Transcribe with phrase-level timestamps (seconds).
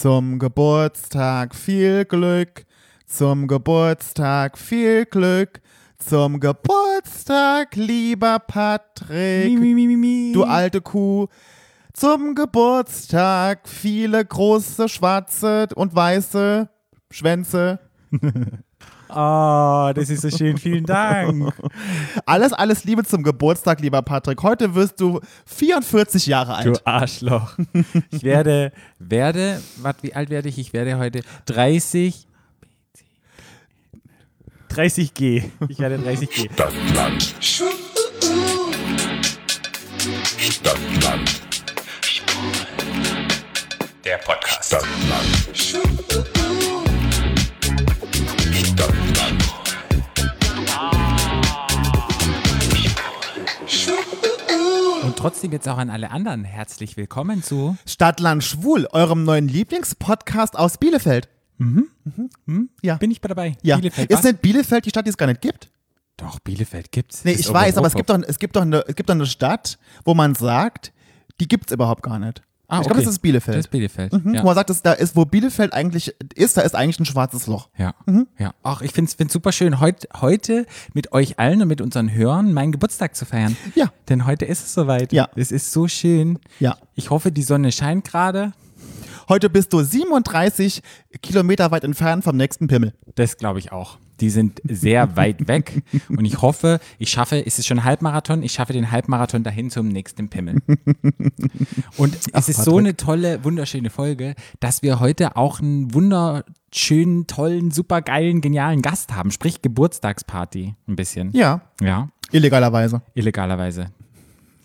[0.00, 2.64] Zum Geburtstag viel Glück.
[3.04, 5.60] Zum Geburtstag viel Glück.
[5.98, 9.58] Zum Geburtstag, lieber Patrick.
[9.58, 10.30] Mi, mi, mi.
[10.32, 11.26] Du alte Kuh.
[11.94, 16.68] Zum Geburtstag viele große, schwarze und weiße
[17.10, 17.80] Schwänze.
[19.10, 20.58] Oh, das ist so schön.
[20.58, 21.54] Vielen Dank.
[22.26, 24.42] Alles, alles Liebe zum Geburtstag, lieber Patrick.
[24.42, 26.66] Heute wirst du 44 Jahre alt.
[26.66, 27.56] Du Arschloch.
[28.10, 30.58] Ich werde, werde, warte, wie alt werde ich?
[30.58, 32.26] Ich werde heute 30.
[34.70, 35.44] 30G.
[35.68, 36.52] Ich werde 30G.
[36.52, 37.34] Stadtland.
[40.38, 41.40] Stadtland.
[44.04, 44.66] Der Podcast.
[44.66, 46.37] Stadtland.
[55.18, 57.76] Trotzdem jetzt auch an alle anderen herzlich willkommen zu.
[57.86, 61.28] Stadtland Schwul, eurem neuen Lieblingspodcast aus Bielefeld.
[62.82, 62.98] Ja.
[62.98, 63.56] Bin ich bei dabei?
[63.62, 63.76] Ja.
[63.78, 64.10] Bielefeld.
[64.10, 64.24] ist was?
[64.24, 65.72] nicht Bielefeld die Stadt, die es gar nicht gibt?
[66.16, 67.24] Doch, Bielefeld gibt's.
[67.24, 69.26] Nee, ich weiß, aber es gibt, doch, es, gibt doch eine, es gibt doch eine
[69.26, 70.92] Stadt, wo man sagt,
[71.40, 72.42] die gibt es überhaupt gar nicht.
[72.70, 73.04] Ah, ich glaube, okay.
[73.06, 73.56] das ist Bielefeld.
[73.56, 74.12] Das ist Bielefeld.
[74.12, 74.42] Mhm, Ja.
[74.42, 77.46] Wo man sagt, dass da ist, wo Bielefeld eigentlich ist, da ist eigentlich ein schwarzes
[77.46, 77.70] Loch.
[77.78, 78.26] Ja, Mhm.
[78.38, 78.52] ja.
[78.62, 82.52] Ach, ich finde es super schön, heut, heute mit euch allen und mit unseren Hörern
[82.52, 83.56] meinen Geburtstag zu feiern.
[83.74, 83.90] Ja.
[84.10, 85.12] Denn heute ist es soweit.
[85.14, 85.28] Ja.
[85.34, 86.38] Es ist so schön.
[86.60, 86.76] Ja.
[86.94, 88.52] Ich hoffe, die Sonne scheint gerade.
[89.30, 90.82] Heute bist du 37
[91.22, 92.92] Kilometer weit entfernt vom nächsten Pimmel.
[93.14, 93.98] Das glaube ich auch.
[94.20, 95.82] Die sind sehr weit weg.
[96.08, 98.42] Und ich hoffe, ich schaffe, ist es schon Halbmarathon?
[98.42, 100.60] Ich schaffe den Halbmarathon dahin zum nächsten Pimmel.
[101.96, 107.70] Und es ist so eine tolle, wunderschöne Folge, dass wir heute auch einen wunderschönen, tollen,
[107.70, 109.30] supergeilen, genialen Gast haben.
[109.30, 111.30] Sprich Geburtstagsparty ein bisschen.
[111.32, 112.08] Ja, Ja.
[112.32, 113.02] illegalerweise.
[113.14, 113.86] Illegalerweise.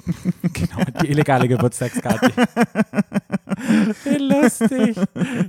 [0.54, 2.32] genau, die illegale Geburtstagskarte.
[4.04, 4.98] Wie lustig.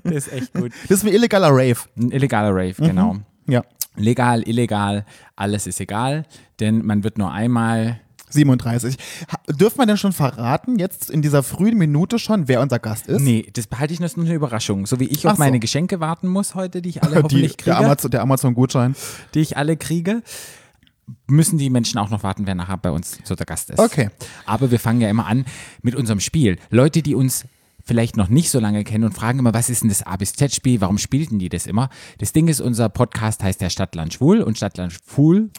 [0.05, 0.71] Das ist echt gut.
[0.89, 1.81] Das ist wie illegaler Rave.
[1.97, 3.17] Ein illegaler Rave, genau.
[3.49, 3.63] Ja.
[3.97, 5.05] Legal, illegal,
[5.37, 6.25] alles ist egal,
[6.61, 8.01] denn man wird nur einmal.
[8.31, 8.97] 37.
[9.31, 13.07] Ha, dürfen wir denn schon verraten, jetzt in dieser frühen Minute schon, wer unser Gast
[13.07, 13.21] ist?
[13.23, 14.87] Nee, das behalte ich noch eine Überraschung.
[14.87, 15.43] So wie ich Ach auf so.
[15.45, 18.97] meine Geschenke warten muss heute, die ich alle Die, hoffentlich der kriege, Amazon- der Amazon-Gutschein.
[19.35, 20.23] die ich alle kriege,
[21.29, 23.79] müssen die Menschen auch noch warten, wer nachher bei uns so der Gast ist.
[23.79, 24.11] Okay.
[24.47, 25.45] Aber wir fangen ja immer an
[25.83, 26.59] mit unserem Spiel.
[26.71, 27.45] Leute, die uns
[27.85, 30.33] vielleicht noch nicht so lange kennen und fragen immer, was ist denn das A bis
[30.33, 30.81] Z-Spiel?
[30.81, 31.91] Warum spielten die das immer?
[32.19, 35.51] Das Ding ist, unser Podcast heißt ja Stadtland Schwul und Stadtland Schwul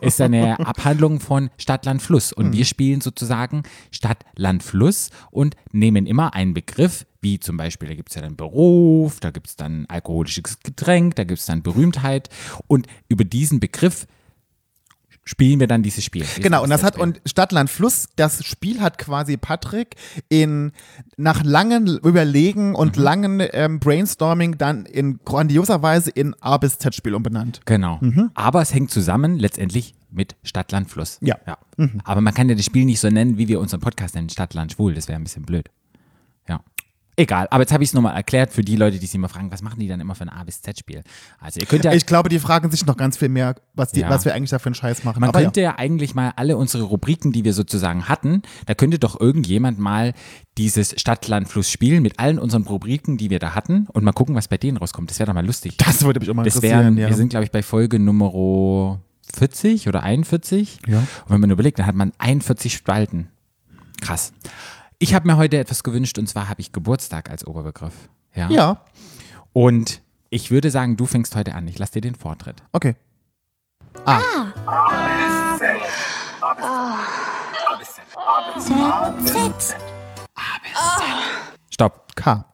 [0.00, 2.32] ist eine Abhandlung von Stadtland Fluss.
[2.32, 7.94] Und wir spielen sozusagen Stadtland Fluss und nehmen immer einen Begriff, wie zum Beispiel, da
[7.94, 11.62] gibt es ja dann Beruf, da gibt es dann alkoholisches Getränk, da gibt es dann
[11.62, 12.28] Berühmtheit.
[12.66, 14.06] Und über diesen Begriff
[15.28, 16.24] spielen wir dann dieses Spiel.
[16.40, 17.02] Genau, und das hat, Spiel.
[17.02, 19.96] und Stadtland Fluss, das Spiel hat quasi Patrick
[20.30, 20.72] in,
[21.18, 23.02] nach langen Überlegen und Mhm.
[23.02, 27.60] langen ähm, Brainstorming dann in grandioser Weise in A bis Z Spiel umbenannt.
[27.66, 28.00] Genau.
[28.34, 31.18] Aber es hängt zusammen letztendlich mit Stadt, Land, Fluss.
[31.20, 31.36] Ja.
[31.46, 31.58] ja.
[32.04, 34.54] Aber man kann ja das Spiel nicht so nennen, wie wir unseren Podcast nennen, Stadt,
[34.54, 34.94] Land, Schwul.
[34.94, 35.68] Das wäre ein bisschen blöd.
[37.18, 37.22] Ja.
[37.22, 39.50] Egal, aber jetzt habe ich es nochmal erklärt für die Leute, die sich immer fragen,
[39.50, 41.02] was machen die dann immer für ein A bis Z-Spiel?
[41.40, 44.00] Also ihr könnt ja, Ich glaube, die fragen sich noch ganz viel mehr, was, die,
[44.00, 44.10] Ja.
[44.10, 45.20] was wir eigentlich da für einen Scheiß machen.
[45.20, 45.78] man Aber könnte ja.
[45.78, 50.14] eigentlich mal alle unsere Rubriken, die wir sozusagen hatten, da könnte doch irgendjemand mal
[50.56, 54.12] dieses Stadt, Land, Fluss spielen mit allen unseren Rubriken, die wir da hatten und mal
[54.12, 55.10] gucken, was bei denen rauskommt.
[55.10, 55.76] Das wäre doch mal lustig.
[55.80, 56.80] ja, das würde mich auch mal Das interessieren.
[56.80, 57.08] wären, ja.
[57.08, 58.98] wir sind, glaube ich, bei Folge Nummer
[59.34, 60.78] 40 oder 41.
[60.86, 60.98] Ja.
[60.98, 63.28] Und wenn man überlegt, dann hat man 41 Spalten.
[64.00, 64.32] Krass.
[65.00, 67.94] Ich habe mir heute etwas gewünscht und zwar habe ich Geburtstag als Oberbegriff.
[68.34, 68.50] Ja.
[68.50, 68.84] ja,
[69.52, 71.68] Und ich würde sagen, du fängst heute an.
[71.68, 72.62] Ich lasse dir den Vortritt.
[72.72, 72.96] okay.
[74.04, 74.20] A.
[75.56, 75.66] Z.
[81.70, 82.16] Stopp.
[82.16, 82.44] K.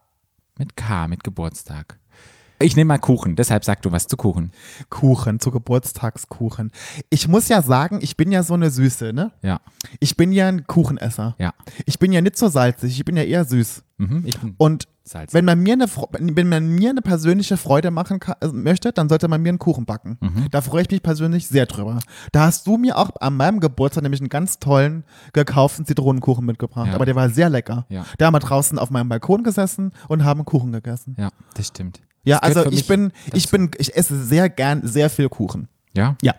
[0.59, 1.99] Mit K, mit Geburtstag.
[2.61, 4.53] Ich nehme mal Kuchen, deshalb sag du was zu Kuchen.
[4.89, 6.71] Kuchen, zu Geburtstagskuchen.
[7.11, 9.33] Ich muss ja sagen, ich bin ja so eine Süße, ne?
[9.43, 9.61] Ja.
[10.01, 11.35] Ich bin ja ein Kuchenesser.
[11.39, 11.53] Ja.
[11.87, 13.83] Ich bin ja nicht so salzig, ich bin ja eher süß.
[13.97, 14.25] Mhm,
[14.59, 15.35] Und Salzig.
[15.35, 19.09] wenn man mir eine, wenn man mir eine persönliche Freude machen kann, äh, möchte, dann
[19.09, 20.19] sollte man mir einen Kuchen backen.
[20.21, 20.49] Mhm.
[20.51, 22.01] Da freue ich mich persönlich sehr drüber.
[22.33, 26.89] Da hast du mir auch an meinem Geburtstag nämlich einen ganz tollen gekauften Zitronenkuchen mitgebracht.
[26.89, 26.95] Ja.
[26.95, 27.87] Aber der war sehr lecker.
[27.89, 28.05] Ja.
[28.19, 31.15] Da haben wir draußen auf meinem Balkon gesessen und haben Kuchen gegessen.
[31.19, 32.01] ja, das stimmt.
[32.25, 35.69] Ja, also ich bin, ich bin, ich esse sehr gern sehr viel Kuchen.
[35.95, 36.17] Ja?
[36.23, 36.35] Ja.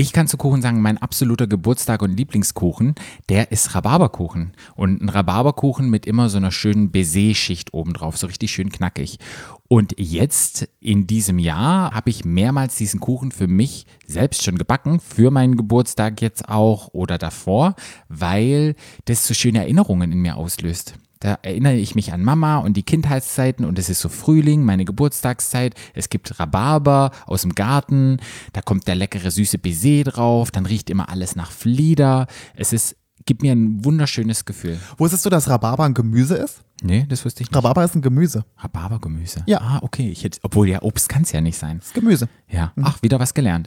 [0.00, 2.94] Ich kann zu Kuchen sagen, mein absoluter Geburtstag und Lieblingskuchen,
[3.28, 4.52] der ist Rhabarberkuchen.
[4.76, 9.18] Und ein Rhabarberkuchen mit immer so einer schönen Baiser-Schicht obendrauf, so richtig schön knackig.
[9.66, 15.00] Und jetzt in diesem Jahr habe ich mehrmals diesen Kuchen für mich selbst schon gebacken,
[15.00, 17.74] für meinen Geburtstag jetzt auch oder davor,
[18.08, 20.94] weil das so schöne Erinnerungen in mir auslöst.
[21.20, 24.84] Da erinnere ich mich an Mama und die Kindheitszeiten und es ist so Frühling, meine
[24.84, 25.74] Geburtstagszeit.
[25.94, 28.18] Es gibt Rhabarber aus dem Garten,
[28.52, 32.26] da kommt der leckere süße Baiser drauf, dann riecht immer alles nach Flieder.
[32.54, 32.96] Es ist,
[33.28, 34.78] gibt mir ein wunderschönes Gefühl.
[34.96, 36.62] Wusstest du, dass Rhabarber ein Gemüse ist?
[36.82, 37.56] Nee, das wusste ich nicht.
[37.56, 38.44] Rhabarber ist ein Gemüse.
[38.56, 39.42] Rhabarbergemüse.
[39.46, 39.60] Ja.
[39.60, 40.10] Ah, okay.
[40.10, 41.78] Ich hätte, obwohl ja, Obst kann es ja nicht sein.
[41.80, 42.28] Das ist Gemüse.
[42.48, 43.66] Ja, ach, wieder was gelernt.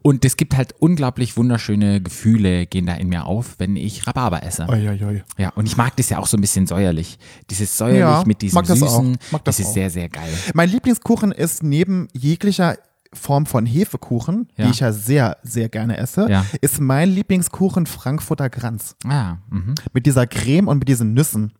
[0.00, 4.42] Und es gibt halt unglaublich wunderschöne Gefühle, gehen da in mir auf, wenn ich Rhabarber
[4.44, 4.66] esse.
[4.68, 5.22] Uiuiui.
[5.36, 7.18] Ja, und ich mag das ja auch so ein bisschen säuerlich.
[7.50, 8.88] Dieses säuerlich Ja, mit diesem mag das auch.
[9.02, 9.74] Süßen, Mag das das ist auch.
[9.74, 10.32] sehr, sehr geil.
[10.54, 12.78] Mein Lieblingskuchen ist neben jeglicher
[13.14, 14.64] Form von Hefekuchen, Ja.
[14.66, 16.44] die ich ja sehr, sehr gerne esse, Ja.
[16.60, 18.96] ist mein Lieblingskuchen Frankfurter Kranz.
[19.06, 19.74] Ah, mhm.
[19.92, 21.52] Mit dieser Creme und mit diesen Nüssen.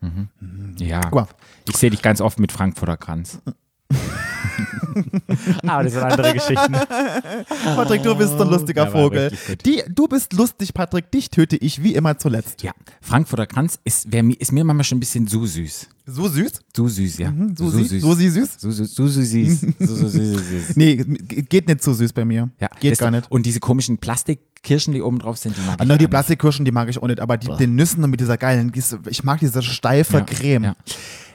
[0.78, 1.00] ja.
[1.02, 1.26] Guck mal.
[1.68, 3.40] Ich sehe dich ganz oft mit Frankfurter Kranz.
[5.66, 6.72] Aber das sind andere Geschichten.
[7.64, 9.32] Patrick, du bist so ein lustiger Vogel.
[9.64, 11.10] Die, du bist lustig, Patrick.
[11.10, 12.62] Dich töte ich wie immer zuletzt.
[12.62, 15.88] Ja, Frankfurter Kranz ist, wär, ist mir manchmal schon ein bisschen zu süß.
[16.04, 16.52] So süß?
[16.72, 17.30] Zu süß, ja.
[17.30, 18.00] Mhm, So, süß?
[18.02, 18.56] So sie süß?
[18.58, 19.60] So, so, so, so süß.
[19.78, 20.76] So, so, so, so süß.
[20.76, 22.50] Nee, geht nicht so süß bei mir.
[22.60, 23.30] Ja, geht gar nicht.
[23.30, 26.10] Und diese komischen Plastikkirschen, die oben drauf sind, die mag Ah, ich nur die nicht.
[26.10, 28.72] Plastikkirschen, die mag ich auch nicht, aber die, den Nüssen und mit dieser geilen,
[29.08, 30.64] ich mag diese steife Ja, Creme.
[30.64, 30.76] Ja.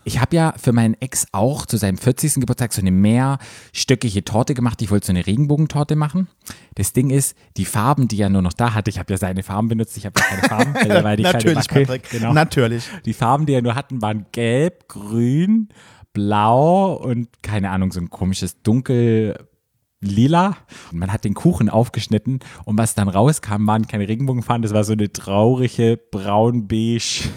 [0.07, 2.36] Ich habe ja für meinen Ex auch zu seinem 40.
[2.36, 4.81] Geburtstag so eine mehrstöckige Torte gemacht.
[4.81, 6.30] Ich wollte so eine Regenbogentorte machen.
[6.75, 9.44] Das Ding ist, die Farben, die er nur noch da hatte, ich habe ja seine
[9.44, 11.81] Farben benutzt, ich habe ja keine Farben, weil war die Natürlich, Backe.
[11.81, 12.09] Patrick.
[12.09, 12.31] Genau.
[12.31, 12.86] Natürlich.
[13.04, 15.68] Die Farben, die er nur hatten, waren gelb, grün,
[16.13, 19.36] blau und keine Ahnung, so ein komisches dunkel
[20.00, 20.56] lila.
[20.94, 24.86] Und man hat den Kuchen aufgeschnitten und was dann rauskam, waren keine Regenbogenfarben, das war
[24.86, 27.27] so eine traurige braun-beige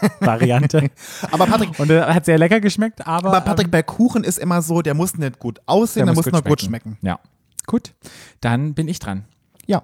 [0.20, 0.90] Variante.
[1.30, 4.62] Aber Patrick, Und äh, hat sehr lecker geschmeckt, aber, aber Patrick, bei Kuchen ist immer
[4.62, 6.98] so, der muss nicht gut aussehen, der, muss, nur gut schmecken.
[7.02, 7.18] Ja.
[7.66, 7.94] Gut,
[8.40, 9.24] dann bin ich dran.
[9.66, 9.82] Ja.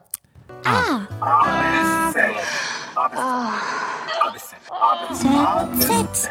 [5.80, 6.30] Z.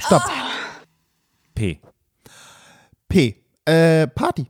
[0.00, 0.22] Stopp.
[1.54, 1.80] P.
[3.08, 3.36] P.
[3.64, 4.46] Äh, Party.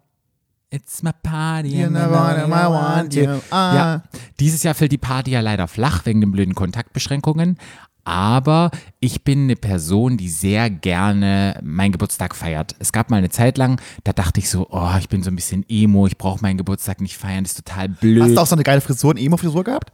[0.73, 3.41] It's my party and I want I want you.
[3.51, 3.75] Ah.
[3.75, 4.03] Ja,
[4.39, 7.59] dieses Jahr fällt die Party ja leider flach wegen den blöden Kontaktbeschränkungen.
[8.05, 12.75] Aber ich bin eine Person, die sehr gerne meinen Geburtstag feiert.
[12.79, 15.37] Es gab mal eine Zeit lang, da dachte ich so, oh, ich bin so ein
[15.37, 18.23] bisschen emo, ich brauche meinen Geburtstag nicht feiern, das ist total blöd.
[18.23, 19.93] Hast du auch so eine geile Frisur, eine Emo-Frisur gehabt?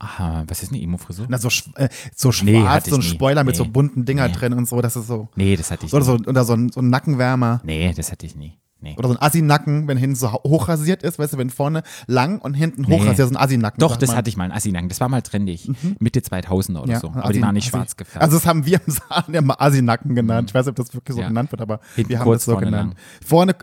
[0.00, 1.26] Aha, was ist eine Emo-Frisur?
[1.28, 3.14] Na, so, äh, so schwarz, Nee, so ein ich nie.
[3.14, 3.58] Spoiler mit Nee.
[3.58, 4.34] so bunten Dinger Nee.
[4.34, 5.28] drin und so, das ist so.
[5.36, 6.24] Nee, das hatte ich Oder nie.
[6.24, 7.60] so, oder so ein, so ein Nackenwärmer.
[7.64, 8.58] Nee, das hatte ich nie.
[8.84, 8.94] Nee.
[8.98, 12.54] Oder so ein Assi-Nacken, wenn hinten so hochrasiert ist, weißt du, wenn vorne lang und
[12.54, 12.98] hinten Nee.
[13.00, 13.80] hochrasiert, so ein Assi-Nacken.
[13.80, 14.18] Doch, das man.
[14.18, 14.88] hatte ich mal, einen Assi-Nacken.
[14.90, 15.70] Das war mal trendig.
[15.98, 17.08] Mitte 2000er oder Ja, so.
[17.08, 18.22] ein Aber die waren nicht Assi- schwarz gefärbt.
[18.22, 20.50] Also das haben wir im Saal immer Assi-Nacken genannt.
[20.50, 21.28] Ich weiß nicht, ob das wirklich so Ja.
[21.28, 22.94] genannt wird, aber Hinten wir haben kurz, das so vorne genannt.
[23.24, 23.56] Vorne,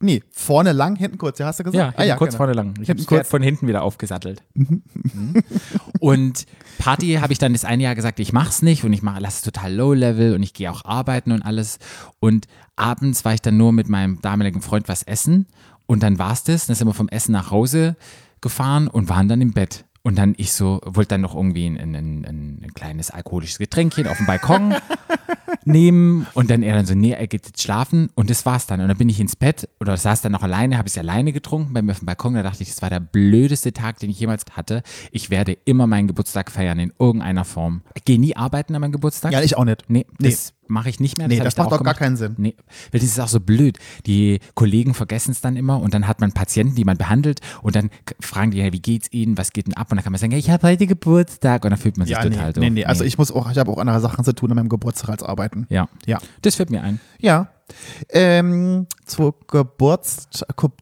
[0.00, 1.76] nee, vorne lang, hinten kurz, ja, hast du gesagt?
[1.76, 2.36] Ja, ah, hinten kurz genau.
[2.38, 2.74] vorne lang.
[2.80, 3.28] Ich habe kurz.
[3.28, 4.42] von hinten wieder aufgesattelt.
[4.54, 5.34] Mhm.
[6.00, 6.46] und
[6.78, 9.36] Party habe ich dann das eine Jahr gesagt, ich mach's nicht und ich mache, lass
[9.36, 11.78] es total low level und ich gehe auch arbeiten und alles.
[12.20, 12.46] Und
[12.82, 15.46] abends war ich dann nur mit meinem damaligen Freund was essen
[15.86, 16.66] und dann war's das.
[16.66, 17.96] Dann sind wir vom Essen nach Hause
[18.40, 19.84] gefahren und waren dann im Bett.
[20.04, 24.08] Und dann ich so, wollte dann noch irgendwie ein, ein, ein, ein kleines alkoholisches Getränkchen
[24.08, 24.74] auf dem Balkon
[25.64, 28.80] nehmen und dann er dann so, nee, er geht jetzt schlafen und das war's dann.
[28.80, 31.72] Und dann bin ich ins Bett oder saß dann noch alleine, habe es alleine getrunken
[31.72, 32.34] bei mir auf dem Balkon.
[32.34, 34.82] Da dachte ich, das war der blödeste Tag, den ich jemals hatte.
[35.12, 37.82] Ich werde immer meinen Geburtstag feiern in irgendeiner Form.
[37.94, 39.32] Ich gehe nie arbeiten an meinem Geburtstag.
[39.32, 39.84] Ja, ich auch nicht.
[39.88, 40.30] Nee, Nee.
[40.30, 41.28] das mache ich nicht mehr.
[41.28, 42.34] Nee, das ich da macht auch gar keinen Sinn.
[42.38, 42.54] Nee,
[42.90, 43.78] weil das ist auch so blöd.
[44.06, 47.76] Die Kollegen vergessen es dann immer und dann hat man Patienten, die man behandelt und
[47.76, 49.90] dann fragen die, ja, wie geht's ihnen, was geht denn ab?
[49.90, 52.16] Und dann kann man sagen, ja, ich habe heute Geburtstag und dann fühlt man sich
[52.16, 52.70] Ja, nee, total nee, doof.
[52.70, 55.10] nee, also ich muss auch, ich habe auch andere Sachen zu tun an meinem Geburtstag
[55.10, 55.66] als arbeiten.
[55.68, 56.18] Ja, Ja.
[56.42, 57.00] das fällt mir ein.
[57.20, 57.48] Ja.
[58.10, 60.28] Ähm, zur Geburts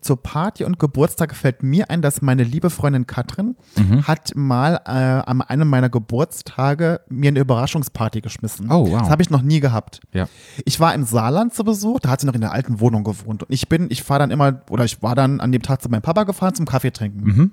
[0.01, 4.07] zur Party und Geburtstag fällt mir ein, dass meine liebe Freundin Katrin Mhm.
[4.07, 8.71] hat mal äh, an einem meiner Geburtstage mir eine Überraschungsparty geschmissen.
[8.71, 9.01] Oh, wow.
[9.01, 10.01] Das habe ich noch nie gehabt.
[10.13, 10.29] Ja.
[10.65, 13.43] Ich war im Saarland zu Besuch, da hat sie noch in der alten Wohnung gewohnt.
[13.43, 15.89] Und ich bin, ich fahre dann immer, oder ich war dann an dem Tag zu
[15.89, 17.23] meinem Papa gefahren zum Kaffee trinken.
[17.25, 17.53] Mhm.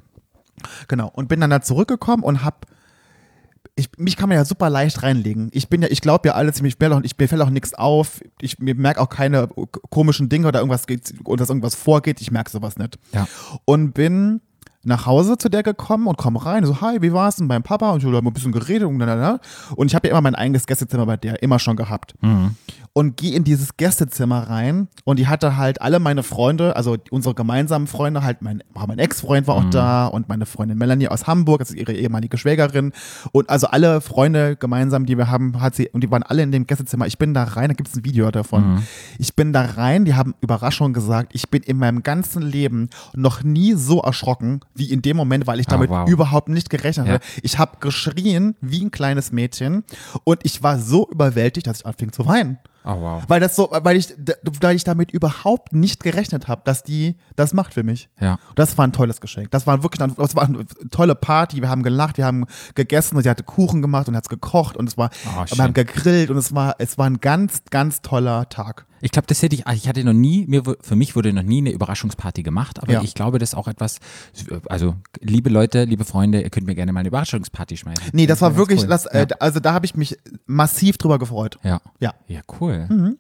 [0.88, 1.10] Genau.
[1.14, 2.66] Und bin dann da zurückgekommen und hab
[3.78, 5.50] ich, mich kann man ja super leicht reinlegen.
[5.54, 7.74] Ich bin ja, ich glaube ja alles, mir fällt auch, ich, mir fällt auch nichts
[7.76, 8.22] auf.
[8.42, 9.48] Ich mir merke auch keine
[9.90, 12.20] komischen Dinge oder irgendwas geht, oder dass irgendwas vorgeht.
[12.20, 12.98] Ich merke sowas nicht.
[13.14, 13.28] Ja.
[13.66, 14.42] Und bin
[14.84, 17.92] nach Hause zu der gekommen und komme rein, so, hi, wie war's denn beim Papa?
[17.92, 19.02] Und ich habe ein bisschen geredet und,
[19.76, 22.16] und ich habe ja immer mein eigenes Gästezimmer bei der immer schon gehabt.
[22.98, 27.36] Und gehe in dieses Gästezimmer rein und die hatte halt alle meine Freunde, also unsere
[27.36, 31.60] gemeinsamen Freunde, halt mein, mein Ex-Freund war auch da und meine Freundin Melanie aus Hamburg,
[31.60, 32.94] das ist ihre ehemalige Schwägerin
[33.34, 36.52] und also alle Freunde gemeinsam, die wir haben, hat sie und die waren alle in
[36.52, 37.06] dem Gästezimmer.
[37.06, 38.82] Ich bin da rein, da gibt es ein Video davon.
[39.20, 43.44] Ich bin da rein, die haben Überraschung gesagt, ich bin in meinem ganzen Leben noch
[43.44, 46.10] nie so erschrocken wie in dem Moment, weil ich Ah, damit wow.
[46.10, 47.14] überhaupt nicht gerechnet Ja.
[47.14, 47.24] habe.
[47.44, 49.84] Ich habe geschrien wie ein kleines Mädchen
[50.24, 52.58] und ich war so überwältigt, dass ich anfing zu weinen.
[52.88, 53.24] Oh, wow.
[53.28, 54.14] Weil das so, weil ich,
[54.62, 58.10] weil ich damit überhaupt nicht gerechnet habe, dass die das macht für mich.
[58.20, 58.40] Ja.
[58.56, 59.52] Das war ein tolles Geschenk.
[59.52, 61.62] Das war wirklich, das war eine tolle Party.
[61.62, 64.78] Wir haben gelacht, wir haben gegessen und sie hatte Kuchen gemacht und hat es gekocht
[64.78, 68.02] und es war, Oh, wir haben gegrillt und es war, es war ein ganz, ganz
[68.02, 68.86] toller Tag.
[69.02, 71.60] Ich glaube, das hätte ich, ich hatte noch nie, mir, für mich wurde noch nie
[71.60, 73.02] eine Überraschungsparty gemacht, aber Ja.
[73.04, 74.00] ich glaube, das ist auch etwas,
[74.70, 78.04] also liebe Leute, liebe Freunde, ihr könnt mir gerne mal eine Überraschungsparty schmeißen.
[78.14, 78.88] Nee, das war ganz wirklich, cool.
[78.88, 81.58] das, äh, also da habe ich mich massiv drüber gefreut.
[81.64, 81.80] ja.
[82.00, 82.14] Ja.
[82.28, 82.86] Ja, cool.
[82.90, 83.18] Mhm.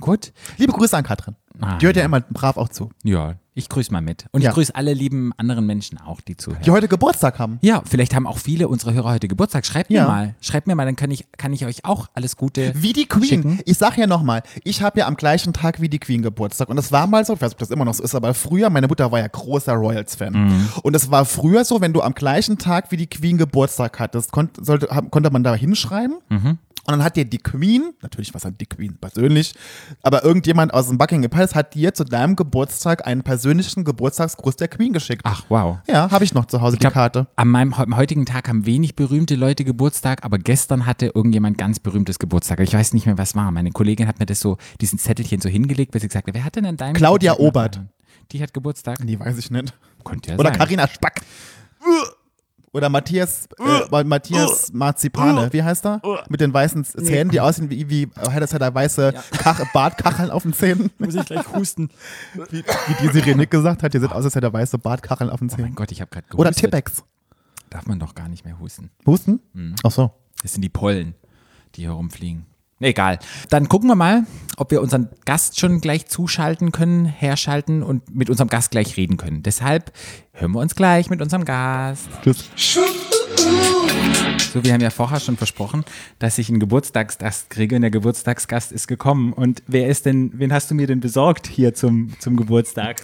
[0.00, 0.32] Gut.
[0.56, 1.36] Liebe Grüße an Katrin.
[1.60, 2.90] Ah, Die hört ja immer brav auch zu.
[3.02, 4.26] Ja, ich grüße mal mit.
[4.32, 4.50] Und Ja.
[4.50, 6.62] ich grüße alle lieben anderen Menschen auch, die zuhören.
[6.64, 7.58] Die heute Geburtstag haben.
[7.62, 9.64] Ja, vielleicht haben auch viele unserer Hörer heute Geburtstag.
[9.64, 10.02] Schreibt Ja.
[10.02, 10.34] mir mal.
[10.40, 12.72] Schreibt mir mal, dann kann ich, kann ich euch auch alles Gute.
[12.74, 13.24] Wie die Queen.
[13.24, 13.60] Schicken.
[13.64, 16.68] Ich sag ja nochmal, ich habe ja am gleichen Tag wie die Queen Geburtstag.
[16.68, 18.34] Und das war mal so, ich weiß nicht, ob das immer noch so ist, aber
[18.34, 20.32] früher, meine Mutter war ja großer Royals-Fan.
[20.32, 20.68] Mhm.
[20.82, 24.32] Und es war früher so, wenn du am gleichen Tag wie die Queen Geburtstag hattest,
[24.32, 26.16] konnt, sollte, hab- konnte man da hinschreiben.
[26.28, 26.58] Mhm.
[26.86, 29.54] Und dann hat dir die Queen, natürlich was hat die Queen persönlich,
[30.02, 34.68] aber irgendjemand aus dem Buckingham Palace hat dir zu deinem Geburtstag einen persönlichen Geburtstagsgruß der
[34.68, 35.22] Queen geschickt.
[35.24, 35.78] Ach, wow.
[35.88, 37.26] Ja, habe ich noch zu Hause glaub, die Karte.
[37.36, 41.78] An meinem am heutigen Tag haben wenig berühmte Leute Geburtstag, aber gestern hatte irgendjemand ganz
[41.78, 42.60] berühmtes Geburtstag.
[42.60, 43.50] Ich weiß nicht mehr, was war.
[43.50, 46.44] Meine Kollegin hat mir das so, diesen Zettelchen so hingelegt, weil sie gesagt hat, wer
[46.44, 47.80] hat denn an deinem Claudia Geburtstag Obert.
[48.32, 49.04] Die hat Geburtstag.
[49.04, 49.74] Nee, weiß ich nicht.
[50.04, 50.58] Könnte ja Oder sein.
[50.58, 51.22] Karina Spack.
[52.72, 56.00] Oder Matthias, äh, Matthias Marzipane, wie heißt er?
[56.28, 60.30] Mit den weißen Zähnen, die aussehen wie, wie äh, das hat er weiße Kach Bartkacheln
[60.30, 60.90] auf den Zähnen.
[60.98, 61.88] Muss ich gleich husten.
[62.50, 65.40] Wie, wie die Sirenik gesagt hat, die sieht aus, als hätte er weiße Bartkacheln auf
[65.40, 65.74] den Mein Zähnen.
[65.74, 66.70] Gott, ich habe gerade Oder gehustet.
[66.70, 67.02] Tippex.
[67.70, 68.90] Darf man doch gar nicht mehr husten.
[69.04, 69.40] Husten?
[69.82, 70.12] Ach so.
[70.42, 71.14] Das sind die Pollen,
[71.74, 72.46] die hier rumfliegen.
[72.80, 73.18] Egal.
[73.50, 74.24] Dann gucken wir mal,
[74.56, 79.18] ob wir unseren Gast schon gleich zuschalten können, herschalten und mit unserem Gast gleich reden
[79.18, 79.42] können.
[79.42, 79.92] Deshalb
[80.32, 82.08] hören wir uns gleich mit unserem Gast.
[82.22, 82.50] Tschüss.
[84.52, 85.84] So, wir haben ja vorher schon versprochen,
[86.18, 89.32] dass ich einen Geburtstagsgast kriege und der Geburtstagsgast ist gekommen.
[89.32, 93.02] Und wer ist denn, wen hast du mir denn besorgt hier zum, zum Geburtstag?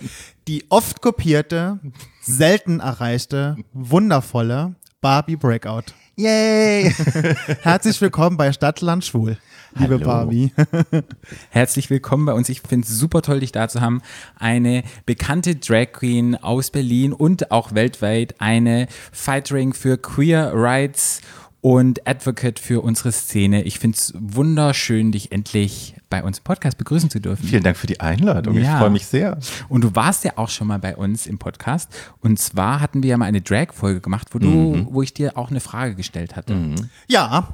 [0.48, 1.78] Die oft kopierte,
[2.20, 5.92] selten erreichte, wundervolle Barbie Breakout.
[6.18, 6.94] Yay!
[7.60, 9.36] Herzlich willkommen bei Stadtland Schwul,
[9.74, 10.06] liebe Hallo.
[10.06, 10.50] Barbie.
[11.50, 12.48] Herzlich willkommen bei uns.
[12.48, 14.00] Ich finde es super toll, dich da zu haben.
[14.38, 18.34] Eine bekannte Drag Queen aus Berlin und auch weltweit.
[18.38, 21.26] Eine Fightering für Queer Rights und
[22.04, 23.62] Advocate für unsere Szene.
[23.64, 27.44] Ich finde es wunderschön, dich endlich bei uns im Podcast begrüßen zu dürfen.
[27.44, 28.54] Vielen Dank für die Einladung.
[28.54, 28.74] Ja.
[28.74, 29.36] Ich freue mich sehr.
[29.68, 31.90] Und du warst ja auch schon mal bei uns im Podcast.
[32.20, 34.86] Und zwar hatten wir ja mal eine Drag-Folge gemacht, wo du, Mhm.
[34.92, 36.56] wo ich dir auch eine Frage gestellt hatte.
[37.08, 37.48] Ja.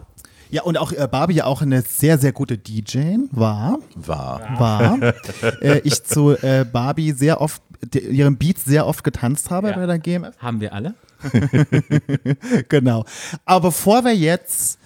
[0.52, 3.78] Ja, und auch äh, Barbie ja auch eine sehr, sehr gute DJ war.
[3.96, 4.40] War.
[4.58, 4.98] war,
[5.62, 7.62] äh, ich zu äh, Barbie sehr oft,
[7.94, 9.76] ihren Beats sehr oft getanzt habe Ja.
[9.76, 10.36] bei der GMF.
[10.38, 10.94] Haben wir alle?
[12.68, 13.04] Genau.
[13.44, 14.78] Aber bevor wir jetzt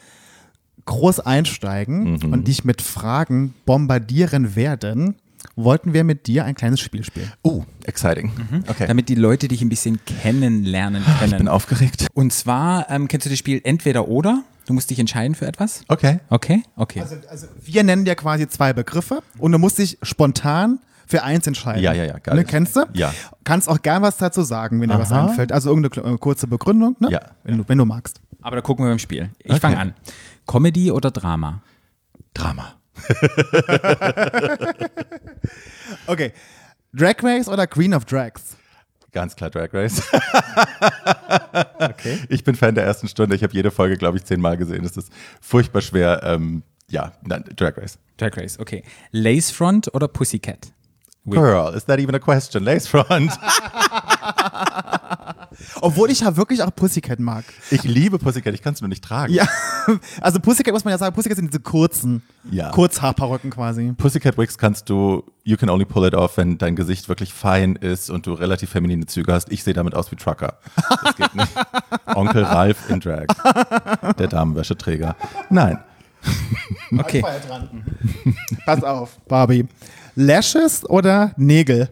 [0.85, 2.33] groß einsteigen Mhm.
[2.33, 5.17] und dich mit Fragen bombardieren werden,
[5.57, 7.33] wollten wir mit dir ein kleines Spiel spielen.
[7.43, 8.31] Oh, exciting.
[8.69, 8.87] Okay.
[8.87, 11.49] Damit die Leute dich ein bisschen kennenlernen ich bin können.
[11.49, 12.07] aufgeregt.
[12.15, 14.43] Und zwar ähm, kennst du das Spiel entweder oder?
[14.67, 15.83] Du musst dich entscheiden für etwas?
[15.89, 16.19] Okay.
[16.29, 17.01] Okay, okay.
[17.01, 21.83] Also wir nennen dir quasi zwei Begriffe und du musst dich spontan für eins entscheiden.
[21.83, 22.35] Ja, ja, ja, geil.
[22.35, 22.85] Ne, kennst du?
[22.93, 23.15] Ja.
[23.45, 25.29] Kannst auch gern was dazu sagen, wenn dir was Aha.
[25.29, 25.53] einfällt.
[25.53, 27.11] Also irgendeine kle- kurze Begründung, ne?
[27.13, 27.21] Ja.
[27.45, 28.21] Wenn, du, wenn du magst.
[28.43, 29.31] Aber da gucken wir beim Spiel.
[29.39, 29.61] Ich Okay.
[29.61, 29.95] fange an.
[30.49, 31.63] Comedy oder Drama?
[32.35, 32.73] Drama.
[36.07, 36.33] Okay.
[36.93, 38.57] Drag Race oder Queen of Drags?
[39.13, 40.03] Ganz klar Drag Race.
[41.79, 42.19] okay.
[42.29, 43.35] Ich bin Fan der ersten Stunde.
[43.37, 44.85] Ich habe jede Folge, glaube ich, zehnmal gesehen.
[44.85, 45.11] Es ist
[45.41, 46.23] furchtbar schwer.
[46.23, 47.99] Ähm, ja, nein, Drag Race.
[48.17, 48.83] Drag Race, okay.
[49.13, 50.73] Lacefront oder Pussycat?
[51.29, 52.63] Girl, is that even a question?
[52.63, 53.33] Lace Front.
[55.81, 57.45] Obwohl ich ja wirklich auch Pussycat mag.
[57.71, 59.33] Ich liebe Pussycat, ich kann es nur nicht tragen.
[59.33, 59.47] Ja,
[60.21, 62.71] also Pussycat muss man ja sagen, Pussycat sind diese kurzen, Ja.
[62.71, 63.93] Kurzhaarperücken quasi.
[63.97, 67.77] Pussycat Wigs kannst du, you can only pull it off, wenn dein Gesicht wirklich fein
[67.77, 69.51] ist und du relativ feminine Züge hast.
[69.51, 70.59] Ich sehe damit aus wie Trucker.
[71.03, 71.53] Das geht nicht.
[72.07, 73.27] Onkel Ralf in Drag.
[74.19, 75.17] Der Damenwäscheträger.
[75.51, 75.79] Nein.
[76.99, 77.25] Okay.
[78.65, 79.67] Pass auf, Barbie.
[80.17, 81.89] Lashes oder Nägel?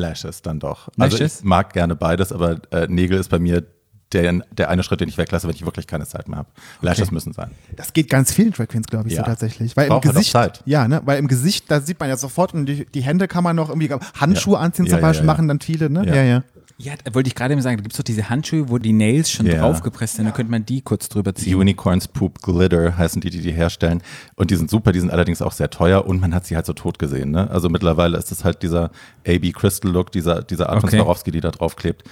[0.00, 0.88] Lashes dann doch.
[0.98, 1.38] Also Lashes?
[1.40, 3.64] ich mag gerne beides, aber äh, Nägel ist bei mir
[4.12, 6.48] der, der eine Schritt, den ich weglasse, wenn ich wirklich keine Zeit mehr habe.
[6.80, 7.52] Lashes müssen sein.
[7.76, 9.20] Das geht ganz vielen Drag Queens, glaube ich, Ja.
[9.22, 9.76] so tatsächlich.
[9.76, 10.62] Weil im Braucht halt Gesicht, Zeit.
[10.66, 13.44] ja, ne, weil im Gesicht, da sieht man ja sofort und die, die Hände kann
[13.44, 13.88] man noch irgendwie
[14.18, 14.60] Handschuhe Ja.
[14.60, 15.32] anziehen Ja, zum ja, Beispiel, ja.
[15.32, 16.04] machen dann viele, ne?
[16.06, 16.14] Ja.
[16.24, 16.42] Ja,
[16.80, 16.94] ja.
[17.12, 19.46] Wollte ich gerade eben sagen, da gibt es doch diese Handschuhe, wo die Nails schon
[19.46, 19.60] Ja.
[19.60, 21.54] draufgepresst sind, da könnte man die kurz drüber ziehen.
[21.56, 24.02] Unicorns Poop Glitter heißen die, die die herstellen.
[24.36, 26.66] Und die sind super, die sind allerdings auch sehr teuer und man hat sie halt
[26.66, 27.30] so tot gesehen.
[27.30, 27.50] Ne?
[27.50, 28.90] Also mittlerweile ist es halt dieser
[29.26, 30.98] AB Crystal Look, dieser, dieser Art von Okay.
[30.98, 32.04] Swarovski, die da draufklebt.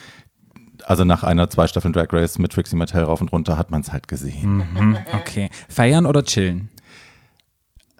[0.84, 3.80] Also nach einer, zwei Staffeln Drag Race mit Trixie Mattel rauf und runter hat man
[3.80, 4.62] es halt gesehen.
[5.12, 5.50] Okay.
[5.68, 6.68] Feiern oder chillen?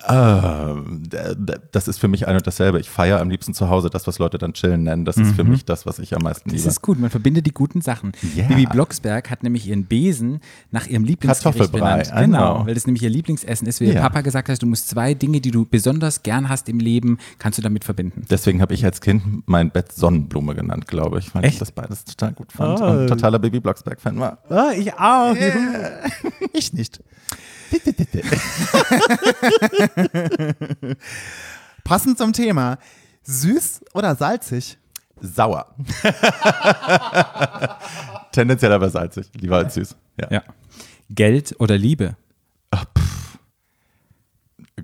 [0.06, 1.02] Ähm,
[1.72, 2.78] das ist für mich ein und dasselbe.
[2.80, 5.04] Ich feiere am liebsten zu Hause das, was Leute dann chillen nennen.
[5.04, 6.68] Das ist für mich das, was ich am meisten Das liebe.
[6.68, 8.12] ist gut, man verbindet die guten Sachen.
[8.36, 8.46] Ja.
[8.46, 10.40] Bibi Blocksberg hat nämlich ihren Besen
[10.70, 12.12] nach ihrem Lieblingsgericht benannt.
[12.14, 12.66] I Genau, know.
[12.66, 13.80] weil das nämlich ihr Lieblingsessen ist.
[13.80, 14.02] Wie ihr Ja.
[14.02, 17.58] Papa gesagt hat, du musst zwei Dinge, die du besonders gern hast im Leben, kannst
[17.58, 18.24] du damit verbinden.
[18.30, 21.60] Deswegen habe ich als Kind mein Bett Sonnenblume genannt, glaube ich, weil ich Echt?
[21.60, 24.38] das beides total gut fand und totaler Baby Blocksberg-Fan war.
[24.48, 25.34] Oh, ich auch.
[26.52, 27.00] Ich nicht.
[31.84, 32.78] Passend zum Thema.
[33.22, 34.78] Süß oder salzig?
[35.20, 35.74] Sauer.
[38.32, 39.96] Tendenziell aber salzig, lieber als süß.
[40.20, 40.28] Ja.
[40.30, 40.42] Ja.
[41.10, 42.16] Geld oder Liebe?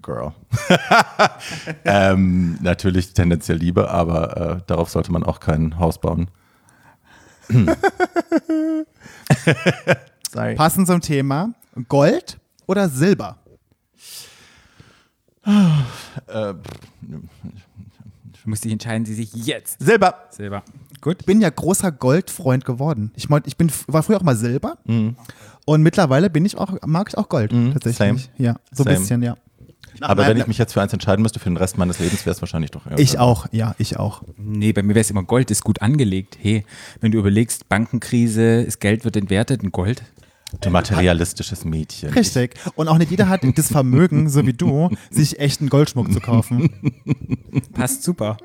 [0.02, 0.32] Girl.
[1.84, 6.28] ähm, natürlich tendenziell Liebe, aber äh, darauf sollte man auch kein Haus bauen.
[10.32, 10.56] Sorry.
[10.56, 11.54] Passend zum Thema.
[11.88, 13.38] Gold oder Silber?
[15.46, 16.58] Du
[18.50, 19.80] musst dich entscheiden, sie sich jetzt.
[19.82, 20.14] Silber.
[20.30, 20.62] Silber.
[21.00, 21.18] Gut.
[21.20, 23.12] Ich bin ja großer Goldfreund geworden.
[23.14, 25.16] Ich, mein, ich bin, war früher auch mal Silber Mhm.
[25.66, 27.96] und mittlerweile bin ich auch, mag ich auch Gold tatsächlich.
[27.96, 28.20] same.
[28.38, 29.36] Ja, so ein bisschen, ja.
[30.00, 32.26] Aber meinem- wenn ich mich jetzt für eins entscheiden müsste für den Rest meines Lebens,
[32.26, 34.22] wäre es wahrscheinlich doch eher Ich auch, ja, ich auch.
[34.36, 36.36] Nee, bei mir wäre es immer Gold, ist gut angelegt.
[36.40, 36.64] Hey,
[37.00, 40.02] wenn du überlegst, Bankenkrise, das Geld wird entwertet, ein Gold.
[40.60, 42.10] Du materialistisches Mädchen.
[42.10, 42.54] Richtig.
[42.74, 46.70] Und auch nicht jeder hat das Vermögen, so wie du, sich echten Goldschmuck zu kaufen.
[47.72, 48.36] Passt super.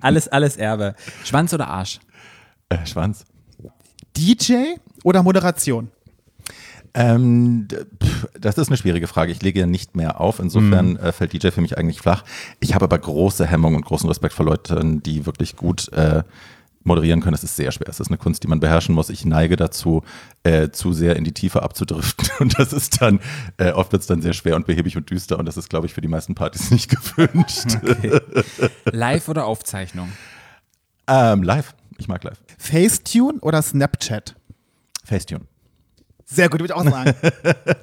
[0.00, 0.94] Alles, alles Erbe.
[1.24, 2.00] Schwanz oder Arsch?
[2.68, 3.24] Äh, Schwanz.
[4.16, 4.74] DJ
[5.04, 5.90] oder Moderation?
[6.96, 7.66] Ähm,
[8.02, 9.32] pff, das ist eine schwierige Frage.
[9.32, 10.38] Ich lege ja nicht mehr auf.
[10.38, 10.96] Insofern Mhm.
[10.98, 12.24] äh, fällt DJ für mich eigentlich flach.
[12.60, 16.22] Ich habe aber große Hemmung und großen Respekt vor Leuten, die wirklich gut äh,
[16.84, 17.34] moderieren können.
[17.34, 17.88] Es ist sehr schwer.
[17.88, 19.08] Es ist eine Kunst, die man beherrschen muss.
[19.08, 20.02] Ich neige dazu,
[20.42, 22.28] äh, zu sehr in die Tiefe abzudriften.
[22.38, 23.20] Und das ist dann,
[23.56, 25.38] äh, oft wird es dann sehr schwer und behäbig und düster.
[25.38, 27.78] Und das ist, glaube ich, für die meisten Partys nicht gewünscht.
[28.84, 30.10] Live oder Aufzeichnung?
[31.06, 31.74] ähm, live.
[31.98, 32.40] Ich mag live.
[32.58, 34.34] Facetune oder Snapchat?
[35.04, 35.42] Facetune.
[36.24, 37.14] Sehr gut, würde ich auch sagen.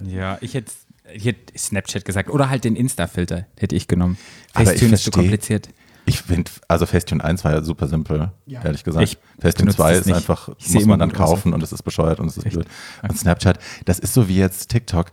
[0.05, 0.71] Ja, ich hätte,
[1.13, 2.29] ich hätte Snapchat gesagt.
[2.29, 4.17] Oder halt den Insta-Filter hätte ich genommen.
[4.53, 5.69] Facetune ist zu kompliziert.
[6.05, 9.03] Ich finde, also Facetune 1 war ja super simpel, ehrlich gesagt.
[9.07, 9.17] Ich
[9.55, 10.15] benutze 2 das ist nicht.
[10.15, 12.65] einfach, Ich muss man dann kaufen und es ist bescheuert und es ist blöd.
[13.07, 15.11] Und Snapchat, das ist so wie jetzt TikTok.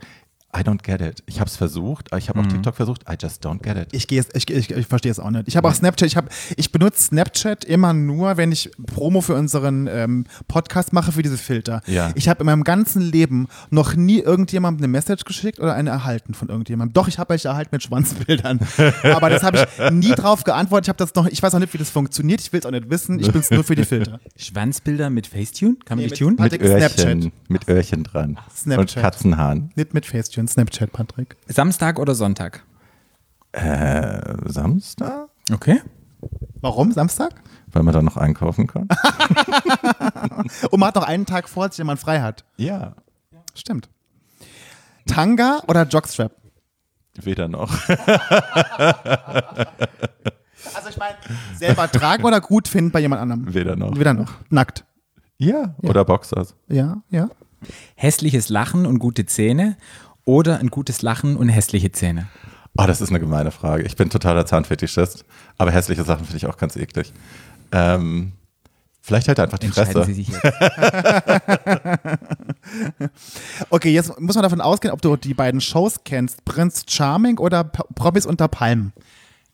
[0.51, 1.21] I don't get it.
[1.27, 2.29] Ich habe es versucht, ich Mhm.
[2.29, 3.03] habe auch TikTok versucht.
[3.07, 3.89] I just don't get it.
[3.91, 5.47] Ich, gehe es- ich, ich, ich verstehe es auch nicht.
[5.47, 9.35] Ich habe auch Snapchat, ich, hab, ich benutze Snapchat immer nur, wenn ich Promo für
[9.35, 11.81] unseren ähm, Podcast mache, für diese Filter.
[11.85, 12.11] Ja.
[12.15, 16.33] Ich habe in meinem ganzen Leben noch nie irgendjemandem eine Message geschickt oder eine erhalten
[16.33, 16.93] von irgendjemandem.
[16.93, 18.59] Doch, ich habe welche erhalten mit Schwanzbildern.
[19.03, 20.85] Aber das habe ich nie drauf geantwortet.
[20.85, 22.41] Ich habe das noch, ich weiß auch nicht, wie das funktioniert.
[22.41, 23.19] Ich will es auch nicht wissen.
[23.19, 24.19] Ich bin es nur für die Filter.
[24.35, 25.75] Schwanzbilder mit Facetune?
[25.85, 26.35] Kann man Nee, die mit- tun?
[26.37, 27.31] Pat- Mit Öhrchen, Snapchat.
[27.49, 28.39] mit Öhrchen dran.
[28.55, 28.95] Snapchat.
[28.97, 29.71] Und Katzenhaaren.
[29.75, 31.37] Nicht mit Facetune, Snapchat, Patrick.
[31.47, 32.63] Samstag oder Sonntag?
[33.51, 35.29] Äh, Samstag?
[35.51, 35.81] Okay.
[36.61, 36.91] Warum?
[36.91, 37.33] Samstag?
[37.71, 38.87] Weil man da noch einkaufen kann?
[40.71, 42.43] Und man hat noch einen Tag vor sich, den man frei hat.
[42.57, 42.95] ja,
[43.55, 43.89] Stimmt.
[45.07, 46.31] Tanga oder Jockstrap?
[47.21, 47.75] weder noch.
[50.75, 51.15] Also ich meine,
[51.55, 53.53] selber tragen oder gut finden bei jemand anderem?
[53.53, 53.97] Weder noch.
[53.97, 54.33] Wieder noch.
[54.49, 54.83] Nackt.
[55.37, 56.53] Ja, oder Boxers.
[56.67, 57.29] Ja, ja.
[57.95, 59.77] Hässliches Lachen und gute Zähne
[60.29, 62.27] oder ein gutes Lachen und hässliche Zähne?
[62.77, 63.83] Oh, das ist eine gemeine Frage.
[63.83, 65.25] Ich bin totaler Zahnfetischist,
[65.57, 67.11] aber hässliche Sachen finde ich auch ganz eklig.
[67.71, 68.33] Ähm,
[69.01, 70.05] vielleicht halt einfach die Entscheiden Fresse.
[70.05, 70.43] Sie sich jetzt.
[73.71, 76.45] Okay, jetzt muss man davon ausgehen, ob du die beiden Shows kennst.
[76.45, 78.93] Prinz Charming oder P Promis unter Palmen?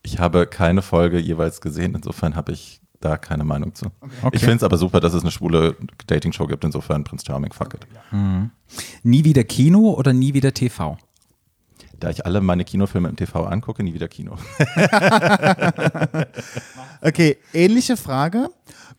[0.03, 3.85] Ich habe keine Folge jeweils gesehen, insofern habe ich da keine Meinung zu.
[4.21, 4.35] Okay.
[4.35, 5.75] Ich finde es aber super, dass es eine schwule
[6.07, 7.87] Dating-Show gibt, insofern Prinz Charming, fuck it.
[9.03, 10.97] Nie wieder Kino oder nie wieder TV?
[11.99, 14.37] Da ich alle meine Kinofilme im TV angucke, nie wieder Kino.
[17.01, 18.49] Okay, ähnliche Frage.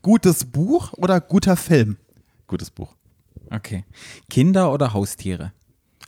[0.01, 1.97] Gutes Buch oder guter Film?
[2.47, 2.95] Gutes Buch.
[3.51, 3.85] Okay.
[4.31, 5.53] Kinder oder Haustiere?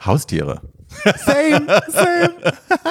[0.05, 0.61] Haustiere.
[1.25, 2.35] Same, same.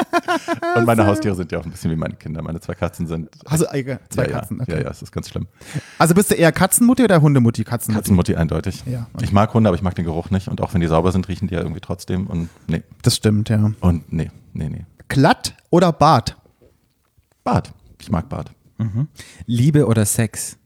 [0.75, 2.41] Und meine Haustiere sind ja auch ein bisschen wie meine Kinder.
[2.41, 3.29] Meine zwei Katzen sind.
[3.45, 4.57] Also eigene, zwei ja, Katzen.
[4.57, 4.71] Ja, Okay.
[4.73, 5.47] ja, ja, es ist ganz schlimm.
[5.97, 7.63] Also bist du eher Katzenmutti oder Hundemutti?
[7.63, 8.01] Katzenmutti.
[8.01, 8.83] Katzenmutti eindeutig.
[8.85, 9.25] Ja, okay.
[9.25, 10.47] Ich mag Hunde, aber ich mag den Geruch nicht.
[10.47, 12.27] Und auch wenn die sauber sind, riechen die ja irgendwie trotzdem.
[12.27, 12.83] Und nee.
[13.01, 13.71] Das stimmt, ja.
[13.79, 14.85] Und nee, nee, nee.
[15.07, 16.37] Glatt oder Bart?
[17.43, 17.73] Bad.
[17.99, 18.51] Ich mag Bad.
[19.47, 20.57] Liebe oder Sex?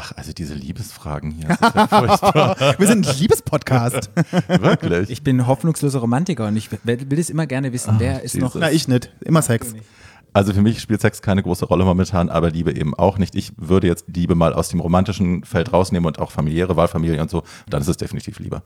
[0.00, 1.48] Ach, also diese Liebesfragen hier.
[1.48, 2.56] Das ist ja furchtbar.
[2.78, 4.10] Wir sind ein Liebespodcast.
[4.46, 5.10] Wirklich.
[5.10, 7.96] Ich bin hoffnungsloser Romantiker und ich will das immer gerne wissen.
[7.98, 8.54] Wer ist noch.
[8.54, 8.60] Jesus.
[8.60, 9.10] Na, ich nicht.
[9.24, 9.74] Immer Sex.
[10.32, 13.34] Also für mich spielt Sex keine große Rolle momentan, aber Liebe eben auch nicht.
[13.34, 17.28] Ich würde jetzt Liebe mal aus dem romantischen Feld rausnehmen und auch familiäre Wahlfamilie und
[17.28, 17.42] so.
[17.68, 18.62] Dann ist es definitiv lieber.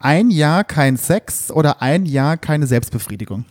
[0.00, 3.44] Ein Jahr kein Sex oder ein Jahr keine Selbstbefriedigung?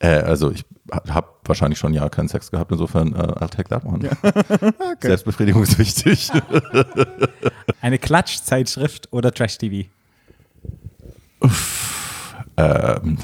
[0.00, 3.68] Äh, also ich habe wahrscheinlich schon ein Jahr keinen Sex gehabt, insofern äh, I'll take
[3.68, 4.08] that one.
[5.00, 6.30] Selbstbefriedigung ist wichtig.
[7.80, 9.88] Eine Klatschzeitschrift oder Trash-TV?
[12.56, 13.18] ähm,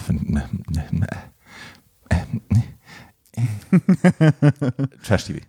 [5.05, 5.41] Trash TV.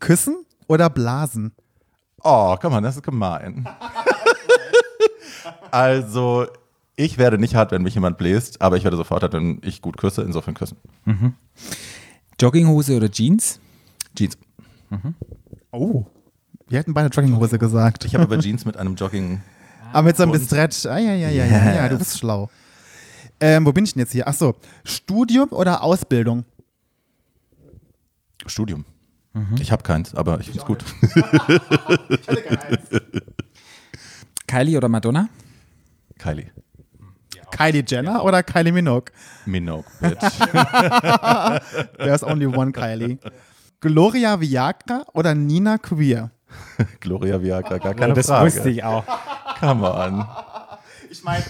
[0.00, 1.54] Küssen oder Blasen?
[2.22, 3.68] Oh, komm on, das ist gemein.
[5.70, 6.46] also,
[6.96, 9.82] ich werde nicht hart, wenn mich jemand bläst, aber ich werde sofort hart, wenn ich
[9.82, 10.76] gut küsse, insofern küssen.
[12.40, 13.60] Jogginghose oder Jeans?
[14.14, 14.36] Jeans.
[15.70, 16.06] Oh.
[16.68, 18.04] Wir hätten beide Jogginghose gesagt.
[18.04, 19.40] Ich habe aber Jeans mit einem Jogging.
[19.92, 20.86] Aber mit so einem Stretch.
[20.86, 22.50] Ah, ja, ja, ja, ja, ja, du bist schlau.
[23.40, 24.28] Ähm, wo bin ich denn jetzt hier?
[24.28, 26.44] Achso, Studium oder Ausbildung?
[28.46, 28.84] Studium.
[29.60, 30.82] Ich habe keins, aber ich finde es gut.
[34.46, 35.28] Kylie oder Madonna?
[36.18, 36.50] Kylie.
[37.52, 39.12] Kylie Jenner oder Kylie Minogue?
[39.46, 40.18] Minogue, bitch.
[41.98, 43.18] There's only one Kylie.
[43.80, 46.30] Gloria Viagra oder Nina Queer?
[47.00, 48.46] Gloria Viagra, gar keine das Frage.
[48.46, 49.04] wusste ich auch.
[49.60, 50.26] Come on.
[51.10, 51.44] Ich meine,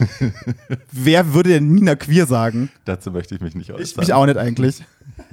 [0.90, 2.70] wer würde denn Nina Queer sagen?
[2.84, 3.82] Dazu möchte ich mich nicht äußern.
[3.82, 4.84] Ich mich auch nicht eigentlich.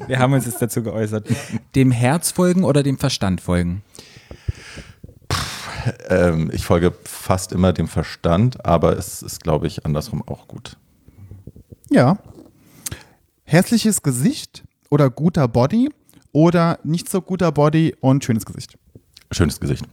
[0.07, 1.27] Wir haben uns jetzt dazu geäußert.
[1.75, 3.81] Dem Herz folgen oder dem Verstand folgen?
[6.09, 10.77] Ähm, ich folge fast immer dem Verstand, aber es ist, glaube ich, andersrum auch gut.
[11.89, 12.17] Ja.
[13.43, 15.89] Hässliches Gesicht oder guter Body
[16.31, 18.77] oder nicht so guter Body und schönes Gesicht.
[19.31, 19.85] Schönes Gesicht.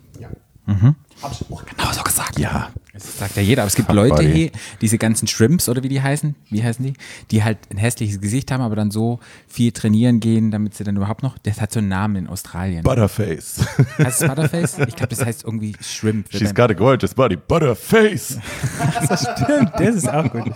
[1.23, 2.39] Hab ich auch genau so gesagt.
[2.39, 2.71] Ja.
[2.93, 4.51] Das sagt ja jeder, aber es gibt Fuck Leute hier,
[4.81, 6.95] diese ganzen Shrimps oder wie die heißen, wie heißen die,
[7.31, 10.97] die halt ein hässliches Gesicht haben, aber dann so viel trainieren gehen, damit sie dann
[10.97, 12.83] überhaupt noch, das hat so einen Namen in Australien.
[12.83, 13.61] Butterface.
[13.99, 14.79] heißt es Butterface?
[14.79, 16.29] Ich glaube, das heißt irgendwie Shrimp.
[16.31, 17.37] She's got a gorgeous body.
[17.37, 18.39] Butterface.
[19.05, 20.53] Stimmt, das ist auch gut.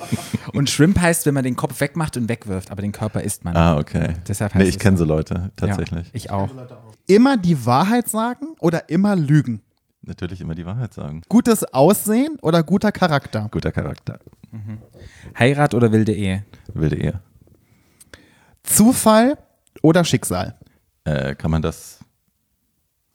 [0.54, 3.54] Und Shrimp heißt, wenn man den Kopf wegmacht und wegwirft, aber den Körper isst man.
[3.54, 4.14] Ah, okay.
[4.26, 5.04] Deshalb heißt nee, ich kenne so.
[5.04, 6.06] so Leute, tatsächlich.
[6.06, 6.48] Ja, ich auch.
[7.06, 9.60] Immer die Wahrheit sagen oder immer lügen?
[10.10, 11.22] Natürlich immer die Wahrheit sagen.
[11.28, 13.48] Gutes Aussehen oder guter Charakter?
[13.52, 14.18] Guter Charakter.
[15.38, 16.44] Heirat oder wilde Ehe?
[16.74, 17.20] Wilde Ehe.
[18.64, 19.38] Zufall
[19.82, 20.58] oder Schicksal?
[21.04, 22.00] Äh, kann man das.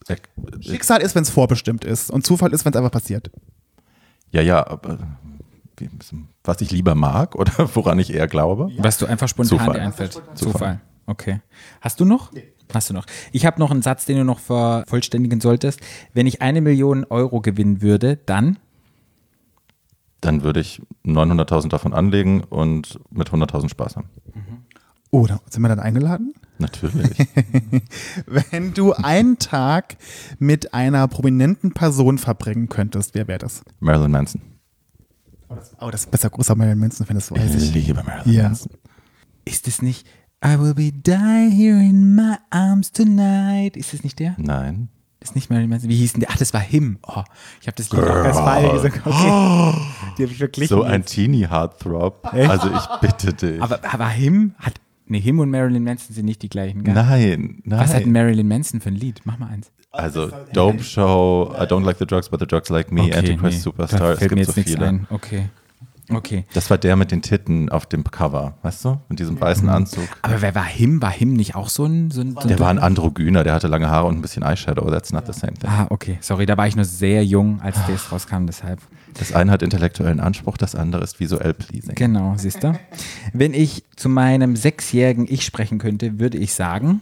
[0.08, 0.16] Äh,
[0.62, 3.30] Schicksal ist, wenn es vorbestimmt ist und Zufall ist, wenn es einfach passiert.
[4.32, 4.98] ja, ja, aber.
[6.46, 8.72] Was ich lieber mag oder woran ich eher glaube?
[8.78, 9.74] Was du einfach spontan Zufall.
[9.74, 10.14] dir einfällt.
[10.14, 10.36] Zufall.
[10.36, 10.82] Zufall.
[11.08, 11.42] Okay.
[11.82, 12.32] Hast du noch?
[12.74, 13.06] Hast du noch.
[13.32, 15.80] Ich habe noch einen Satz, den du noch vervollständigen solltest.
[16.14, 18.58] Wenn ich eine Million Euro gewinnen würde, dann
[20.22, 24.10] Dann würde ich 900.000 davon anlegen und mit 100.000 Spaß haben.
[25.12, 26.34] Oh, da sind wir dann eingeladen?
[26.58, 27.18] Natürlich.
[28.26, 29.96] Wenn du einen Tag
[30.40, 33.62] mit einer prominenten Person verbringen könntest, wer wäre das?
[33.80, 34.42] Marilyn Manson.
[35.80, 37.88] Oh, das ist besser großer Marilyn Manson, wenn das weiß Ich ich.
[37.88, 38.44] liebe Marilyn Ja.
[38.44, 38.72] Manson.
[39.46, 40.08] ist es nicht
[40.46, 43.76] I will be die here in my arms tonight.
[43.78, 44.36] Ist das nicht der?
[44.38, 44.90] Nein.
[45.20, 45.90] Das ist nicht Marilyn Manson.
[45.90, 46.30] Wie hieß denn der?
[46.32, 47.00] Ach, das war Him.
[47.08, 47.24] Oh,
[47.60, 49.02] ich habe das Lied auch ganz falsch gesagt.
[49.08, 49.74] Okay.
[50.18, 52.30] Die habe ich wirklich So ein Teenie-Heartthrob.
[52.34, 53.62] Also ich bitte dich.
[53.62, 54.76] aber, aber Him hat.
[55.08, 56.84] Nee, Him und Marilyn Manson sind nicht die gleichen.
[56.84, 56.94] gell?
[56.94, 58.12] nein, Was hat nein.
[58.12, 59.22] Marilyn Manson für ein Lied?
[59.26, 59.72] Mach mal eins.
[59.92, 63.62] Also Dope Show, I don't like the drugs, but the drugs like me, Antichrist nee,
[63.64, 64.00] Superstar.
[64.00, 64.86] Da Es fällt gibt mir so jetzt nichts viele.
[64.88, 65.08] ein.
[65.10, 65.50] Okay.
[66.10, 66.46] Okay.
[66.54, 69.00] Das war der mit den Titten auf dem Cover, weißt du?
[69.10, 70.08] Mit diesem weißen Anzug.
[70.22, 71.02] Aber wer war Him?
[71.02, 72.12] War Him nicht auch so ein.
[72.12, 74.44] So ein, so ein Der war ein Androgyner, der hatte lange Haare und ein bisschen
[74.44, 74.90] Eyeshadow.
[74.90, 75.70] That's not the same thing.
[75.70, 76.18] Ah, okay.
[76.22, 78.80] Sorry, da war ich nur sehr jung, als das rauskam, deshalb.
[79.18, 81.96] Das eine hat intellektuellen Anspruch, das andere ist visuell pleasing.
[81.96, 82.78] Genau, siehst du.
[83.34, 87.02] Wenn ich zu meinem sechsjährigen Ich sprechen könnte, würde ich sagen,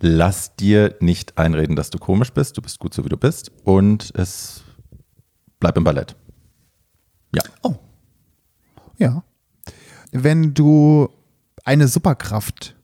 [0.00, 2.56] Lass dir nicht einreden, dass du komisch bist.
[2.56, 3.50] Du bist gut so, wie du bist.
[3.64, 4.62] Und es
[5.60, 6.14] bleib im Ballett.
[7.38, 7.52] Ja.
[7.62, 7.74] Oh.
[8.98, 9.22] Ja.
[10.12, 11.08] Wenn du
[11.64, 12.74] eine Superkraft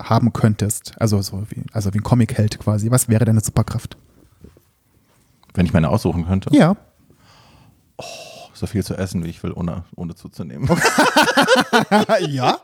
[0.00, 3.96] haben könntest, also so wie, also wie ein Comic-Held quasi, was wäre deine Superkraft?
[5.54, 6.50] Wenn ich meine aussuchen könnte.
[6.56, 6.76] Ja.
[8.54, 10.68] so viel zu essen, wie ich will, ohne, ohne zuzunehmen.
[12.28, 12.58] ja?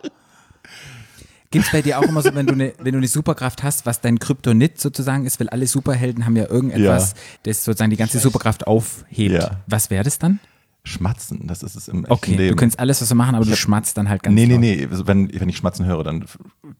[1.50, 3.86] Gibt es bei dir auch immer so, wenn du eine wenn du eine Superkraft hast,
[3.86, 7.16] was dein Kryptonit sozusagen ist, weil alle Superhelden haben ja irgendetwas, Ja.
[7.44, 9.34] das sozusagen die ganze Superkraft aufhebt.
[9.42, 9.60] Ja.
[9.66, 10.40] Was wäre das dann?
[10.88, 12.48] Schmatzen, das ist es im echten Okay, Leben.
[12.50, 14.86] du könntest alles, was du machen, aber du schmatzt dann halt ganz nee, nee, nee.
[14.90, 16.24] Also Wenn, wenn ich Schmatzen höre, dann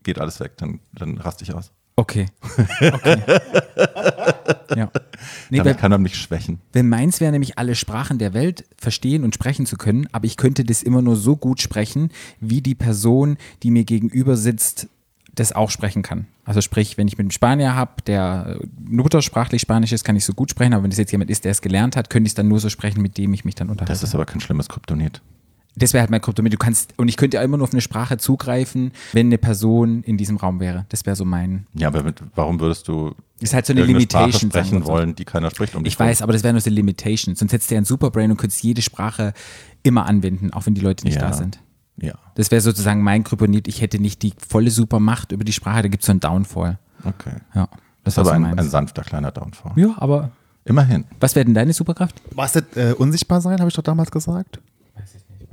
[0.03, 0.57] geht alles weg.
[0.57, 1.73] Dann, dann raste ich aus.
[1.97, 2.27] Okay.
[2.81, 3.23] okay.
[4.77, 4.91] ja.
[5.51, 6.61] Nee, Damit kann man mich schwächen.
[6.73, 10.37] wenn meins wäre nämlich alle Sprachen der Welt verstehen und sprechen zu können, aber ich
[10.37, 14.89] könnte das immer nur so gut sprechen, wie die Person, die mir gegenüber sitzt,
[15.39, 16.27] das auch sprechen kann.
[16.45, 20.25] Also sprich, wenn ich mit einem Spanier habe, der äh, muttersprachlich Spanisch ist, kann ich
[20.25, 22.33] so gut sprechen, aber wenn das jetzt jemand ist, der es gelernt hat, könnte ich
[22.33, 23.93] es dann nur so sprechen, mit dem ich mich dann unterhalte.
[23.93, 25.21] Das ist aber kein schlimmes Kryptonit.
[25.77, 26.53] Das wäre halt mein Kryptonit.
[26.53, 30.03] Du kannst, und ich könnte ja immer nur auf eine Sprache zugreifen, wenn eine Person
[30.03, 30.87] in diesem Raum wäre.
[30.89, 31.67] Das wäre so mein.
[31.75, 34.53] Ja, aber mit, warum würdest du Ist halt so eine Sprache Limitation.
[34.53, 35.77] wir sprechen wollen, die keiner spricht?
[35.77, 37.37] Um Ich weiß, aber das wäre nur so eine Limitation.
[37.37, 39.35] Sonst hättest du ja ein Superbrain und könntest jede Sprache
[39.85, 41.29] immer anwenden, auch wenn die Leute nicht Ja.
[41.29, 41.61] da sind.
[42.01, 43.67] Ja, Das wäre sozusagen mein Kryptonit.
[43.69, 46.79] Ich hätte nicht die volle Supermacht über die Sprache, da gibt es so einen Downfall.
[47.05, 47.37] okay.
[47.55, 47.69] Ja,
[48.05, 49.73] Das ist wär aber ein, ein sanfter kleiner Downfall.
[49.77, 50.31] Ja, aber
[50.65, 51.05] Immerhin.
[51.21, 52.21] was wäre denn deine Superkraft?
[52.35, 54.61] Was das äh, unsichtbar sein, habe ich doch damals gesagt?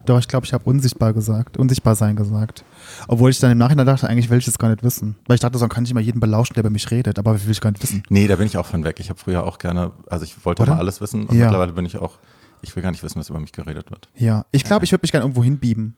[0.05, 2.63] Doch, ich glaube, ich habe unsichtbar gesagt, unsichtbar sein gesagt.
[3.07, 5.15] Obwohl ich dann im Nachhinein dachte, eigentlich will ich das gar nicht wissen.
[5.25, 7.49] Weil ich dachte, so kann ich immer jeden belauschen, der über mich redet, aber will
[7.49, 8.03] ich gar nicht wissen.
[8.09, 8.99] Nee, da bin ich auch von weg.
[8.99, 11.45] Ich habe früher auch gerne, also ich wollte immer alles wissen und Ja.
[11.45, 12.19] mittlerweile bin ich auch,
[12.61, 14.07] ich will gar nicht wissen, was über mich geredet wird.
[14.15, 15.95] Ja, ich glaube, ich würde mich gerne irgendwo hinbieben.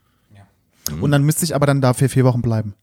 [1.01, 2.75] Und dann müsste ich aber dann dafür vier Wochen bleiben.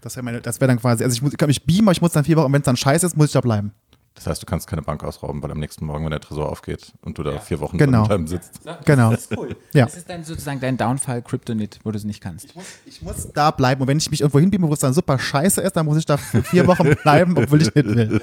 [0.00, 1.92] Das wäre meine, das wäre dann quasi, also ich, muss, ich kann mich beamen, aber
[1.92, 3.72] ich muss dann vier Wochen, wenn es dann scheiße ist, muss ich da bleiben.
[4.18, 6.92] Das heißt, du kannst keine Bank ausrauben, weil am nächsten Morgen, wenn der Tresor aufgeht
[7.02, 8.06] und du da vier Wochen Genau.
[8.06, 8.60] drin sitzt.
[8.84, 9.14] Genau.
[9.36, 9.56] cool.
[9.72, 9.84] Ja.
[9.84, 12.48] Das ist dann sozusagen dein Downfall Kryptonit, wo du es nicht kannst.
[12.86, 15.60] Ich muss da bleiben und wenn ich mich irgendwo hinbiebe, wo es dann super scheiße
[15.60, 18.20] ist, dann muss ich da für vier Wochen bleiben, obwohl ich nicht will.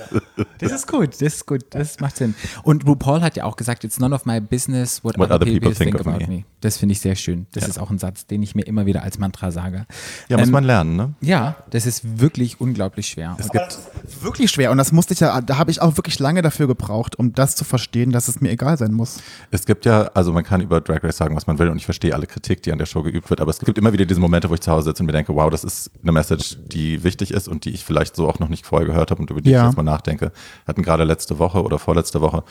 [0.57, 2.35] Das ist gut, das ist gut, das macht Sinn.
[2.63, 5.99] Und RuPaul hat ja auch gesagt, it's none of my business what, other, people, think,
[5.99, 6.43] about me.
[6.61, 7.45] Das finde ich sehr schön.
[7.53, 9.85] Das ist auch ein Satz, den ich mir immer wieder als Mantra sage.
[10.27, 11.13] Ja, muss Ähm, man lernen, ne?
[11.21, 13.37] Ja, das ist wirklich unglaublich schwer.
[13.39, 13.77] Es gibt
[14.21, 17.17] wirklich schwer und das musste ich ja, da habe ich auch wirklich lange dafür gebraucht,
[17.17, 19.17] um das zu verstehen, dass es mir egal sein muss.
[19.51, 21.85] Es gibt ja, also man kann über Drag Race sagen, was man will und ich
[21.85, 24.19] verstehe alle Kritik, die an der Show geübt wird, aber es gibt immer wieder diese
[24.19, 27.03] Momente, wo ich zu Hause sitze und mir denke, wow, das ist eine Message, die
[27.03, 29.41] wichtig ist und die ich vielleicht so auch noch nicht vorher gehört habe und über
[29.41, 29.61] die Ja.
[29.61, 30.25] ich jetzt mal nachdenke.
[30.25, 32.43] Wir hatten gerade letzte Woche oder vorletzte Woche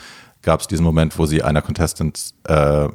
[0.44, 2.52] gab es diesen Moment, wo sie einer Contestant, äh,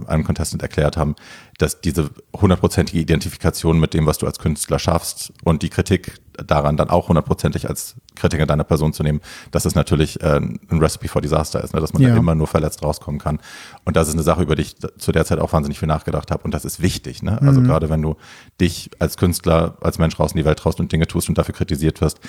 [0.08, 1.16] einem Contestant erklärt haben,
[1.58, 6.14] dass diese hundertprozentige Identifikation mit dem, was du als Künstler schaffst und die Kritik
[6.46, 9.20] daran dann auch hundertprozentig als Kritiker deiner Person zu nehmen,
[9.52, 11.82] dass es natürlich äh, ein Recipe for Disaster ist, ne?
[11.82, 12.10] dass man Ja.
[12.12, 13.40] da immer nur verletzt rauskommen kann.
[13.84, 16.32] Und das ist eine Sache, über die ich zu der Zeit auch wahnsinnig viel nachgedacht
[16.32, 16.44] habe.
[16.44, 17.24] Und das ist wichtig.
[17.24, 17.42] Ne?
[17.42, 18.16] Also gerade wenn du
[18.62, 21.54] dich als Künstler, als Mensch raus in die Welt traust und Dinge tust und dafür
[21.56, 22.20] kritisiert wirst.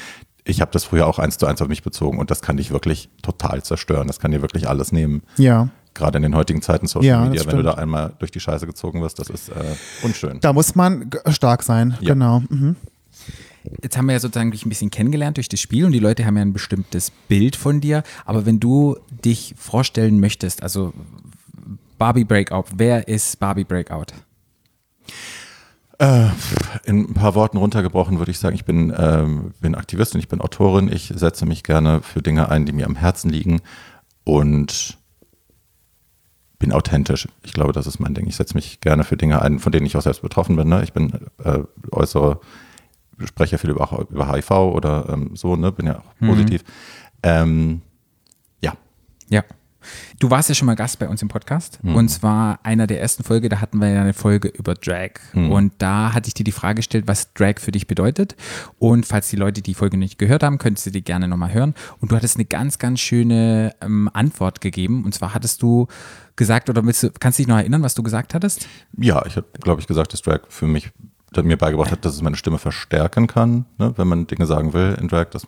[0.45, 2.71] Ich habe das früher auch eins zu eins auf mich bezogen und das kann dich
[2.71, 4.07] wirklich total zerstören.
[4.07, 5.23] Das kann dir wirklich alles nehmen.
[5.37, 5.69] Ja.
[5.95, 8.67] Gerade in den heutigen Zeiten Social Ja, Media, wenn du da einmal durch die Scheiße
[8.67, 10.39] gezogen wirst, das ist äh, unschön.
[10.41, 12.15] Da muss man stark sein, Ja.
[12.15, 12.43] genau.
[12.49, 12.77] Mhm.
[13.83, 16.25] Jetzt haben wir ja sozusagen dich ein bisschen kennengelernt durch das Spiel und die Leute
[16.25, 18.03] haben ja ein bestimmtes Bild von dir.
[18.25, 20.95] Aber wenn du dich vorstellen möchtest, also
[21.99, 24.07] Barbie Breakout, wer ist Barbie Breakout?
[26.85, 30.41] In ein paar Worten runtergebrochen würde ich sagen, ich bin, ähm, bin Aktivistin, ich bin
[30.41, 33.61] Autorin, ich setze mich gerne für Dinge ein, die mir am Herzen liegen
[34.25, 34.99] und
[36.59, 37.29] bin authentisch.
[37.43, 38.27] Ich glaube, das ist mein Ding.
[38.27, 40.69] Ich setze mich gerne für Dinge ein, von denen ich auch selbst betroffen bin.
[40.69, 40.83] Ne?
[40.83, 41.13] Ich bin
[41.45, 41.61] äh,
[41.91, 42.41] äußere,
[43.25, 45.71] spreche viel über, über HIV oder ähm, so, ne?
[45.71, 46.65] bin ja auch positiv.
[47.23, 47.83] Ähm,
[48.63, 48.73] ja,
[49.29, 49.45] Ja.
[50.19, 51.79] Du warst ja schon mal Gast bei uns im Podcast.
[51.83, 55.13] Und zwar einer der ersten Folge, da hatten wir ja eine Folge über Drag.
[55.51, 58.37] Und da hatte ich dir die Frage gestellt, was Drag für dich bedeutet.
[58.79, 61.75] Und falls die Leute die Folge nicht gehört haben, könntest du die gerne nochmal hören.
[62.01, 65.05] Und du hattest eine ganz, ganz schöne ähm, Antwort gegeben.
[65.05, 65.87] Und zwar hattest du
[66.37, 68.67] gesagt oder willst du, kannst du dich noch erinnern, was du gesagt hattest?
[68.97, 70.91] Ja, ich habe, glaube ich, gesagt, dass Drag für mich
[71.45, 74.97] mir beigebracht hat, dass es meine Stimme verstärken kann, ne, wenn man Dinge sagen will
[75.01, 75.27] in Drag.
[75.31, 75.47] Das,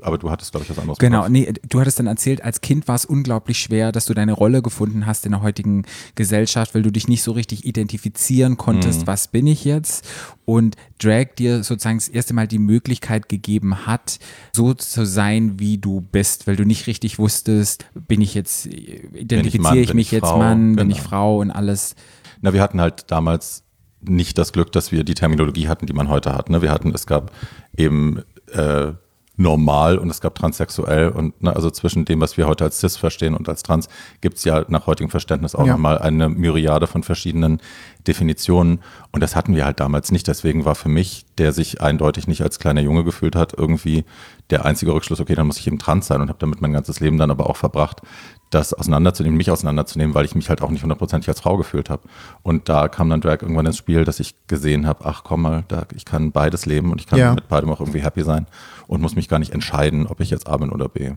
[0.00, 1.32] aber du hattest, glaube ich, was anderes Genau, gesagt.
[1.32, 4.62] nee, du hattest dann erzählt, als Kind war es unglaublich schwer, dass du deine Rolle
[4.62, 9.28] gefunden hast in der heutigen Gesellschaft, weil du dich nicht so richtig identifizieren konntest, was
[9.28, 10.06] bin ich jetzt?
[10.44, 14.18] Und Drag dir sozusagen das erste Mal die Möglichkeit gegeben hat,
[14.52, 19.62] so zu sein, wie du bist, weil du nicht richtig wusstest, bin ich jetzt, identifiziere
[19.74, 20.38] Mann, ich mich ich jetzt Frau?
[20.38, 21.08] Mann, bin ich Genau.
[21.08, 21.94] Frau und alles.
[22.40, 23.64] Na, wir hatten halt damals
[24.00, 26.50] nicht das Glück, dass wir die Terminologie hatten, die man heute hat.
[26.50, 26.62] Ne?
[26.62, 27.32] Wir hatten, es gab
[27.76, 28.92] eben äh,
[29.38, 32.96] normal und es gab transsexuell und ne, also zwischen dem, was wir heute als cis
[32.96, 33.88] verstehen und als trans,
[34.20, 35.74] gibt es ja nach heutigem Verständnis auch Ja.
[35.74, 37.60] nochmal eine Myriade von verschiedenen
[38.08, 38.80] Definitionen
[39.12, 40.26] und das hatten wir halt damals nicht.
[40.26, 44.04] Deswegen war für mich, der sich eindeutig nicht als kleiner Junge gefühlt hat, irgendwie
[44.50, 46.98] der einzige Rückschluss, okay, dann muss ich eben trans sein und habe damit mein ganzes
[46.98, 48.00] Leben dann aber auch verbracht,
[48.50, 52.02] das auseinanderzunehmen, mich auseinanderzunehmen, weil ich mich halt auch nicht hundertprozentig als Frau gefühlt habe.
[52.42, 55.64] Und da kam dann Drag irgendwann ins Spiel, dass ich gesehen habe, ach komm mal,
[55.68, 57.34] da, ich kann beides leben und ich kann Ja.
[57.34, 58.46] mit beidem auch irgendwie happy sein
[58.86, 61.12] und muss mich gar nicht entscheiden, ob ich jetzt A bin oder B.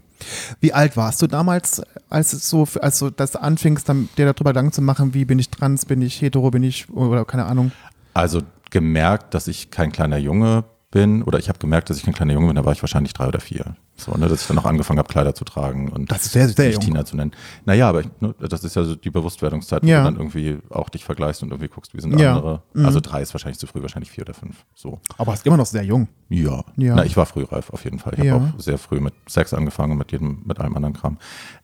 [0.60, 4.52] Wie alt warst du damals, als es so, als du das anfingst, dann, dir darüber
[4.52, 7.72] Gedanken zu machen, wie bin ich trans, bin ich hetero, bin ich, oder keine Ahnung.
[8.14, 8.42] Also
[8.72, 12.34] gemerkt, dass ich kein kleiner Junge bin, oder ich habe gemerkt, dass ich kein kleiner
[12.34, 13.76] Junge bin, da war ich wahrscheinlich drei oder vier.
[13.96, 16.50] So, ne, dass ich dann auch angefangen habe, Kleider zu tragen und Das ist sehr,
[16.50, 16.84] sehr mich jung.
[16.84, 17.32] Tina zu nennen.
[17.66, 20.00] Naja, aber ich, ne, das ist ja so die Bewusstwerdungszeit, wo Ja.
[20.00, 22.36] du dann irgendwie auch dich vergleichst und irgendwie guckst, wie sind Ja.
[22.36, 22.62] andere.
[22.76, 24.66] Also drei ist wahrscheinlich zu früh, wahrscheinlich vier oder fünf.
[24.76, 25.00] So.
[25.18, 26.08] Aber ist immer noch sehr jung.
[26.30, 26.64] Ja.
[26.78, 26.96] Ja.
[26.96, 28.14] Na, ich war frühreif auf jeden Fall.
[28.18, 28.34] Ich Ja.
[28.34, 31.18] habe auch sehr früh mit Sex angefangen und mit jedem, mit allem anderen Kram.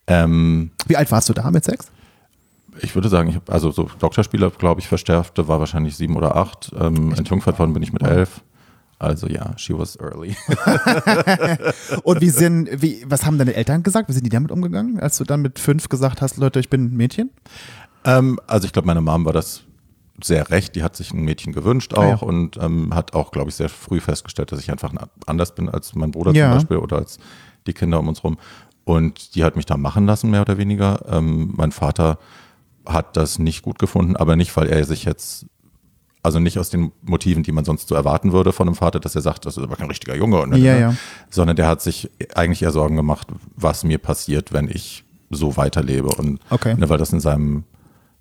[0.07, 1.91] Ähm, Wie alt warst du da mit Sex?
[2.81, 6.35] ich würde sagen, ich habe also so Doktorspieler, glaube ich, verstärkte, war wahrscheinlich sieben oder
[6.35, 6.71] acht.
[6.79, 8.41] Ähm, entjungfert worden bin ich mit elf.
[8.99, 10.35] Also ja, she was early.
[12.03, 14.09] Und wie sind, wie, was haben deine Eltern gesagt?
[14.09, 16.85] Wie sind die damit umgegangen, als du dann mit fünf gesagt hast, Leute, ich bin
[16.85, 17.29] ein Mädchen?
[18.05, 19.63] ähm, also ich glaube, meine Mom war das
[20.23, 20.75] sehr recht.
[20.75, 22.15] Die hat sich ein Mädchen gewünscht auch Ah, ja.
[22.15, 24.91] und ähm, hat auch, glaube ich, sehr früh festgestellt, dass ich einfach
[25.27, 26.47] anders bin als mein Bruder Ja.
[26.49, 27.19] zum Beispiel oder als
[27.67, 28.37] die Kinder um uns rum.
[28.83, 31.05] Und die hat mich da machen lassen, mehr oder weniger.
[31.09, 32.17] Ähm, mein Vater
[32.85, 35.45] hat das nicht gut gefunden, aber nicht, weil er sich jetzt,
[36.23, 39.15] also nicht aus den Motiven, die man sonst so erwarten würde von einem Vater, dass
[39.15, 40.93] er sagt, das ist aber kein richtiger Junge, und, Ja, ja.
[41.29, 46.07] sondern der hat sich eigentlich eher Sorgen gemacht, was mir passiert, wenn ich so weiterlebe.
[46.09, 46.75] Und Okay.
[46.75, 47.63] ne, weil das in seinem,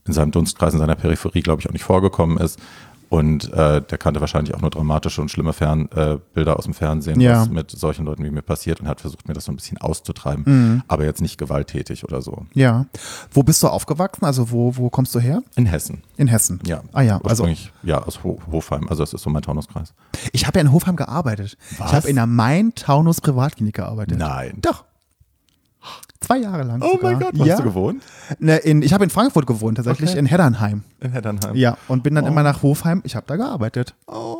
[0.07, 2.59] in seinem Dunstkreis, in seiner Peripherie, glaube ich, auch nicht vorgekommen ist.
[3.09, 6.75] Und äh, der kannte wahrscheinlich auch nur dramatische und schlimme Fern, äh, Bilder aus dem
[6.75, 7.42] Fernsehen, Ja.
[7.42, 9.79] was mit solchen Leuten wie mir passiert und hat versucht, mir das so ein bisschen
[9.79, 10.45] auszutreiben.
[10.47, 10.83] Mhm.
[10.88, 12.47] Aber jetzt nicht gewalttätig oder so.
[12.55, 12.87] Ja.
[13.31, 14.25] Wo bist du aufgewachsen?
[14.25, 15.42] Also wo, wo kommst du her?
[15.55, 16.03] In Hessen.
[16.16, 16.59] In Hessen.
[16.66, 16.83] Ja.
[16.92, 17.49] Ah ja, also
[17.85, 18.88] ja, aus Ho Hofheim.
[18.88, 19.95] Also das ist so mein Taunuskreis.
[20.33, 21.57] ich habe ja in Hofheim gearbeitet.
[21.79, 21.88] Was?
[21.90, 24.19] Ich habe in der Main-Taunus Privatklinik gearbeitet.
[24.19, 24.59] Nein.
[24.62, 24.85] Doch.
[26.27, 26.83] Zwei Jahre lang.
[26.83, 27.11] Oh sogar.
[27.12, 27.53] mein Gott, wo ja.
[27.53, 28.03] hast du gewohnt?
[28.41, 30.19] Ne, in, ich habe in Frankfurt gewohnt, tatsächlich Okay.
[30.19, 30.83] in Heddernheim.
[31.01, 31.55] In Heddernheim.
[31.55, 32.29] Ja, und bin dann Oh.
[32.29, 33.01] immer nach Hofheim.
[33.05, 33.95] Ich habe da gearbeitet.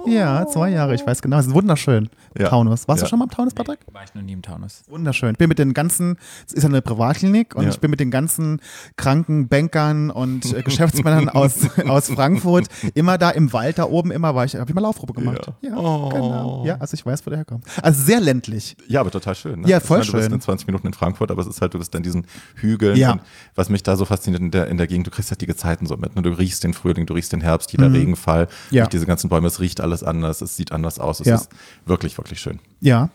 [0.07, 1.39] Ja, zwei Jahre, ich weiß genau.
[1.39, 2.09] Es ist wunderschön.
[2.39, 2.49] Ja.
[2.49, 2.87] Taunus.
[2.89, 3.07] Warst Ja.
[3.07, 3.79] du schon mal im Taunus, Patrick?
[3.93, 4.83] War ich noch nie im Taunus.
[4.89, 5.33] Wunderschön.
[5.33, 7.71] Ich bin mit den ganzen, es ist ja eine Privatklinik und Ja.
[7.71, 8.61] ich bin mit den ganzen
[8.97, 11.55] kranken Bankern und äh, Geschäftsmännern aus,
[11.89, 15.13] aus Frankfurt immer da im Wald da oben, immer war ich, habe ich mal Laufgruppe
[15.15, 15.53] gemacht.
[15.61, 16.09] Ja, Oh.
[16.09, 16.63] genau.
[16.67, 17.65] Ja, also ich weiß, wo der herkommt.
[17.83, 18.77] Also sehr ländlich.
[18.89, 19.61] Ja, aber total schön.
[19.61, 19.69] Ne?
[19.69, 20.33] Ja, Ich voll meine, Du bist schön.
[20.35, 22.97] in 20 Minuten in Frankfurt, aber es ist halt, du bist an diesen Hügeln.
[22.97, 23.13] Ja.
[23.13, 23.21] Und
[23.55, 25.87] was mich da so fasziniert in der, in der Gegend, du kriegst halt die Gezeiten
[25.87, 26.17] so mit.
[26.17, 26.23] Ne?
[26.23, 28.77] Du riechst den Frühling, du riechst den Herbst, jeder Regenfall, Mhm.
[28.77, 28.83] Ja.
[28.85, 31.21] durch diese ganzen Bäume, es riecht alles anders, es sieht anders aus.
[31.21, 31.35] Es Ja.
[31.37, 31.51] ist
[31.85, 32.59] wirklich, wirklich schön.
[32.81, 33.11] Ja.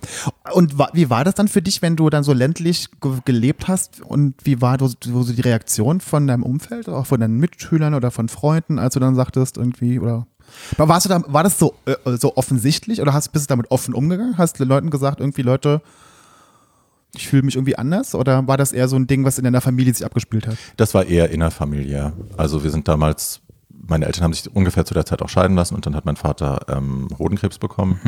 [0.53, 4.01] Und wie war das dann für dich, wenn du dann so ländlich ge gelebt hast?
[4.01, 8.11] Und wie war so, so die Reaktion von deinem Umfeld, auch von deinen Mitschülern oder
[8.11, 10.25] von Freunden, als du dann sagtest, irgendwie, oder
[10.77, 13.71] war- warst du da, war das so, äh, so offensichtlich oder hast, bist du damit
[13.71, 14.37] offen umgegangen?
[14.37, 15.81] Hast du den Leuten gesagt, irgendwie, Leute,
[17.15, 18.15] ich fühle mich irgendwie anders?
[18.15, 20.57] Oder war das eher so ein Ding, was in deiner Familie sich abgespielt hat?
[20.77, 22.13] Das war eher innerfamiliär.
[22.37, 25.75] Also wir sind damals, meine Eltern haben sich ungefähr zu der Zeit auch scheiden lassen
[25.75, 27.99] und dann hat mein Vater ähm, Hodenkrebs bekommen.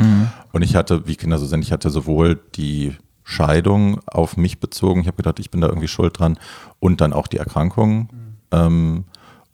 [0.52, 5.00] Und ich hatte, wie Kinder so sind, ich hatte sowohl die Scheidung auf mich bezogen,
[5.00, 6.38] ich habe gedacht, ich bin da irgendwie schuld dran
[6.78, 8.08] und dann auch die Erkrankung.
[8.52, 9.04] Ähm,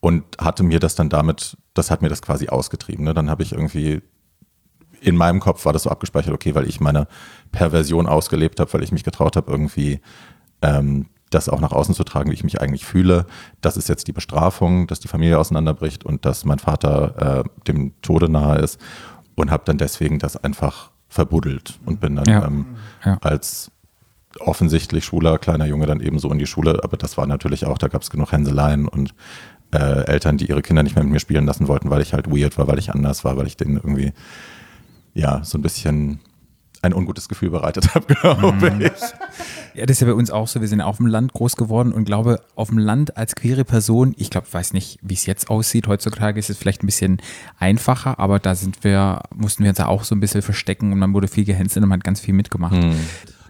[0.01, 3.05] und hatte mir das dann damit, das hat mir das quasi ausgetrieben.
[3.05, 3.15] Ne?
[3.15, 4.03] Dann habe ich irgendwie
[5.01, 7.07] in meinem Kopf war das so abgespeichert, okay, weil ich meine
[7.53, 10.01] Perversion ausgelebt habe, weil ich mich getraut habe, irgendwie
[10.63, 13.25] ähm, das auch nach außen zu tragen, wie ich mich eigentlich fühle.
[13.61, 17.93] Das ist jetzt die Bestrafung, dass die Familie auseinanderbricht und dass mein Vater äh, dem
[18.03, 18.79] Tode nahe ist
[19.37, 22.45] und habe dann deswegen das einfach verbuddelt und bin dann Ja.
[22.47, 22.67] ähm,
[23.05, 23.19] Ja.
[23.23, 23.71] als
[24.39, 27.79] offensichtlich schwuler kleiner Junge dann eben so in die Schule, aber das war natürlich auch,
[27.79, 29.15] da gab es genug Hänseleien und
[29.73, 32.29] äh, Eltern, die ihre Kinder nicht mehr mit mir spielen lassen wollten, weil ich halt
[32.31, 34.13] weird war, weil ich anders war, weil ich denen irgendwie
[35.15, 36.21] ja so ein bisschen
[36.83, 38.93] ein ungutes Gefühl bereitet habe, glaube ich.
[39.75, 40.61] Ja, das ist ja bei uns auch so.
[40.61, 44.15] Wir sind auf dem Land groß geworden und glaube, auf dem Land als queere Person,
[44.17, 45.87] ich glaube, weiß nicht, wie es jetzt aussieht.
[45.87, 47.21] Heutzutage ist es vielleicht ein bisschen
[47.59, 50.99] einfacher, aber da sind wir, mussten wir uns ja auch so ein bisschen verstecken und
[50.99, 52.75] man wurde viel gehänselt und man hat ganz viel mitgemacht.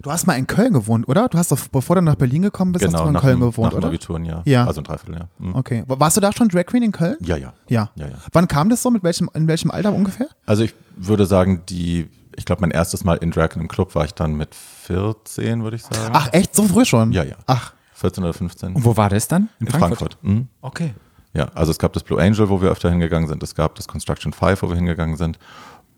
[0.03, 1.29] Du hast mal in Köln gewohnt, oder?
[1.29, 3.41] Du hast doch, bevor du nach Berlin gekommen bist, hast Genau, du in nach, Köln
[3.41, 3.89] gewohnt, nach oder?
[3.89, 4.43] Abitur, ja.
[4.47, 4.65] Ja.
[4.67, 5.29] Also ein Dreivierteljahr.
[5.39, 5.55] Mhm.
[5.55, 5.85] Okay.
[5.87, 7.17] Warst du da schon Drag Queen in Köln?
[7.21, 7.53] Ja, ja.
[7.69, 7.91] Ja.
[7.97, 8.15] Ja, ja.
[8.33, 8.91] Wann kam das so?
[8.91, 10.29] Mit welchem, in welchem Alter ungefähr?
[10.47, 14.07] Also ich würde sagen, die, ich glaube, mein erstes Mal in Drag im Club war
[14.07, 16.13] ich dann mit 14, würde ich sagen.
[16.15, 16.55] Ach, echt?
[16.55, 17.13] So früh schon?
[17.13, 17.37] Ja, ja.
[17.47, 18.73] Ach, 14 oder 15.
[18.77, 19.51] Und wo war das dann?
[19.61, 20.17] in Frankfurt.
[20.23, 20.49] Mhm.
[20.63, 20.95] Okay.
[21.35, 23.43] Ja, also es gab das Blue Angel, wo wir öfter hingegangen sind.
[23.43, 25.39] Es gab das Construction 5, wo wir hingegangen sind.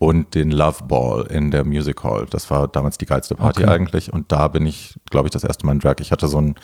[0.03, 2.25] Und den Love Ball in der Music Hall.
[2.29, 3.71] Das war damals die geilste Party Okay.
[3.71, 4.11] eigentlich.
[4.11, 5.95] Und da bin ich, glaube ich, das erste Mal in Drag.
[5.99, 6.55] Ich hatte so ein,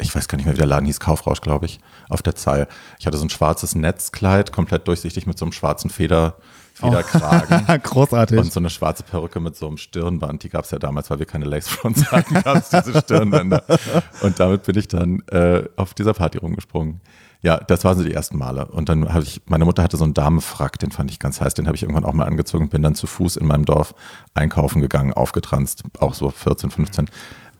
[0.00, 2.68] ich weiß gar nicht mehr, wie der Laden hieß, Kaufrausch, glaube ich, auf der Zeil.
[2.98, 6.36] Ich hatte so ein schwarzes Netzkleid, komplett durchsichtig mit so einem schwarzen Feder,
[6.72, 7.66] Federkragen.
[7.82, 8.38] Großartig.
[8.38, 11.18] Und so eine schwarze Perücke mit so einem Stirnband, die gab es ja damals, weil
[11.18, 13.62] wir keine Lace-Fronts hatten, gab es diese Stirnbänder.
[14.22, 17.00] Und damit bin ich dann äh, auf dieser Party rumgesprungen.
[17.42, 18.66] Ja, das waren so die ersten Male.
[18.66, 21.54] Und dann habe ich, meine Mutter hatte so einen Damenfrack, den fand ich ganz heiß,
[21.54, 23.94] den habe ich irgendwann auch mal angezogen bin dann zu Fuß in meinem Dorf
[24.34, 27.08] einkaufen gegangen, aufgetranst, auch so 14, 15.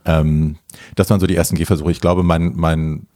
[0.04, 0.56] Ähm,
[0.96, 1.90] das waren so die ersten Gehversuche.
[1.90, 3.06] Ich glaube, mein, mein,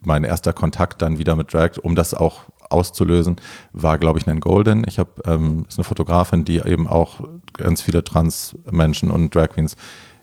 [0.00, 3.36] mein erster Kontakt dann wieder mit Drag, um das auch auszulösen,
[3.72, 4.84] war, glaube ich, Nan Golden.
[4.86, 7.20] Ich habe, ähm, ist eine Fotografin, die eben auch
[7.52, 9.76] ganz viele Trans-Menschen und Drag Queens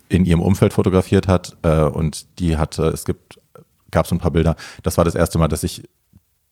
[0.08, 1.58] in ihrem Umfeld fotografiert hat.
[1.62, 3.39] Äh, und die hatte, es gibt,
[3.92, 4.56] gab so ein paar Bilder.
[4.84, 5.84] Das war das erste Mal, dass ich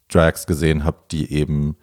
[0.10, 1.76] Drags gesehen habe, die eben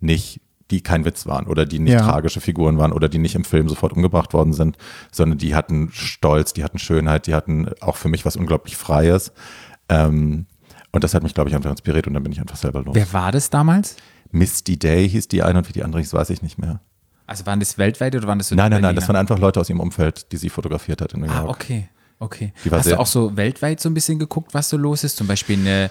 [0.00, 0.40] nicht,
[0.70, 2.00] die kein Witz waren oder die nicht Ja.
[2.00, 4.76] tragische Figuren waren oder die nicht im Film sofort umgebracht worden sind,
[5.12, 9.32] sondern die hatten Stolz, die hatten Schönheit, die hatten auch für mich was unglaublich Freies.
[9.88, 10.46] Ähm,
[10.92, 12.94] und das hat mich, glaube ich, einfach inspiriert und dann bin ich einfach selber los.
[12.94, 13.96] Wer war das damals?
[14.30, 16.80] Misty Day hieß die eine und wie die andere hieß, weiß ich nicht mehr.
[17.26, 19.60] Also waren das weltweit oder waren das so Nein, nein, nein, das waren einfach Leute
[19.60, 21.38] aus ihrem Umfeld, die sie fotografiert hat in New York.
[21.38, 21.88] Ah, okay.
[22.20, 22.52] Okay.
[22.70, 25.16] Hast du auch so weltweit so ein bisschen geguckt, was so los ist?
[25.16, 25.90] Zum Beispiel eine,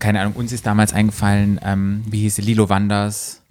[0.00, 3.42] keine Ahnung, uns ist damals eingefallen, ähm, wie hieß sie, Lilo Wanders.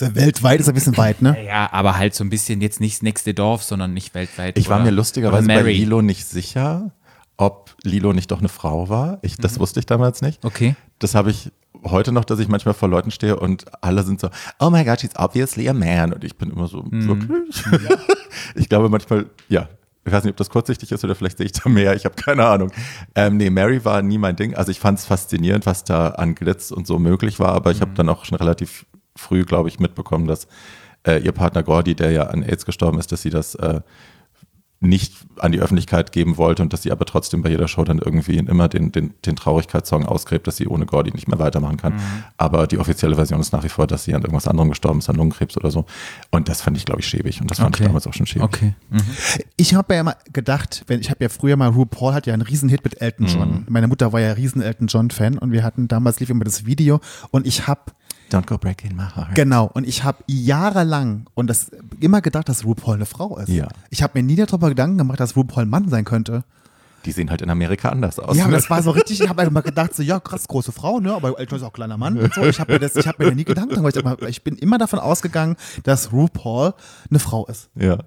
[0.00, 1.36] Ja weltweit ist ein bisschen weit, ne?
[1.46, 4.58] Ja, aber halt so ein bisschen jetzt nicht das nächste Dorf, sondern nicht weltweit.
[4.58, 5.62] Ich war oder- mir lustigerweise bei.
[5.62, 6.90] Lilo nicht sicher,
[7.36, 9.18] ob Lilo nicht doch eine Frau war.
[9.22, 10.42] Ich, das wusste ich damals nicht.
[10.42, 10.48] Mhm.
[10.48, 10.76] Okay.
[10.98, 11.50] Das habe ich
[11.84, 14.28] heute noch, dass ich manchmal vor Leuten stehe und alle sind so,
[14.58, 16.12] oh my God, she's obviously a man.
[16.12, 17.06] Und ich bin immer so, Mhm.
[17.06, 17.62] wirklich?
[18.56, 19.68] ich glaube manchmal, ja.
[20.04, 21.94] Ich weiß nicht, ob das kurzsichtig ist oder vielleicht sehe ich da mehr.
[21.94, 22.72] Ich habe keine Ahnung.
[23.14, 24.54] Ähm, nee, Mary war nie mein Ding.
[24.54, 27.76] Also ich fand es faszinierend, was da an Glitz und so möglich war, aber Mhm.
[27.76, 28.86] ich habe dann auch schon relativ
[29.16, 30.46] früh, glaube ich, mitbekommen, dass
[31.06, 33.80] äh, ihr Partner Gordy, der ja an AIDS gestorben ist, dass sie das äh,
[34.82, 37.98] nicht an die Öffentlichkeit geben wollte und dass sie aber trotzdem bei jeder Show dann
[37.98, 41.94] irgendwie immer den, den, den Traurigkeitssong ausgräbt, dass sie ohne Gordy nicht mehr weitermachen kann.
[42.38, 45.10] Aber die offizielle Version ist nach wie vor, dass sie an irgendwas anderem gestorben ist,
[45.10, 45.84] an Lungenkrebs oder so.
[46.30, 47.42] Und das fand ich, glaube ich, schäbig.
[47.42, 47.84] Und das fand Okay.
[47.84, 48.42] ich damals auch schon schäbig.
[48.44, 48.74] Okay.
[48.88, 49.00] Mhm.
[49.56, 52.42] Ich habe ja immer gedacht, wenn ich habe ja früher mal RuPaul hat ja einen
[52.42, 53.66] Riesenhit mit Elton John.
[53.68, 56.64] Meine Mutter war ja riesen Elton John Fan und wir hatten damals lief immer das
[56.64, 57.00] Video
[57.30, 57.82] und ich habe
[58.30, 59.34] Don't go breaking my heart.
[59.34, 61.70] genau und ich habe jahrelang und das
[62.00, 63.48] immer gedacht, dass RuPaul eine Frau ist.
[63.48, 63.68] Ja.
[63.90, 66.44] Ich habe mir nie darüber Gedanken gemacht, dass RuPaul ein Mann sein könnte.
[67.04, 68.36] Die sehen halt in Amerika anders aus.
[68.36, 68.56] Ja, aber ne?
[68.58, 71.38] das war so richtig, ich habe immer gedacht, so, ja, krass, große Frau, ne, aber
[71.38, 72.42] Elton ist auch ein kleiner Mann und so.
[72.42, 73.96] Ich habe mir, das- ich hab mir da nie Gedanken gemacht.
[74.28, 76.74] Ich, bin immer davon ausgegangen, dass RuPaul
[77.08, 77.70] eine Frau ist.
[77.74, 77.98] ja.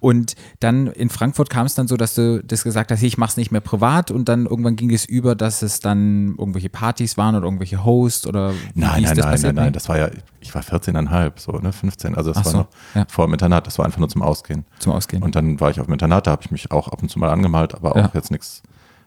[0.00, 3.18] Und dann in Frankfurt kam es dann so, dass du das gesagt hast, hey, ich
[3.18, 7.16] mach's nicht mehr privat und dann irgendwann ging es über, dass es dann irgendwelche Partys
[7.18, 10.08] waren oder irgendwelche Hosts oder Nein, nein, das nein, nein, nein, das war ja,
[10.40, 13.04] ich war 14,5, so, ne, 15, also das Ach war so, noch ja.
[13.08, 14.64] vor dem Internat, das war einfach nur zum Ausgehen.
[14.78, 15.22] Zum Ausgehen.
[15.22, 17.18] Und dann war ich auf dem Internat, da habe ich mich auch ab und zu
[17.18, 18.10] mal angemalt, aber auch Ja.
[18.14, 18.62] jetzt nichts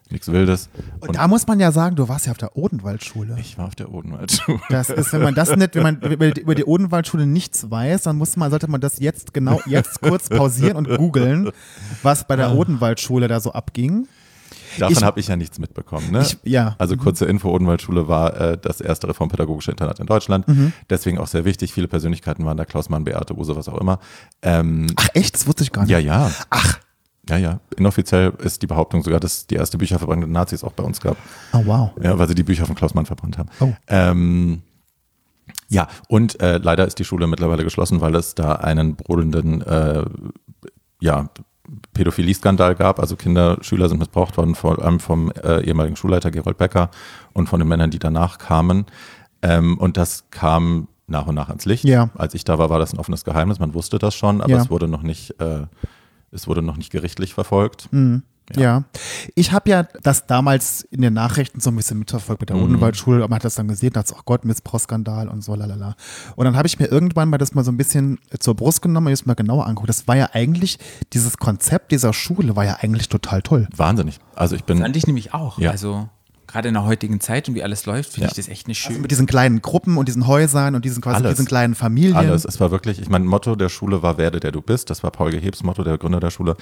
[0.10, 0.70] nichts Wildes.
[1.00, 3.36] Und, da muss man ja sagen, du warst ja auf der Odenwaldschule.
[3.40, 4.60] ich war auf der Odenwaldschule.
[4.70, 8.36] Das ist, wenn man das nicht, wenn man über die- Odenwaldschule nichts weiß, dann muss
[8.38, 11.50] man, sollte man das jetzt genau jetzt kurz pausieren und googeln,
[12.04, 14.08] was bei der Odenwaldschule da so abging.
[14.78, 16.12] Davon habe ich ja nichts mitbekommen.
[16.12, 16.22] Ne?
[16.22, 16.76] Ich- ja.
[16.78, 20.48] Also kurze Info, Odenwaldschule war äh, das erste reformpädagogische Internat in Deutschland.
[20.48, 20.74] Mhm.
[20.92, 21.74] Deswegen auch sehr wichtig.
[21.74, 24.00] Viele Persönlichkeiten waren da, Klaus Mann, Beate Use, was auch immer.
[24.44, 25.92] Ähm, Ach echt, das wusste ich gar nicht.
[25.92, 26.30] ja, ja.
[26.52, 26.78] Ach.
[27.30, 27.60] Ja, ja.
[27.78, 31.16] Inoffiziell ist die Behauptung sogar, dass die erste Bücherverbrennung der Nazis auch bei uns gab.
[31.54, 31.92] Oh wow.
[32.02, 33.50] Ja, weil sie die Bücher von Klaus Mann verbrannt haben.
[33.62, 33.70] Oh.
[33.88, 34.62] Ähm,
[35.70, 40.04] ja, und äh, leider ist die Schule mittlerweile geschlossen, weil es da einen brodelnden äh,
[41.00, 41.30] ja,
[41.94, 43.00] Pädophilie-Skandal gab.
[43.00, 46.90] Also Kinder, Schüler sind missbraucht worden, vor allem vom äh, ehemaligen Schulleiter Gerold Becker
[47.34, 48.86] und von den Männern, die danach kamen.
[49.42, 51.84] Ähm, und das kam nach und nach ans Licht.
[51.86, 52.10] Ja.
[52.16, 53.60] Als ich da war, war das ein offenes Geheimnis.
[53.60, 54.62] Man wusste das schon, aber Ja.
[54.62, 55.64] es wurde noch nicht, äh,
[56.34, 57.90] es wurde noch nicht gerichtlich verfolgt.
[58.58, 58.84] Ja.
[59.36, 62.64] Ich habe ja das damals in den Nachrichten so ein bisschen mitverfolgt mit der Mhm.
[62.64, 63.20] Odenwaldschule.
[63.22, 65.96] Man hat das dann gesehen, da hat ach Gott, Missbrauchsskandal und so, lalala.
[66.36, 69.08] Und dann habe ich mir irgendwann mal das mal so ein bisschen zur Brust genommen
[69.08, 69.88] und jetzt mal genauer angeguckt.
[69.90, 70.78] Das war ja eigentlich,
[71.14, 73.70] dieses Konzept dieser Schule war ja eigentlich total toll.
[73.76, 74.20] Wahnsinnig.
[74.36, 74.80] Also ich bin.
[74.80, 75.58] Fand ich nämlich auch.
[75.58, 75.72] Ja.
[75.72, 76.10] Also
[76.54, 78.32] gerade in der heutigen Zeit und wie alles läuft, finde Ja.
[78.32, 79.00] ich das echt eine schöne.
[79.00, 81.32] Mit diesen kleinen Gruppen und diesen Häusern und diesen quasi Alles.
[81.34, 82.16] diesen kleinen Familien.
[82.16, 82.46] Alles.
[82.46, 84.90] Es war wirklich, ich mein Motto der Schule war Werde der du bist.
[84.90, 86.56] Das war Paul Gehebs Motto, der Gründer der Schule.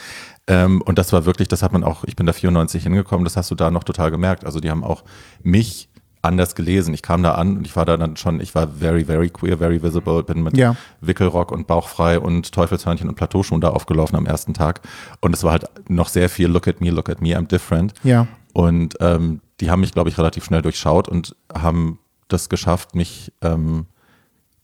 [0.48, 3.38] Ähm, und das war wirklich, das hat man auch, ich bin da 94 hingekommen, das
[3.38, 4.46] hast du da noch total gemerkt.
[4.46, 5.04] Also die haben auch
[5.44, 5.90] mich
[6.24, 6.94] anders gelesen.
[6.94, 9.58] Ich kam da an und ich war da dann schon, ich war very, very queer,
[9.58, 10.76] very visible, bin mit Ja.
[11.02, 14.82] Wickelrock und Bauchfrei und Teufelshörnchen und Plateauschuhen da aufgelaufen am ersten Tag.
[15.20, 17.94] Und es war halt noch sehr viel Look at me, look at me, I'm different.
[18.04, 18.28] Ja.
[18.54, 23.32] Und ähm, die haben mich, glaube ich, relativ schnell durchschaut und haben das geschafft, mich
[23.42, 23.86] ähm,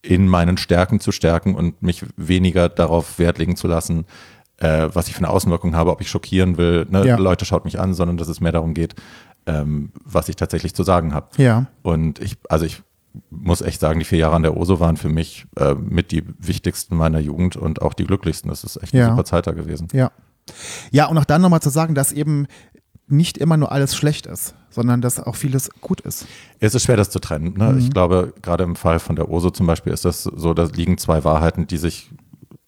[0.01, 4.05] in meinen Stärken zu stärken und mich weniger darauf Wert legen zu lassen,
[4.57, 6.85] äh, was ich für eine Außenwirkung habe, ob ich schockieren will.
[6.89, 7.05] Ne?
[7.05, 7.17] Ja.
[7.17, 8.95] Leute schaut mich an, sondern dass es mehr darum geht,
[9.45, 11.27] ähm, was ich tatsächlich zu sagen habe.
[11.37, 11.67] Ja.
[11.83, 12.81] Und ich, also ich
[13.29, 16.23] muss echt sagen, die vier Jahre an der OSO waren für mich äh, mit die
[16.39, 18.49] wichtigsten meiner Jugend und auch die glücklichsten.
[18.49, 19.09] Das ist echt eine Ja.
[19.09, 19.87] super Zeit da gewesen.
[19.93, 20.11] Ja.
[20.91, 22.47] Ja, und auch dann nochmal zu sagen, dass eben
[23.07, 26.27] nicht immer nur alles schlecht ist, sondern dass auch vieles gut ist.
[26.59, 27.53] Es ist schwer, das zu trennen.
[27.57, 27.73] Ne?
[27.73, 27.79] Mhm.
[27.79, 30.97] Ich glaube, gerade im Fall von der OSO zum Beispiel ist das so, da liegen
[30.97, 32.11] zwei Wahrheiten, die sich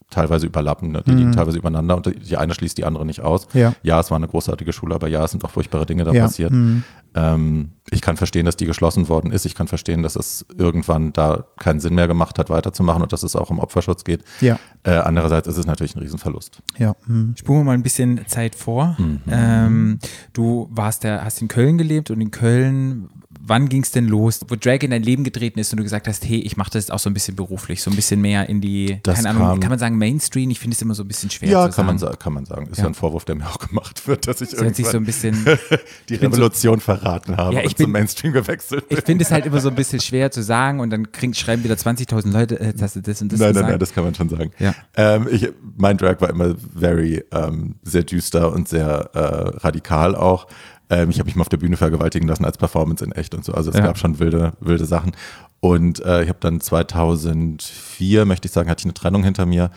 [0.10, 0.91] teilweise überlappen.
[0.91, 1.03] Ne?
[1.05, 3.47] Die liegen teilweise übereinander und die eine schließt die andere nicht aus.
[3.53, 3.74] Mhm.
[3.84, 3.99] Ja.
[3.99, 6.24] es war eine großartige Schule, aber ja, es sind auch furchtbare Dinge da Ja.
[6.24, 6.51] passiert.
[6.51, 6.84] Mhm.
[7.16, 9.45] Ähm, ich kann verstehen, dass die geschlossen worden ist.
[9.45, 13.24] Ich kann verstehen, dass es irgendwann da keinen Sinn mehr gemacht hat, weiterzumachen und dass
[13.24, 14.24] es auch um Opferschutz geht.
[14.41, 14.60] Ja.
[14.84, 16.62] Äh, andererseits ist es natürlich ein Riesenverlust.
[16.78, 16.95] Ja.
[17.05, 17.34] hm.
[17.38, 18.95] Spuren wir mal ein bisschen Zeit vor.
[19.30, 19.99] Ähm,
[20.34, 23.10] du warst der, hast in Köln gelebt und in Köln,
[23.41, 26.07] wann ging es denn los, wo Drag in dein Leben getreten ist und du gesagt
[26.07, 28.47] hast, hey, ich mache das jetzt auch so ein bisschen beruflich, so ein bisschen mehr
[28.49, 30.49] in die, Das keine Ahnung, kam- kann man sagen Mainstream?
[30.49, 32.67] Ich finde es immer so ein bisschen schwer Ja, kann man, kann man sagen.
[32.67, 32.83] Ist Ja.
[32.83, 32.89] ja.
[32.89, 35.45] ein Vorwurf, der mir auch gemacht wird, dass ich Das sich so ein bisschen,
[36.09, 38.97] die bin so- Revolution verraten habe Ja, ich und bin- zum Mainstream gewechselt bin.
[38.97, 41.63] ich finde es halt immer so ein bisschen schwer zu sagen und dann krieg, schreiben
[41.63, 44.13] wieder 20.000 Leute, äh, dass du das und das nein, nein, nein, das kann man
[44.15, 44.51] schon sagen.
[44.59, 44.75] Ja.
[44.95, 49.19] Ähm, ich, mein Drag war immer very, ähm, sehr düster und sehr äh,
[49.59, 50.47] radikal auch.
[50.89, 53.45] Ähm, ich habe mich mal auf der Bühne vergewaltigen lassen als Performance in echt und
[53.45, 53.53] so.
[53.53, 53.83] Also es Ja.
[53.85, 55.11] gab schon wilde, wilde Sachen.
[55.59, 59.71] Und äh, ich habe dann 2004, möchte ich sagen, hatte ich eine Trennung hinter mir,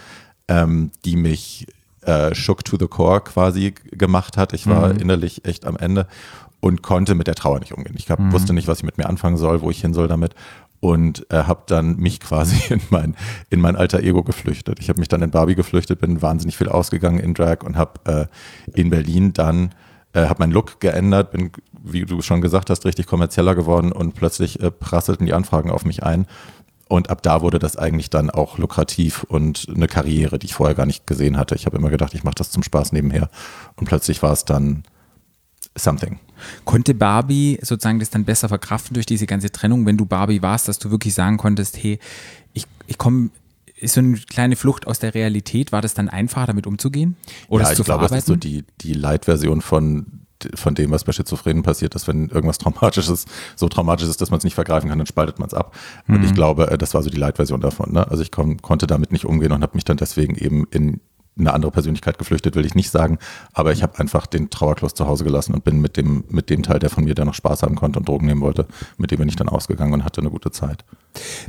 [0.48, 1.66] ähm, die mich
[2.02, 4.52] äh, shook to the core quasi gemacht hat.
[4.52, 6.06] Ich war innerlich echt am Ende
[6.60, 7.94] und konnte mit der Trauer nicht umgehen.
[7.96, 10.34] Ich hab, wusste nicht, was ich mit mir anfangen soll, wo ich hin soll damit
[10.80, 13.14] und äh, habe dann mich quasi in mein,
[13.50, 14.78] in mein alter Ego geflüchtet.
[14.80, 18.28] Ich habe mich dann in Barbie geflüchtet, bin wahnsinnig viel ausgegangen in Drag und habe
[18.74, 19.70] äh, in Berlin dann
[20.12, 21.50] äh, habe meinen Look geändert, bin,
[21.82, 25.84] wie du schon gesagt hast, richtig kommerzieller geworden und plötzlich äh, prasselten die Anfragen auf
[25.84, 26.26] mich ein.
[26.88, 30.74] Und ab da wurde das eigentlich dann auch lukrativ und eine Karriere, die ich vorher
[30.74, 31.54] gar nicht gesehen hatte.
[31.54, 33.30] Ich habe immer gedacht, ich mache das zum Spaß nebenher.
[33.76, 34.82] Und plötzlich war es dann
[35.74, 36.18] something.
[36.64, 40.68] Konnte Barbie sozusagen das dann besser verkraften durch diese ganze Trennung, wenn du Barbie warst,
[40.68, 41.98] dass du wirklich sagen konntest, hey,
[42.52, 43.30] ich, ich komme,
[43.83, 47.16] ist so eine kleine Flucht aus der Realität, war das dann einfacher damit umzugehen?
[47.49, 48.64] Oder ja, es ich zu glaube, das ist so verarbeiten?
[48.80, 50.07] die, die Light-Version von,
[50.55, 52.09] von dem, was bei Schizophrenen passiert ist.
[52.09, 55.39] Wenn irgendwas traumatisch ist, so traumatisch ist, dass man es nicht vergreifen kann, dann spaltet
[55.39, 55.76] man es ab.
[56.09, 56.24] Und Mhm.
[56.24, 57.93] ich glaube, äh, das war so die Light-Version davon.
[57.93, 58.09] Ne?
[58.09, 61.01] Also ich kon konnte damit nicht umgehen und habe mich dann deswegen eben in
[61.39, 63.18] eine andere Persönlichkeit geflüchtet, will ich nicht sagen.
[63.55, 66.62] Aber ich habe einfach den Trauerkloß zu Hause gelassen und bin mit dem, mit dem
[66.62, 68.66] Teil, der von mir, der noch Spaß haben konnte und Drogen nehmen wollte,
[68.99, 70.85] mit dem bin ich dann ausgegangen und hatte eine gute Zeit.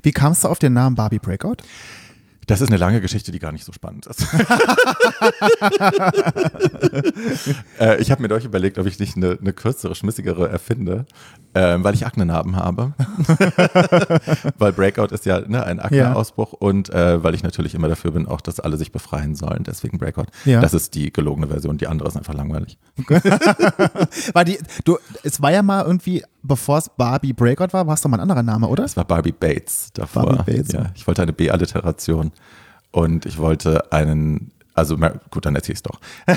[0.01, 1.57] Wie kamst du auf den Namen Barbie Breakout?
[2.47, 4.21] Das ist eine lange Geschichte, die gar nicht so spannend ist.
[7.79, 11.05] äh, ich habe mir doch überlegt, ob ich nicht eine, eine kürzere, schmissigere erfinde,
[11.55, 12.93] ähm, weil ich Aknenarben habe.
[14.57, 18.27] weil Breakout ist ja ne, ein Akneausbruch und äh, weil ich natürlich immer dafür bin,
[18.27, 19.63] auch, dass alle sich befreien sollen.
[19.63, 20.27] Deswegen Breakout.
[20.45, 20.61] Ja.
[20.61, 21.77] Das ist die gelogene Version.
[21.77, 22.77] Die andere ist einfach langweilig.
[24.33, 28.01] War die, du, es war ja mal irgendwie, bevor es Barbie Breakout war, war es
[28.01, 28.83] doch mal ein anderer Name, oder?
[28.83, 30.25] Das war Barbie Bates davor.
[30.25, 30.81] Barbie Bates, ja.
[30.83, 30.91] ja.
[30.95, 32.31] Ich wollte eine B-Alliteration
[32.91, 34.97] und ich wollte einen, also
[35.29, 35.99] gut, dann erzähl ich's doch.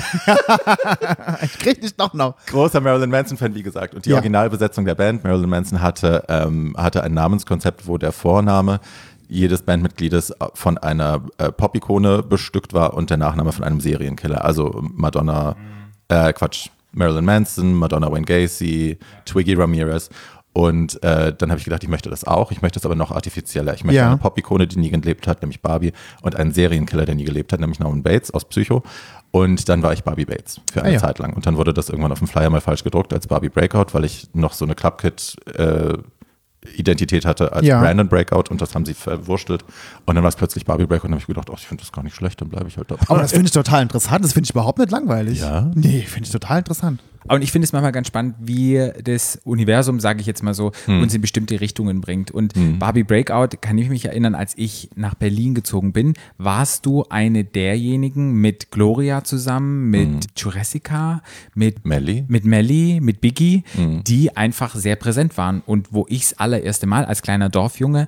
[1.43, 2.35] Ich krieg dich doch noch.
[2.47, 3.93] großer Marilyn Manson-Fan, wie gesagt.
[3.93, 4.15] Und die Ja.
[4.15, 8.79] Originalbesetzung der Band, Marilyn Manson, hatte, ähm, hatte ein Namenskonzept, wo der Vorname
[9.29, 14.45] jedes Bandmitgliedes von einer äh, Pop-Ikone bestückt war und der Nachname von einem Serienkiller.
[14.45, 15.55] Also Madonna,
[16.07, 20.09] äh, Quatsch, Marilyn Manson, Madonna Wayne Gacy, Twiggy Ramirez.
[20.57, 22.51] Und äh, dann habe ich gedacht, ich möchte das auch.
[22.51, 23.75] Ich möchte es aber noch artifizieller.
[23.75, 24.07] Ich möchte Ja.
[24.07, 25.93] eine Pop-Ikone, die nie gelebt hat, nämlich Barbie,
[26.23, 28.81] und einen Serienkiller, der nie gelebt hat, nämlich Norman Bates aus Psycho.
[29.29, 30.99] Und dann war ich Barbie Bates für eine Ah ja.
[30.99, 31.33] Zeit lang.
[31.33, 34.03] Und dann wurde das irgendwann auf dem Flyer mal falsch gedruckt als Barbie Breakout, weil
[34.05, 35.93] ich noch so eine Clubkit äh,
[36.75, 37.79] Identität hatte als Ja.
[37.79, 39.63] Brandon Breakout und das haben sie verwurschtelt.
[40.07, 41.83] Und dann war es plötzlich Barbie Breakout und dann habe ich gedacht, oh, ich finde
[41.83, 43.03] das gar nicht schlecht, dann bleibe ich halt dabei.
[43.09, 44.25] Aber das finde ich total interessant.
[44.25, 45.39] Das finde ich überhaupt nicht langweilig.
[45.39, 45.69] Ja?
[45.75, 46.99] Nee, finde ich total interessant.
[47.29, 50.71] Und ich finde es manchmal ganz spannend, wie das Universum, sage ich jetzt mal so,
[50.85, 51.01] Hm.
[51.01, 52.31] uns in bestimmte Richtungen bringt.
[52.31, 57.05] Und Barbie Breakout, kann ich mich erinnern, als ich nach Berlin gezogen bin, warst du
[57.09, 60.19] eine derjenigen mit Gloria zusammen, mit Hm.
[60.35, 61.21] Jurassica,
[61.53, 62.25] mit Melly?
[62.27, 64.03] mit Melly, mit Biggie, Mhm.
[64.05, 68.07] die einfach sehr präsent waren und wo ich das allererste Mal als kleiner Dorfjunge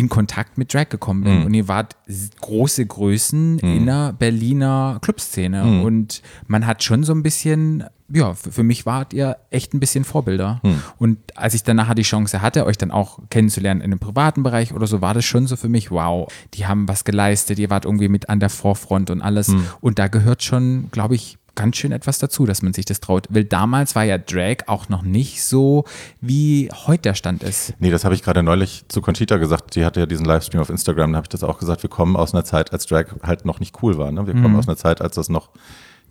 [0.00, 1.24] in Kontakt mit Drag gekommen Mhm.
[1.24, 1.42] bin.
[1.44, 1.94] Und ihr wart
[2.40, 5.62] große Größen in der Berliner Clubszene.
[5.64, 5.82] Mhm.
[5.82, 9.78] Und man hat schon so ein bisschen, ja, für, für mich wart ihr echt ein
[9.80, 10.60] bisschen Vorbilder.
[10.64, 10.82] Mhm.
[10.98, 14.42] Und als ich dann nachher die Chance hatte, euch dann auch kennenzulernen in einem privaten
[14.42, 17.68] Bereich oder so, war das schon so für mich, wow, die haben was geleistet, ihr
[17.70, 19.48] wart irgendwie mit an der Vorfront und alles.
[19.48, 19.66] Mhm.
[19.82, 23.26] Und da gehört schon, glaube ich, ganz schön etwas dazu, dass man sich das traut.
[23.30, 25.84] Weil damals war ja Drag auch noch nicht so,
[26.20, 27.74] wie heute der Stand ist.
[27.78, 29.74] Nee, das habe ich gerade neulich zu Conchita gesagt.
[29.76, 31.82] Die hatte ja diesen Livestream auf Instagram, da habe ich das auch gesagt.
[31.82, 34.10] Wir kommen aus einer Zeit, als Drag halt noch nicht cool war.
[34.12, 34.26] Ne?
[34.26, 35.50] Wir kommen aus einer Zeit, als das noch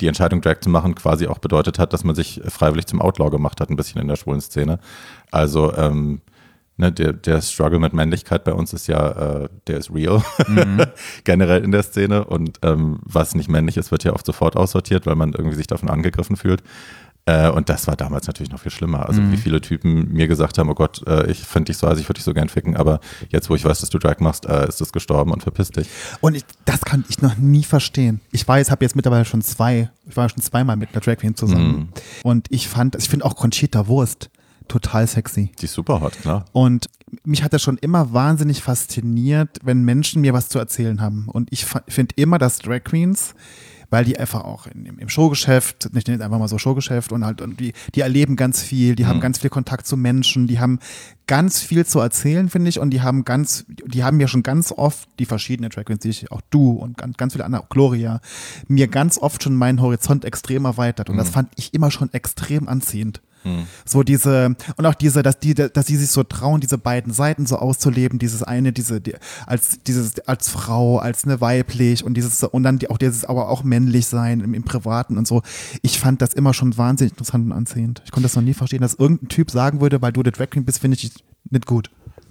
[0.02, 3.30] die Entscheidung, Drag zu machen, quasi auch bedeutet hat, dass man sich freiwillig zum Outlaw
[3.30, 4.80] gemacht hat, ein bisschen in der schwulen Szene.
[5.32, 6.22] Also ähm,
[6.80, 9.10] Ne, der, der Struggle mit Männlichkeit bei uns ist ja,
[9.42, 10.24] äh, der ist real,
[11.26, 12.24] generell in der Szene.
[12.24, 15.68] Und ähm, was nicht männlich ist, wird ja oft sofort aussortiert, weil man irgendwie sich
[15.68, 16.64] davon angegriffen fühlt.
[17.26, 19.10] Äh, und das war damals natürlich noch viel schlimmer.
[19.10, 22.00] Also wie viele Typen mir gesagt haben, oh Gott, äh, ich finde dich so heiß,
[22.00, 24.46] ich würde dich so gern ficken, aber jetzt, wo ich weiß, dass du Drag machst,
[24.46, 25.90] äh, ist es gestorben und verpiss dich.
[26.22, 28.22] Und ich, das kann ich noch nie verstehen.
[28.32, 31.36] Ich weiß, habe jetzt mittlerweile schon zwei, ich war schon zweimal mit einer Drag Queen
[31.36, 31.90] zusammen.
[32.24, 34.30] Und ich fand, ich finde auch Conchita Wurst
[34.70, 35.52] total sexy.
[35.60, 36.46] Die ist super hot, klar.
[36.54, 36.90] Und
[37.24, 41.28] mich hat das schon immer wahnsinnig fasziniert, wenn Menschen mir was zu erzählen haben.
[41.28, 43.34] Und ich finde immer, dass Drag Queens,
[43.90, 47.60] weil die einfach auch in, im, Showgeschäft, es einfach mal so Showgeschäft und halt, und
[47.60, 50.80] die, die erleben ganz viel, die haben ganz viel Kontakt zu Menschen, die haben
[51.26, 54.72] ganz viel zu erzählen, finde ich, und die haben ganz, die haben mir schon ganz
[54.72, 57.70] oft, die verschiedenen Drag Queens, die ich, auch du und ganz, ganz viele andere, auch
[57.70, 58.22] Gloria,
[58.68, 61.10] mir ganz oft schon meinen Horizont extrem erweitert.
[61.10, 63.22] Und das fand ich immer schon extrem anziehend.
[63.86, 67.46] So diese, und auch diese, dass die, dass die sich so trauen, diese beiden Seiten
[67.46, 69.16] so auszuleben, dieses eine, diese, die,
[69.46, 73.50] als, dieses, als Frau, als eine weiblich und dieses, und dann die, auch dieses, aber
[73.50, 75.42] auch männlich sein im, im Privaten und so.
[75.82, 78.02] Ich fand das immer schon wahnsinnig interessant und anziehend.
[78.06, 80.50] Ich konnte das noch nie verstehen, dass irgendein Typ sagen würde, weil du der Drag
[80.50, 81.12] Queen bist, finde ich
[81.50, 81.90] nicht gut.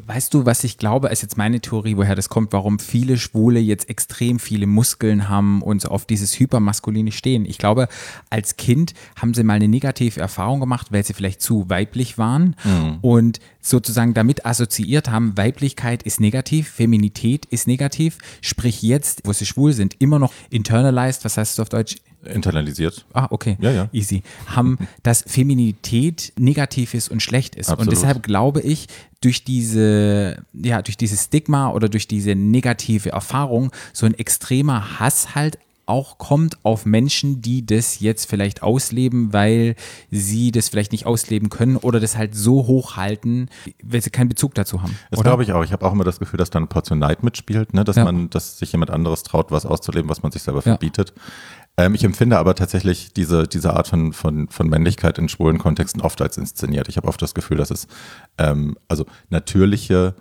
[0.09, 3.61] Weißt du, was ich glaube, ist jetzt meine Theorie, woher das kommt, warum viele Schwule
[3.61, 7.45] jetzt extrem viele Muskeln haben und so auf dieses Hypermaskuline stehen.
[7.45, 7.89] Ich glaube,
[8.31, 12.57] als Kind haben sie mal eine negative Erfahrung gemacht, weil sie vielleicht zu weiblich waren
[13.03, 19.45] und sozusagen damit assoziiert haben, Weiblichkeit ist negativ, Feminität ist negativ, sprich jetzt, wo sie
[19.45, 21.97] schwul sind, immer noch internalized, was heißt es auf Deutsch?
[22.25, 23.07] Internalisiert.
[23.13, 23.57] Ah, okay.
[23.61, 23.89] Ja, ja.
[23.93, 24.23] Easy.
[24.47, 27.71] Haben, dass Feminität negativ ist und schlecht ist.
[27.71, 27.89] Absolut.
[27.89, 28.89] Und deshalb glaube ich,
[29.21, 35.35] durch diese, ja, durch dieses Stigma oder durch diese negative Erfahrung so ein extremer Hass
[35.35, 35.59] halt
[35.89, 39.75] auch kommt auf Menschen, die das jetzt vielleicht ausleben, weil
[40.11, 43.49] sie das vielleicht nicht ausleben können oder das halt so hochhalten,
[43.83, 44.97] weil sie keinen Bezug dazu haben.
[45.11, 45.65] Das glaube ich auch.
[45.65, 47.85] Ich habe auch immer das Gefühl, dass da eine Portion Neid mitspielt, ne?
[47.85, 48.05] dass Ja.
[48.05, 50.73] man, dass sich jemand anderes traut, was auszuleben, was man sich selber Ja.
[50.73, 51.13] verbietet.
[51.77, 56.01] Ähm, ich empfinde aber tatsächlich diese, diese Art von, von, von Männlichkeit in schwulen Kontexten
[56.03, 56.89] oft als inszeniert.
[56.89, 57.87] Ich habe oft das Gefühl, dass es
[58.37, 60.15] ähm, also natürliche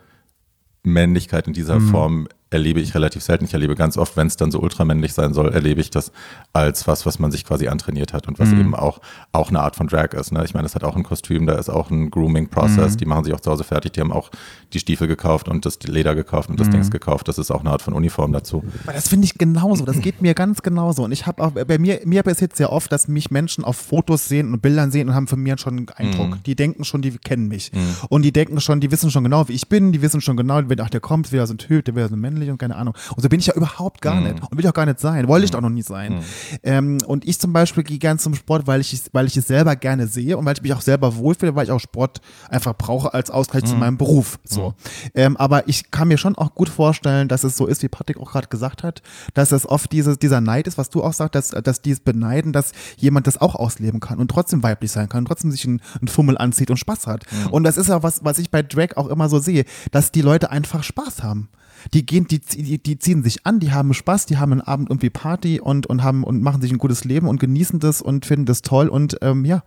[0.83, 1.89] Männlichkeit in dieser Mhm.
[1.89, 3.45] Form erlebe ich relativ selten.
[3.45, 6.11] Ich erlebe ganz oft, wenn es dann so ultramännlich sein soll, erlebe ich das
[6.53, 8.59] als was, was man sich quasi antrainiert hat und was Mhm.
[8.59, 8.99] eben auch,
[9.33, 10.31] auch eine Art von Drag ist.
[10.31, 10.43] Ne?
[10.45, 12.97] Ich meine, das hat auch ein Kostüm, da ist auch ein Grooming-Prozess, Mhm.
[12.97, 14.29] die machen sich auch zu Hause fertig, die haben auch
[14.73, 16.53] die Stiefel gekauft und das Leder gekauft Mhm.
[16.53, 17.27] und das Dings gekauft.
[17.27, 18.63] Das ist auch eine Art von Uniform dazu.
[18.83, 19.85] Aber das finde ich genauso.
[19.85, 21.03] Das geht mir ganz genauso.
[21.03, 24.27] Und ich habe auch, bei mir, mir passiert sehr oft, dass mich Menschen auf Fotos
[24.27, 26.43] sehen und Bildern sehen und haben von mir schon einen Eindruck.
[26.45, 27.71] Die denken schon, die kennen mich.
[28.09, 29.91] Und die denken schon, die wissen schon genau, wie ich bin.
[29.91, 32.15] Die wissen schon genau, wenn, ach, der kommt, wieder so ein Typ, der wäre so
[32.37, 32.93] männlich und keine Ahnung.
[33.15, 34.41] Und so bin ich ja überhaupt gar nicht.
[34.43, 35.27] Und will ich auch gar nicht sein.
[35.27, 36.21] Wollte ich auch noch nie sein.
[36.63, 39.47] Ähm, und ich zum Beispiel gehe gern zum Sport, weil ich, es- weil ich es
[39.47, 42.73] selber gerne sehe und weil ich mich auch selber wohlfühle, weil ich auch Sport einfach
[42.75, 44.39] brauche als Ausgleich zu meinem Beruf.
[44.43, 44.73] So.
[45.15, 48.17] Ähm, aber ich kann mir schon auch gut vorstellen, dass es so ist, wie Patrick
[48.19, 49.01] auch gerade gesagt hat,
[49.33, 51.99] dass es oft dieses, dieser Neid ist, was du auch sagst, dass, dass die es
[51.99, 55.81] beneiden, dass jemand das auch ausleben kann und trotzdem weiblich sein kann, trotzdem sich einen,
[55.99, 57.25] einen Fummel anzieht und Spaß hat.
[57.51, 60.21] Und das ist ja was, was ich bei Drag auch immer so sehe, dass die
[60.21, 61.49] Leute einfach Spaß haben.
[61.93, 64.89] Die gehen, die, die, die ziehen sich an, die haben Spaß, die haben einen Abend
[64.89, 68.25] irgendwie Party und, und haben und machen sich ein gutes Leben und genießen das und
[68.25, 69.63] finden das toll und ähm, ja,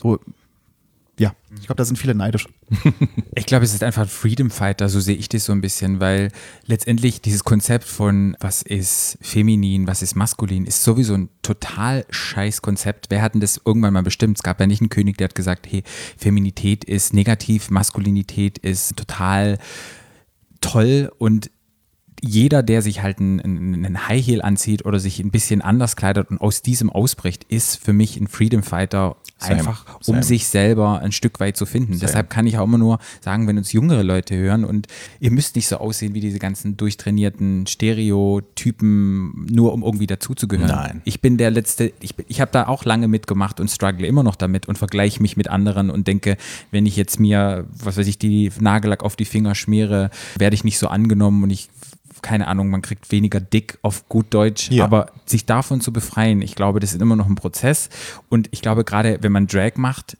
[0.00, 0.18] so
[1.18, 2.48] ja, ich glaube, da sind viele neidisch.
[3.34, 6.00] Ich glaube, es ist einfach ein Freedom Fighter, so sehe ich das so ein bisschen,
[6.00, 6.30] weil
[6.66, 12.60] letztendlich dieses Konzept von was ist feminin, was ist maskulin, ist sowieso ein total scheiß
[12.60, 13.06] Konzept.
[13.08, 14.36] Wer hat denn das irgendwann mal bestimmt?
[14.36, 15.82] Es gab ja nicht einen König, der hat gesagt, hey,
[16.16, 19.58] Feminität ist negativ, Maskulinität ist total
[20.62, 21.50] toll und
[22.24, 26.30] jeder, der sich halt einen, einen High Heel anzieht oder sich ein bisschen anders kleidet
[26.30, 30.22] und aus diesem ausbricht, ist für mich ein Freedom Fighter Same, einfach, um same.
[30.22, 31.98] sich selber ein Stück weit zu finden.
[31.98, 34.86] Deshalb kann ich auch immer nur sagen, wenn uns jüngere Leute hören und
[35.20, 40.70] ihr müsst nicht so aussehen wie diese ganzen durchtrainierten Stereotypen, nur um irgendwie dazuzugehören.
[40.70, 41.02] Nein.
[41.04, 44.36] Ich bin der letzte, ich, ich habe da auch lange mitgemacht und struggle immer noch
[44.36, 46.36] damit und vergleiche mich mit anderen und denke,
[46.70, 50.64] wenn ich jetzt mir, was weiß ich, die Nagellack auf die Finger schmiere, werde ich
[50.64, 51.68] nicht so angenommen und ich
[52.22, 54.84] keine Ahnung, man kriegt weniger dick auf gut Deutsch, Ja.
[54.84, 57.88] aber sich davon zu befreien, ich glaube, das ist immer noch ein Prozess
[58.28, 60.16] und ich glaube gerade, wenn man Drag macht,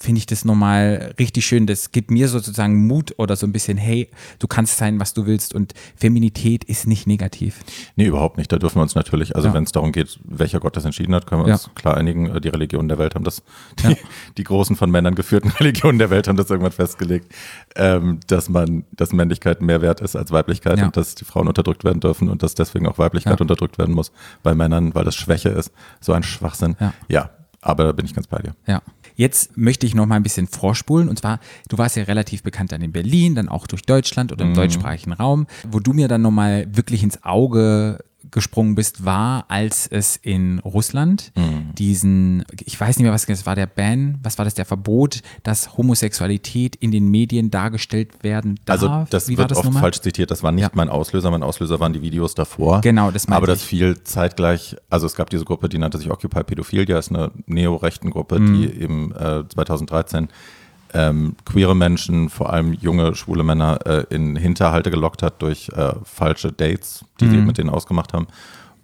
[0.00, 1.66] finde ich das nochmal richtig schön.
[1.66, 5.26] Das gibt mir sozusagen Mut oder so ein bisschen, hey, du kannst sein, was du
[5.26, 7.60] willst und Feminität ist nicht negativ.
[7.96, 8.52] Nee, überhaupt nicht.
[8.52, 9.54] Da dürfen wir uns natürlich, also Ja.
[9.54, 11.54] wenn es darum geht, welcher Gott das entschieden hat, können wir Ja.
[11.54, 12.26] uns klar einigen.
[12.26, 13.42] Äh, Die Religionen der Welt haben das,
[13.82, 13.96] die,
[14.36, 17.32] die großen von Männern geführten Religionen der Welt haben das irgendwann festgelegt,
[17.76, 20.86] ähm, dass man, dass Männlichkeit mehr wert ist als Weiblichkeit Ja.
[20.86, 23.42] und dass die Frauen unterdrückt werden dürfen und dass deswegen auch Weiblichkeit Ja.
[23.42, 25.72] unterdrückt werden muss bei Männern, weil das Schwäche ist.
[26.00, 26.76] So ein Schwachsinn.
[26.80, 26.92] Ja.
[27.08, 27.30] ja
[27.60, 28.54] Aber da bin ich ganz bei dir.
[28.66, 28.82] Ja.
[29.18, 31.08] Jetzt möchte ich noch mal ein bisschen vorspulen.
[31.08, 34.44] Und zwar, du warst ja relativ bekannt dann in Berlin, dann auch durch Deutschland oder
[34.44, 35.48] im deutschsprachigen Raum.
[35.68, 37.98] Wo du mir dann noch mal wirklich ins Auge
[38.30, 41.32] gesprungen bist, war, als es in Russland
[41.78, 45.20] diesen, ich weiß nicht mehr, was das war, der Ban, was war das, der Verbot,
[45.42, 48.82] dass Homosexualität in den Medien dargestellt werden darf.
[48.82, 49.82] Also das Wie wird das oft nochmal?
[49.82, 50.30] falsch zitiert.
[50.30, 50.70] Das war nicht Ja.
[50.74, 51.30] mein Auslöser.
[51.30, 52.80] Mein Auslöser waren die Videos davor.
[52.80, 53.66] Genau, das meinte Aber das ich.
[53.66, 54.76] fiel zeitgleich.
[54.90, 58.54] Also es gab diese Gruppe, die nannte sich Occupy Pädophilia, ist eine neo-rechten Gruppe, Mhm.
[58.60, 60.28] die eben äh, 2013
[60.94, 65.92] ähm, queere Menschen, vor allem junge schwule Männer, äh, in Hinterhalte gelockt hat durch äh,
[66.04, 67.30] falsche Dates, die Mhm.
[67.30, 68.26] sie mit denen ausgemacht haben.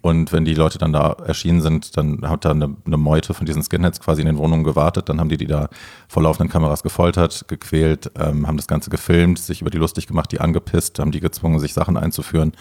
[0.01, 3.47] Und wenn die Leute dann da erschienen sind, dann hat da eine, eine Meute von
[3.47, 5.09] diesen Skinheads quasi in den Wohnungen gewartet.
[5.09, 5.67] Dann haben die die da
[6.07, 10.31] vor laufenden Kameras gefoltert, gequält, ähm, haben das Ganze gefilmt, sich über die lustig gemacht,
[10.31, 12.51] die angepisst, haben die gezwungen, sich Sachen einzuführen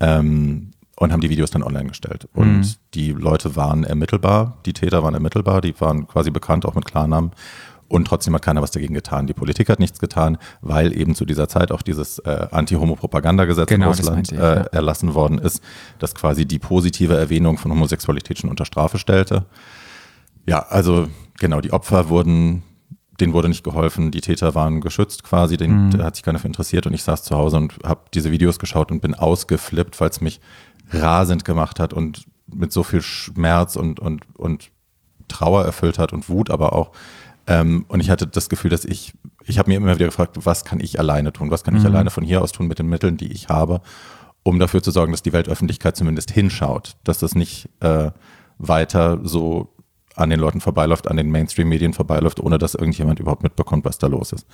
[0.00, 2.28] ähm, und haben die Videos dann online gestellt.
[2.34, 2.72] Und Mhm.
[2.94, 7.30] die Leute waren ermittelbar, die Täter waren ermittelbar, die waren quasi bekannt, auch mit Klarnamen.
[7.92, 9.26] Und trotzdem hat keiner was dagegen getan.
[9.26, 13.84] Die Politik hat nichts getan, weil eben zu dieser Zeit auch dieses äh, Anti-Homo-Propaganda-Gesetz Genau,
[13.84, 14.62] in Russland ich, äh, ja.
[14.62, 15.62] erlassen worden ist,
[15.98, 19.44] das quasi die positive Erwähnung von Homosexualität schon unter Strafe stellte.
[20.46, 22.62] Ja, also genau, die Opfer wurden,
[23.20, 26.46] denen wurde nicht geholfen, die Täter waren geschützt quasi, den, da hat sich keiner für
[26.46, 30.08] interessiert und ich saß zu Hause und habe diese Videos geschaut und bin ausgeflippt, weil
[30.08, 30.40] es mich
[30.92, 34.70] rasend gemacht hat und mit so viel Schmerz und, und, und
[35.28, 36.92] Trauer erfüllt hat und Wut aber auch.
[37.46, 39.12] Ähm, und ich hatte das Gefühl, dass ich,
[39.44, 41.50] ich habe mir immer wieder gefragt, was kann ich alleine tun?
[41.50, 43.80] Was kann ich alleine von hier aus tun mit den Mitteln, die ich habe,
[44.42, 48.10] um dafür zu sorgen, dass die Weltöffentlichkeit zumindest hinschaut, dass das nicht äh,
[48.58, 49.74] weiter so
[50.14, 54.06] an den Leuten vorbeiläuft, an den Mainstream-Medien vorbeiläuft, ohne dass irgendjemand überhaupt mitbekommt, was da
[54.06, 54.46] los ist.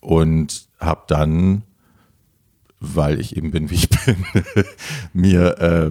[0.00, 1.62] Und habe dann,
[2.82, 4.16] weil ich eben bin, wie ich bin,
[5.12, 5.90] mir äh,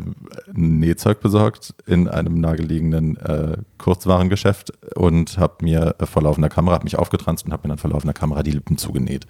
[0.56, 6.76] ein Nähzeug besorgt in einem nahegelegenen äh, Kurzwarengeschäft und habe mir äh, vor laufender Kamera,
[6.76, 9.26] habe mich aufgetranst und habe mir dann vor laufender Kamera die Lippen zugenäht.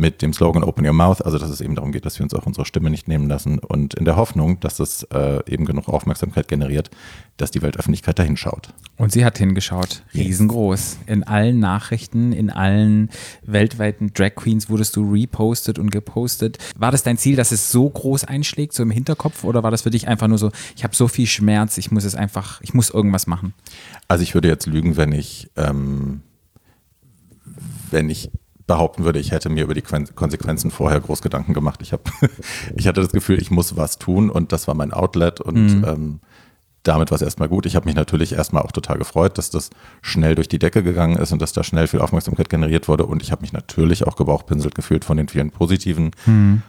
[0.00, 2.32] Mit dem Slogan Open Your Mouth, also dass es eben darum geht, dass wir uns
[2.32, 5.88] auch unsere Stimme nicht nehmen lassen und in der Hoffnung, dass das äh, eben genug
[5.90, 6.88] Aufmerksamkeit generiert,
[7.36, 8.72] dass die Weltöffentlichkeit da hinschaut.
[8.96, 10.02] Und sie hat hingeschaut.
[10.14, 11.00] Riesengroß.
[11.04, 13.10] In allen Nachrichten, in allen
[13.42, 16.56] weltweiten Drag Queens wurdest du repostet und gepostet.
[16.78, 19.44] War das dein Ziel, dass es so groß einschlägt, so im Hinterkopf?
[19.44, 22.04] Oder war das für dich einfach nur so, ich habe so viel Schmerz, ich muss
[22.04, 23.52] es einfach, ich muss irgendwas machen?
[24.08, 26.22] Also ich würde jetzt lügen, wenn ich, ähm,
[27.90, 28.30] wenn ich
[28.70, 31.80] behaupten würde, ich hätte mir über die Quen- Konsequenzen vorher groß Gedanken gemacht.
[31.82, 32.08] Ich, hab,
[32.76, 36.20] ich hatte das Gefühl, ich muss was tun und das war mein Outlet und ähm,
[36.82, 37.66] damit war es erstmal gut.
[37.66, 39.68] Ich habe mich natürlich erstmal auch total gefreut, dass das
[40.00, 43.04] schnell durch die Decke gegangen ist und dass da schnell viel Aufmerksamkeit generiert wurde.
[43.04, 46.12] Und ich habe mich natürlich auch gebauchpinselt gefühlt von den vielen positiven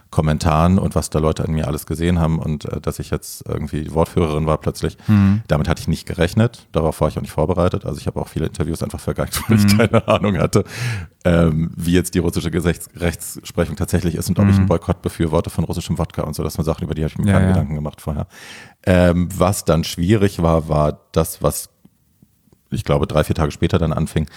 [0.09, 3.45] Kommentaren und was da Leute an mir alles gesehen haben und äh, dass ich jetzt
[3.47, 4.97] irgendwie Wortführerin war plötzlich.
[5.47, 6.67] Damit hatte ich nicht gerechnet.
[6.73, 7.85] Darauf war ich auch nicht vorbereitet.
[7.85, 10.65] Also ich habe auch viele Interviews einfach vergeigt, weil ich keine Ahnung hatte,
[11.23, 15.49] ähm, wie jetzt die russische Gesechts Rechtsprechung tatsächlich ist und ob ich einen Boykott befürworte
[15.49, 16.43] von russischem Wodka und so.
[16.43, 17.51] Das sind Sachen, über die habe ich mir Ja, keine ja.
[17.53, 18.27] Gedanken gemacht vorher.
[18.85, 21.69] Ähm, was dann schwierig war, war das, was
[22.71, 24.27] ich glaube drei, vier Tage später dann anfing,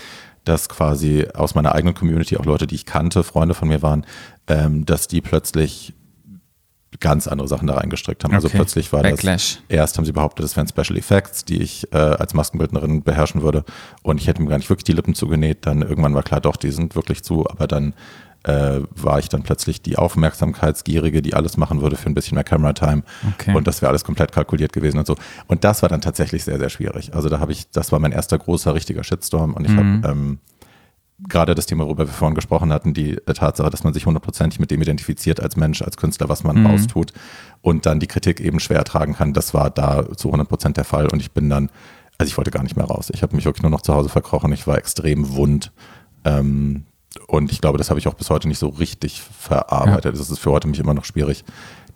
[0.44, 4.04] dass quasi aus meiner eigenen Community auch Leute, die ich kannte, Freunde von mir waren,
[4.46, 5.94] ähm, dass die plötzlich
[7.00, 8.34] ganz andere Sachen da reingestrickt haben.
[8.34, 8.56] Also Okay.
[8.58, 9.56] plötzlich war Backlash.
[9.56, 13.42] das, erst haben sie behauptet, das wären Special Effects, die ich äh, als Maskenbildnerin beherrschen
[13.42, 13.64] würde
[14.02, 15.66] und ich hätte mir gar nicht wirklich die Lippen zugenäht.
[15.66, 17.94] Dann irgendwann war klar, doch, die sind wirklich zu, aber dann
[18.44, 22.44] äh, war ich dann plötzlich die Aufmerksamkeitsgierige, die alles machen würde für ein bisschen mehr
[22.44, 23.02] Camera Time.
[23.34, 23.54] Okay.
[23.54, 25.16] Und das wäre alles komplett kalkuliert gewesen und so.
[25.46, 27.14] Und das war dann tatsächlich sehr, sehr schwierig.
[27.14, 30.02] Also da habe ich, das war mein erster großer, richtiger Shitstorm und ich Mhm.
[30.04, 30.38] habe ähm,
[31.18, 34.70] gerade das Thema, worüber wir vorhin gesprochen hatten, die Tatsache, dass man sich hundertprozentig mit
[34.70, 37.12] dem identifiziert als Mensch, als Künstler, was man raustut
[37.62, 40.84] und dann die Kritik eben schwer ertragen kann, das war da zu 100 Prozent der
[40.84, 41.70] Fall und ich bin dann,
[42.18, 43.10] also ich wollte gar nicht mehr raus.
[43.12, 45.72] Ich habe mich wirklich nur noch zu Hause verkrochen, ich war extrem wund
[46.24, 46.84] ähm,
[47.28, 50.14] und ich glaube, das habe ich auch bis heute nicht so richtig verarbeitet.
[50.16, 51.44] Es ist für heute mich immer noch schwierig,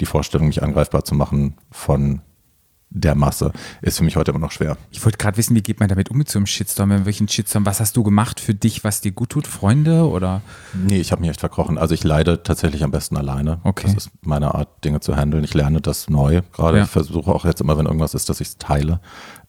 [0.00, 2.20] die Vorstellung, mich angreifbar zu machen von
[2.90, 4.76] der Masse, ist für mich heute immer noch schwer.
[4.90, 6.90] Ich wollte gerade wissen, wie geht man damit um mit so einem Shitstorm?
[6.90, 9.46] Wenn welchen Shitstorm, was hast du gemacht für dich, was dir gut tut?
[9.46, 10.40] Freunde oder?
[10.74, 11.76] Nee, ich habe mich echt verkrochen.
[11.76, 13.60] Also ich leide tatsächlich am besten alleine.
[13.64, 13.86] Okay.
[13.86, 15.44] Das ist meine Art, Dinge zu handeln.
[15.44, 16.78] Ich lerne das neu gerade.
[16.78, 16.84] Ja.
[16.84, 19.00] Ich versuche auch jetzt immer, wenn irgendwas ist, dass ich es teile.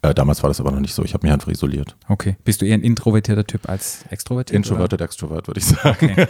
[0.02, 1.04] Äh, damals war das aber noch nicht so.
[1.04, 1.98] Ich habe mich einfach isoliert.
[2.08, 2.38] Okay.
[2.46, 4.56] Bist du eher ein introvertierter Typ als extrovertiert?
[4.56, 6.12] Introverted, Extrovert, würde ich sagen.
[6.12, 6.28] Okay.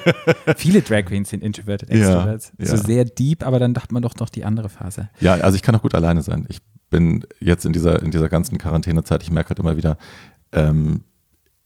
[0.58, 2.52] Viele Drag Queens sind introverted, extroverts.
[2.58, 2.66] ja.
[2.66, 5.10] So sehr deep, aber dann dachte man doch noch die andere Phase.
[5.20, 6.48] Ja, also ich kann auch gut alleine sein.
[6.50, 9.98] Ich bin jetzt in dieser, in dieser ganzen Quarantänezeit, ich merke halt immer wieder,
[10.52, 11.04] ähm,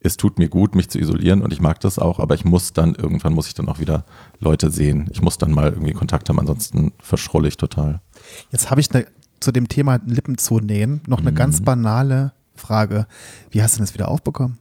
[0.04, 2.74] es tut mir gut, mich zu isolieren und ich mag das auch, aber ich muss
[2.74, 4.06] dann, irgendwann muss ich dann auch wieder
[4.40, 5.08] Leute sehen.
[5.12, 8.02] Ich muss dann mal irgendwie Kontakt haben, ansonsten verschrolle ich total.
[8.52, 9.06] Jetzt habe ich ne,
[9.40, 13.08] zu dem Thema Lippen zu nähen noch eine ganz banale Frage,
[13.52, 14.58] wie hast du das wieder aufbekommen?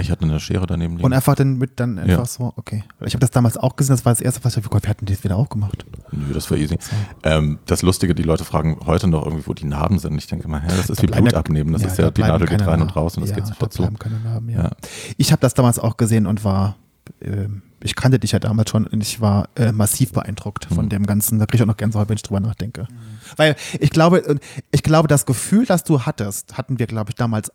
[0.00, 1.04] Ich hatte eine Schere daneben liegen.
[1.04, 2.24] Und einfach dann mit dann einfach Ja.
[2.26, 2.84] so, okay.
[3.04, 4.90] Ich habe das damals auch gesehen, das war das erste, was ich habe, Gott, wir
[4.90, 5.84] hatten das wieder aufgemacht.
[6.12, 6.78] Nö, das war easy.
[7.22, 10.16] Ähm, das Lustige, die Leute fragen heute noch irgendwie, wo die Narben sind.
[10.18, 11.72] Ich denke mal, hä, das ist wie bleiben Blut ja- abnehmen.
[11.72, 12.82] Das ist ja, da die Nadel geht rein Narben.
[12.82, 13.82] und raus und das ja, geht da sofort zu.
[13.82, 14.62] bleiben keine Narben, ja.
[14.64, 14.70] Ja.
[15.16, 16.76] Ich habe das damals auch gesehen und war,
[17.20, 20.90] ähm, ich kannte dich ja damals schon und ich war äh, massiv beeindruckt von Mhm.
[20.90, 21.38] dem Ganzen.
[21.38, 22.88] Da kriege ich auch noch Gänsehaut, wenn ich drüber nachdenke.
[23.36, 24.36] Weil ich glaube, äh,
[24.72, 27.52] ich glaube, das Gefühl, das du hattest, hatten wir, glaube ich, damals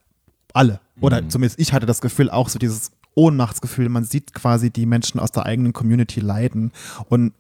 [0.56, 0.80] alle.
[1.00, 1.30] Oder Mhm.
[1.30, 3.90] zumindest ich hatte das Gefühl, auch so dieses Ohnmachtsgefühl.
[3.90, 6.72] Man sieht quasi die Menschen aus der eigenen Community leiden
[7.10, 7.34] und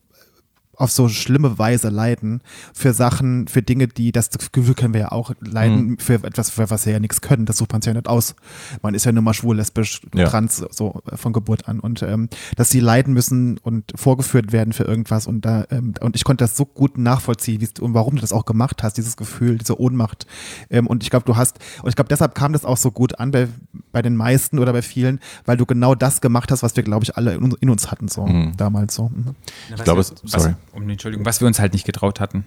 [0.82, 2.42] auf so schlimme Weise leiden
[2.74, 5.98] für Sachen, für Dinge, die, das Gefühl können wir ja auch leiden, Mhm.
[6.00, 7.46] für etwas, für was wir ja nichts können.
[7.46, 8.36] Das sucht man sich ja nicht aus.
[8.82, 10.28] Man ist ja nur mal schwul, lesbisch, Ja.
[10.28, 11.80] trans, so äh, von Geburt an.
[11.80, 15.28] Und ähm, dass sie leiden müssen und vorgeführt werden für irgendwas.
[15.28, 18.46] Und da, ähm, und ich konnte das so gut nachvollziehen, und warum du das auch
[18.46, 20.26] gemacht hast, dieses Gefühl, diese Ohnmacht.
[20.70, 23.20] Ähm, und ich glaube, du hast, und ich glaube, deshalb kam das auch so gut
[23.20, 23.48] an bei,
[23.92, 27.04] bei den meisten oder bei vielen, weil du genau das gemacht hast, was wir, glaube
[27.04, 28.28] ich, alle in, uns- in uns hatten, so
[28.58, 29.10] damals so.
[29.10, 29.36] Mhm.
[29.76, 30.56] Ich glaube, es- sorry.
[30.74, 32.46] Um, Entschuldigung, was wir uns halt nicht getraut hatten.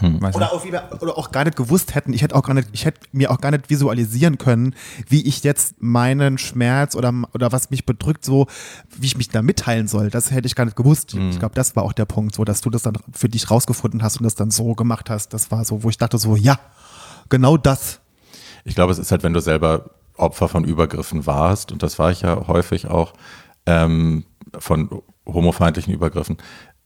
[0.00, 0.06] Du?
[0.06, 3.00] Oder wir, oder auch gar nicht gewusst hätten, ich hätte auch gar nicht, ich hätte
[3.12, 4.74] mir auch gar nicht visualisieren können,
[5.08, 8.46] wie ich jetzt meinen Schmerz oder, oder was mich bedrückt, so,
[8.96, 10.10] wie ich mich da mitteilen soll.
[10.10, 11.14] Das hätte ich gar nicht gewusst.
[11.14, 14.02] Ich glaube, das war auch der Punkt, so, dass du das dann für dich rausgefunden
[14.02, 15.34] hast und das dann so gemacht hast.
[15.34, 16.58] Das war so, wo ich dachte so, ja,
[17.28, 18.00] genau das.
[18.64, 22.10] Ich glaube, es ist halt, wenn du selber Opfer von Übergriffen warst, und das war
[22.10, 23.12] ich ja häufig auch,
[23.66, 24.24] ähm,
[24.58, 26.36] von homofeindlichen Übergriffen,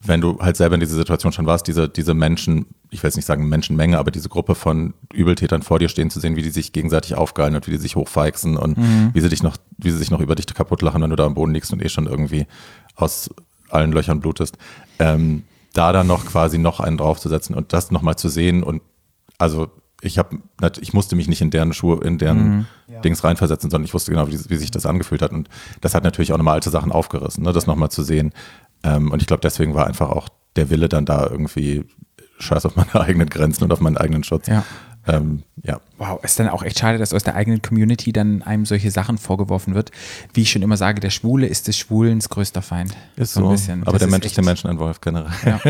[0.00, 3.16] wenn du halt selber in dieser Situation schon warst, diese, diese Menschen, ich will jetzt
[3.16, 6.50] nicht sagen Menschenmenge, aber diese Gruppe von Übeltätern vor dir stehen zu sehen, wie die
[6.50, 8.76] sich gegenseitig aufgeilen und wie die sich hochfeixen und
[9.14, 11.24] wie sie dich noch, wie sie sich noch über dich kaputt lachen, wenn du da
[11.24, 12.46] am Boden liegst und eh schon irgendwie
[12.94, 13.30] aus
[13.70, 14.58] allen Löchern blutest.
[14.98, 18.82] Ähm, da dann noch quasi noch einen draufzusetzen und das nochmal zu sehen und
[19.38, 19.70] also
[20.02, 20.38] ich habe,
[20.80, 22.66] ich musste mich nicht in deren Schuhe, in deren
[23.02, 25.32] Dings reinversetzen, sondern ich wusste genau, wie, wie sich das angefühlt hat.
[25.32, 25.48] Und
[25.80, 28.32] das hat natürlich auch nochmal alte Sachen aufgerissen, ne, das nochmal zu sehen.
[28.86, 31.84] Ähm, und ich glaube, deswegen war einfach auch der Wille dann da irgendwie
[32.38, 34.46] scheiß auf meine eigenen Grenzen und auf meinen eigenen Schutz.
[34.46, 34.64] Ja.
[35.08, 35.80] Ähm, ja.
[35.98, 39.18] Wow, ist dann auch echt schade, dass aus der eigenen Community dann einem solche Sachen
[39.18, 39.92] vorgeworfen wird.
[40.34, 42.96] Wie ich schon immer sage, der Schwule ist des Schwulens größter Feind.
[43.14, 43.44] Ist so.
[43.44, 43.82] ein bisschen.
[43.82, 45.30] Aber Das der Mensch ist der Menschen ein Wolf generell.
[45.44, 45.60] Ja.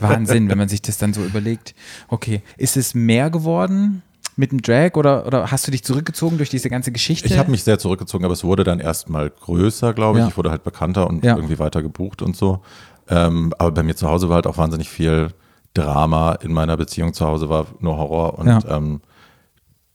[0.00, 1.74] Wahnsinn, wenn man sich das dann so überlegt.
[2.08, 4.02] Okay, ist es mehr geworden
[4.36, 7.26] mit dem Drag oder, oder hast du dich zurückgezogen durch diese ganze Geschichte?
[7.28, 10.24] Ich habe mich sehr zurückgezogen, aber es wurde dann erstmal größer, glaube ich.
[10.24, 10.28] Ja.
[10.28, 11.36] Ich wurde halt bekannter und Ja.
[11.36, 12.60] irgendwie weiter gebucht und so.
[13.08, 15.28] Ähm, aber bei mir zu Hause war halt auch wahnsinnig viel
[15.74, 16.32] Drama.
[16.32, 18.60] In meiner Beziehung zu Hause war nur Horror und Ja.
[18.68, 19.00] ähm,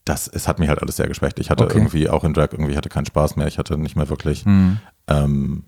[0.06, 1.40] das, es hat mich halt alles sehr geschwächt.
[1.40, 1.76] Ich hatte Okay.
[1.76, 1.80] Mhm.
[1.86, 3.48] irgendwie auch in Drag irgendwie hatte keinen Spaß mehr.
[3.48, 4.44] Ich hatte nicht mehr wirklich,
[5.08, 5.64] ähm,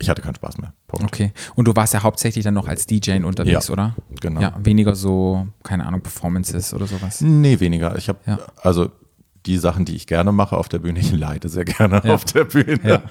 [0.00, 0.72] ich hatte keinen Spaß mehr.
[0.86, 1.06] Punkt.
[1.06, 1.32] Okay.
[1.56, 3.96] Und du warst ja hauptsächlich dann noch als DJ unterwegs, Ja, oder?
[4.20, 4.40] genau.
[4.40, 7.20] Ja, weniger so, keine Ahnung, Performances oder sowas.
[7.20, 7.96] Nee, weniger.
[7.96, 8.38] Ich habe Ja.
[8.62, 8.90] also
[9.46, 12.14] die Sachen, die ich gerne mache auf der Bühne, ich leide sehr gerne Ja.
[12.14, 13.02] auf der Bühne.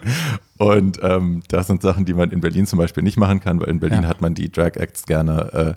[0.57, 3.69] Und ähm, das sind Sachen, die man in Berlin zum Beispiel nicht machen kann, weil
[3.69, 5.73] in Berlin hat man die Drag Acts gerne äh,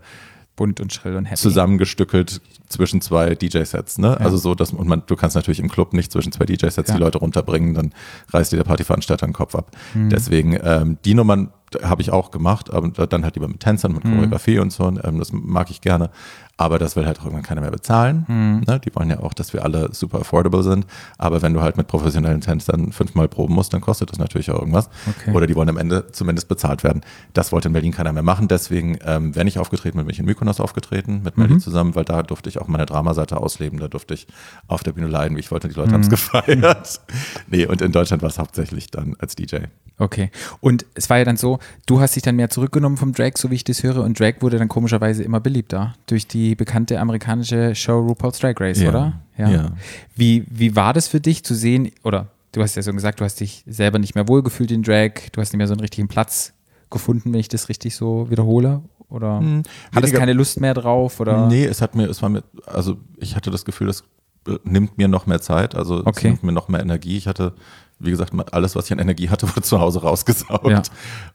[0.60, 1.40] Bunt und schrill und happy.
[1.40, 3.96] zusammengestückelt zwischen zwei DJ-Sets.
[3.96, 4.20] Ne?
[4.20, 6.96] Also so, dass und man, du kannst natürlich im Club nicht zwischen zwei DJ-Sets Ja.
[6.96, 7.94] die Leute runterbringen, dann
[8.28, 9.70] reißt dir der Partyveranstalter den Kopf ab.
[9.94, 10.10] Mhm.
[10.10, 11.50] Deswegen ähm, die Nummern
[11.82, 14.14] habe ich auch gemacht, aber dann halt lieber mit Tänzern, mit Mhm.
[14.16, 14.84] Choreografie und so.
[14.84, 16.10] Und, ähm, das mag ich gerne.
[16.56, 18.26] Aber das will halt auch irgendwann keiner mehr bezahlen.
[18.28, 18.64] Mhm.
[18.66, 18.78] Ne?
[18.80, 20.84] Die wollen ja auch, dass wir alle super affordable sind.
[21.16, 24.58] Aber wenn du halt mit professionellen Tänzern fünfmal proben musst, dann kostet das natürlich auch
[24.58, 24.90] irgendwas.
[25.08, 25.32] Okay.
[25.32, 27.00] Oder die wollen am Ende zumindest bezahlt werden.
[27.32, 28.46] Das wollte in Berlin keiner mehr machen.
[28.46, 32.04] Deswegen, ähm, wenn ich aufgetreten bin, bin ich in Mykonos aufgetreten mit Melly zusammen, weil
[32.04, 33.78] da durfte ich auch meine Dramaseite ausleben.
[33.80, 34.26] Da durfte ich
[34.66, 35.68] auf der Bühne leiden, wie ich wollte.
[35.68, 37.00] Die Leute haben es gefeiert.
[37.48, 39.56] Nee, und in Deutschland war es hauptsächlich dann als DJ.
[39.98, 40.30] Okay.
[40.60, 43.50] Und es war ja dann so, du hast dich dann mehr zurückgenommen vom Drag, so
[43.50, 47.74] wie ich das höre, und Drag wurde dann komischerweise immer beliebter durch die bekannte amerikanische
[47.74, 48.88] Show RuPaul's Drag Race, Ja.
[48.90, 49.12] oder?
[49.36, 49.72] Ja.
[50.14, 53.24] Wie, wie war das für dich zu sehen, oder du hast ja so gesagt, du
[53.24, 56.08] hast dich selber nicht mehr wohlgefühlt in Drag, du hast nicht mehr so einen richtigen
[56.08, 56.52] Platz
[56.90, 58.82] gefunden, wenn ich das richtig so wiederhole?
[59.08, 61.18] Oder hattest weniger- keine Lust mehr drauf?
[61.20, 61.46] Oder?
[61.48, 64.04] Nee, es hat mir, es war mir, also ich hatte das Gefühl, das
[64.46, 66.28] äh, nimmt mir noch mehr Zeit, also es Okay.
[66.28, 67.16] nimmt mir noch mehr Energie.
[67.16, 67.54] Ich hatte,
[68.00, 70.66] wie gesagt, alles, was ich an Energie hatte, wurde zu Hause rausgesaugt.
[70.68, 70.82] Ja.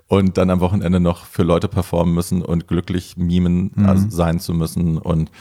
[0.07, 3.85] Und dann am Wochenende noch für Leute performen müssen und glücklich mimen Mhm.
[3.85, 5.31] also sein zu müssen und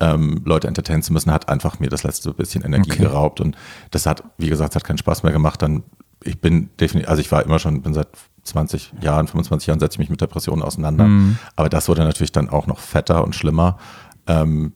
[0.00, 3.02] ähm, Leute entertainen zu müssen, hat einfach mir das letzte bisschen Energie Okay.
[3.02, 3.40] geraubt.
[3.40, 3.56] Und
[3.90, 5.60] das hat, wie gesagt, es hat keinen Spaß mehr gemacht.
[5.62, 5.82] Dann,
[6.24, 8.08] ich bin definitiv, also ich war immer schon, bin seit
[8.44, 11.04] 20 Jahren, 25 Jahren setze ich mich mit Depressionen auseinander.
[11.04, 11.38] Mhm.
[11.56, 13.78] Aber das wurde natürlich dann auch noch fetter und schlimmer.
[14.26, 14.72] Ähm,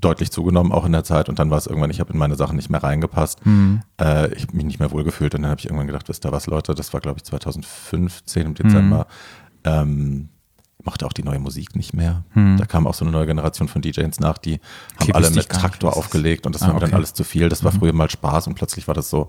[0.00, 2.34] deutlich zugenommen auch in der Zeit und dann war es irgendwann, ich habe in meine
[2.36, 3.40] Sachen nicht mehr reingepasst.
[4.00, 6.32] Äh, ich habe mich nicht mehr wohlgefühlt und dann habe ich irgendwann gedacht, wisst ihr
[6.32, 9.06] was, Leute, das war glaube ich 2015 im Dezember.
[9.64, 10.28] Ähm,
[10.86, 12.22] mochte auch die neue Musik nicht mehr.
[12.34, 14.60] Da kam auch so eine neue Generation von DJs nach, die
[15.00, 16.94] haben alle mit Traktor aufgelegt und das Ah, war mir dann okay.
[16.94, 16.96] Mhm.
[16.98, 17.48] alles zu viel.
[17.48, 19.28] Das war früher mal Spaß und plötzlich war das so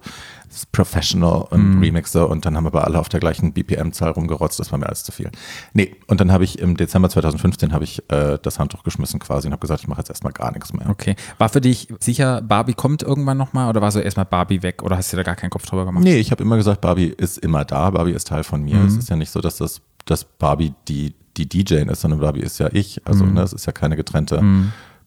[0.49, 1.81] das Professional und Mhm.
[1.81, 4.59] Remixer und dann haben aber alle auf der gleichen BPM-Zahl rumgerotzt.
[4.59, 5.29] Das war mir alles zu viel.
[5.73, 9.47] Nee, und dann habe ich im Dezember 2015 habe ich äh, das Handtuch geschmissen quasi
[9.47, 10.89] und habe gesagt, ich mache jetzt erstmal gar nichts mehr.
[10.89, 11.15] Okay.
[11.37, 14.95] War für dich sicher, Barbie kommt irgendwann nochmal oder war so erstmal Barbie weg oder
[14.97, 16.03] hast du da gar keinen Kopf drüber gemacht?
[16.03, 18.75] Nee, ich habe immer gesagt, Barbie ist immer da, Barbie ist Teil von mir.
[18.77, 18.85] Mhm.
[18.87, 22.41] Es ist ja nicht so, dass das dass Barbie die, die DJ ist, sondern Barbie
[22.41, 23.01] ist ja ich.
[23.05, 23.33] Also Mhm.
[23.35, 24.41] ne, es ist ja keine getrennte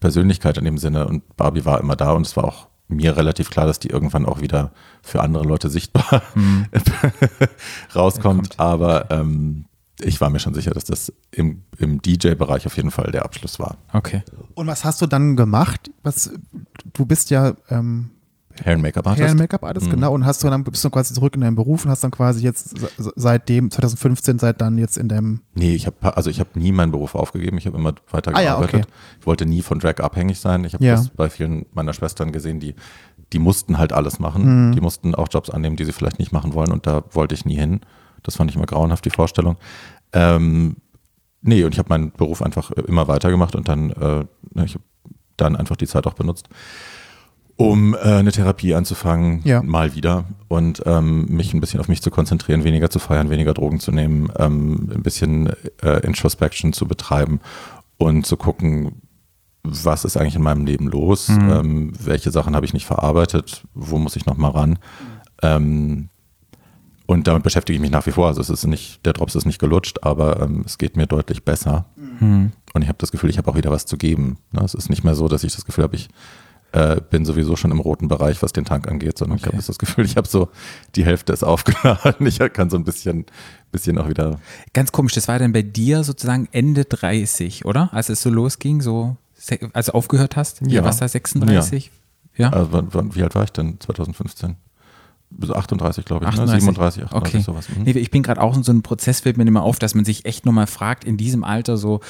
[0.00, 1.06] Persönlichkeit in dem Sinne.
[1.06, 4.26] Und Barbie war immer da und es war auch mir relativ klar, dass die irgendwann
[4.26, 4.72] auch wieder
[5.02, 6.66] für andere Leute sichtbar Mhm.
[7.94, 8.58] rauskommt.
[8.58, 9.66] Aber ähm,
[10.00, 13.58] ich war mir schon sicher, dass das im, im DJ-Bereich auf jeden Fall der Abschluss
[13.58, 13.76] war.
[13.92, 14.22] Okay.
[14.54, 15.90] Und was hast du dann gemacht?
[16.02, 16.30] Was,
[16.94, 18.10] du bist ja ähm,
[18.64, 19.22] Hair and Make-up Artist.
[19.22, 20.12] Hair and Make-up Artist, genau.
[20.12, 22.42] Und hast du dann bist du quasi zurück in deinen Beruf und hast dann quasi
[22.42, 26.50] jetzt se- seitdem 2015 seit dann jetzt in deinem Nee, ich habe also ich habe
[26.58, 27.56] nie meinen Beruf aufgegeben.
[27.58, 28.86] Ich habe immer weiter Ah ja, gearbeitet.
[28.86, 28.92] okay.
[29.20, 30.64] Ich wollte nie von Drag abhängig sein.
[30.64, 30.96] Ich habe Ja.
[30.96, 32.74] das bei vielen meiner Schwestern gesehen, die
[33.32, 34.70] die mussten halt alles machen.
[34.70, 34.72] Mhm.
[34.74, 36.72] Die mussten auch Jobs annehmen, die sie vielleicht nicht machen wollen.
[36.72, 37.80] Und da wollte ich nie hin.
[38.24, 39.56] Das fand ich immer grauenhaft die Vorstellung.
[40.12, 40.76] Ähm,
[41.40, 44.24] nee, und ich habe meinen Beruf einfach äh, immer weitergemacht und dann äh,
[44.54, 44.84] ne, ich habe
[45.36, 46.48] dann einfach die Zeit auch benutzt,
[47.60, 49.62] um äh, eine Therapie anzufangen, Ja.
[49.62, 53.52] mal wieder und ähm, mich ein bisschen auf mich zu konzentrieren, weniger zu feiern, weniger
[53.52, 55.50] Drogen zu nehmen, ähm, ein bisschen
[55.82, 57.40] äh, Introspection zu betreiben
[57.98, 59.02] und zu gucken,
[59.62, 63.98] was ist eigentlich in meinem Leben los, ähm, welche Sachen habe ich nicht verarbeitet, wo
[63.98, 64.78] muss ich noch mal ran.
[65.42, 66.08] Ähm,
[67.06, 68.28] und damit beschäftige ich mich nach wie vor.
[68.28, 71.44] Also es ist nicht, der Drops ist nicht gelutscht, aber ähm, es geht mir deutlich
[71.44, 71.84] besser.
[72.20, 72.52] Und
[72.82, 74.38] ich habe das Gefühl, ich habe auch wieder was zu geben.
[74.52, 74.62] Ne?
[74.64, 76.08] Es ist nicht mehr so, dass ich das Gefühl habe, ich
[76.72, 79.48] äh, bin sowieso schon im roten Bereich, was den Tank angeht, sondern ich Okay.
[79.48, 80.48] habe jetzt das Gefühl, ich habe so
[80.94, 82.26] die Hälfte ist aufgeladen.
[82.26, 83.26] Ich kann so ein bisschen,
[83.72, 84.38] bisschen auch wieder.
[84.72, 87.92] Ganz komisch, das war dann bei dir sozusagen Ende 30, oder?
[87.92, 89.16] Als es so losging, so,
[89.72, 90.60] als du aufgehört hast?
[90.66, 90.84] Ja.
[90.84, 91.90] warst du 36?
[92.36, 92.50] Ja.
[92.72, 94.56] Wann, wann, wie alt war ich denn 2015?
[95.40, 96.30] So 38, glaube ich.
[96.36, 96.42] Ne?
[96.42, 96.60] 38?
[96.64, 97.42] 37, 38, okay.
[97.42, 97.68] sowas.
[97.68, 97.82] Mhm.
[97.84, 100.04] Nee, ich bin gerade auch in so einem Prozess, fällt mir immer auf, dass man
[100.04, 102.00] sich echt nochmal fragt, in diesem Alter so,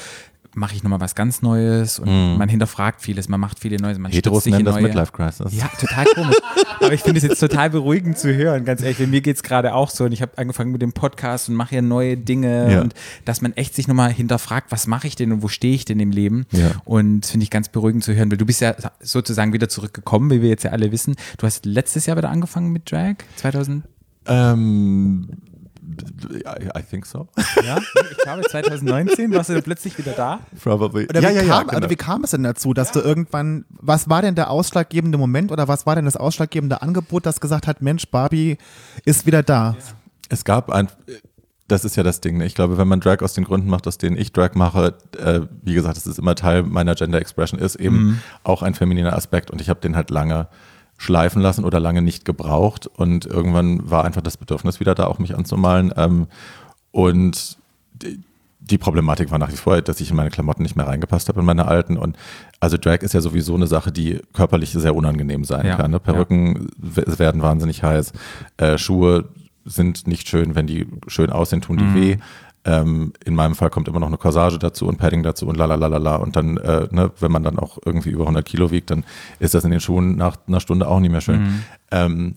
[0.53, 4.11] mache ich nochmal was ganz Neues und man hinterfragt vieles, man macht viele Neues, man.
[4.11, 4.81] Heteros sich nennen in das.
[4.81, 5.53] Midlife Crisis.
[5.53, 6.35] Ja, total komisch.
[6.81, 8.99] Aber ich finde es jetzt total beruhigend zu hören, ganz ehrlich.
[9.07, 11.75] Mir geht es gerade auch so und ich habe angefangen mit dem Podcast und mache
[11.75, 12.81] ja neue Dinge Ja.
[12.81, 12.93] und
[13.23, 15.99] dass man echt sich nochmal hinterfragt, was mache ich denn und wo stehe ich denn
[15.99, 16.45] im Leben?
[16.51, 16.71] Ja.
[16.83, 20.31] Und das finde ich ganz beruhigend zu hören, weil du bist ja sozusagen wieder zurückgekommen,
[20.31, 21.15] wie wir jetzt ja alle wissen.
[21.37, 23.85] Du hast letztes Jahr wieder angefangen mit Drag, 2000,
[24.27, 25.29] Ähm,
[26.33, 27.27] I, I think so.
[27.63, 30.39] ja, ich glaube 2019 warst du dann plötzlich wieder da.
[30.61, 31.05] Probably.
[31.05, 31.89] Oder ja, wie, ja, kam, ja, also genau.
[31.89, 35.67] wie kam es denn dazu, dass du irgendwann, was war denn der ausschlaggebende Moment oder
[35.67, 38.57] was war denn das ausschlaggebende Angebot, das gesagt hat, Mensch, Barbie
[39.05, 39.75] ist wieder da?
[40.29, 40.87] Es gab ein,
[41.67, 42.37] das ist ja das Ding.
[42.37, 42.45] Ne?
[42.45, 45.41] Ich glaube, wenn man Drag aus den Gründen macht, aus denen ich Drag mache, äh,
[45.63, 49.51] wie gesagt, das ist immer Teil meiner Gender Expression, ist eben auch ein femininer Aspekt
[49.51, 50.47] und ich habe den halt lange
[51.01, 55.17] schleifen lassen oder lange nicht gebraucht und irgendwann war einfach das Bedürfnis wieder da, auch
[55.17, 56.27] mich anzumalen ähm,
[56.91, 57.57] und
[57.91, 58.19] die,
[58.77, 61.45] Problematik war nach wie vor, dass ich in meine Klamotten nicht mehr reingepasst habe in
[61.45, 62.15] meine alten und
[62.59, 65.89] also Drag ist ja sowieso eine Sache, die körperlich sehr unangenehm sein Ja, kann.
[65.91, 65.99] Ne?
[65.99, 68.13] Perücken w- werden wahnsinnig heiß,
[68.57, 69.25] äh, Schuhe
[69.65, 72.17] sind nicht schön, wenn die schön aussehen, tun die weh.
[72.63, 76.17] Ähm, in meinem Fall kommt immer noch eine Corsage dazu und Padding dazu und lalalala.
[76.17, 79.03] Und dann, äh, ne, wenn man dann auch irgendwie über 100 Kilo wiegt, dann
[79.39, 81.63] ist das in den Schuhen nach einer Stunde auch nicht mehr schön.
[81.89, 82.35] Ähm,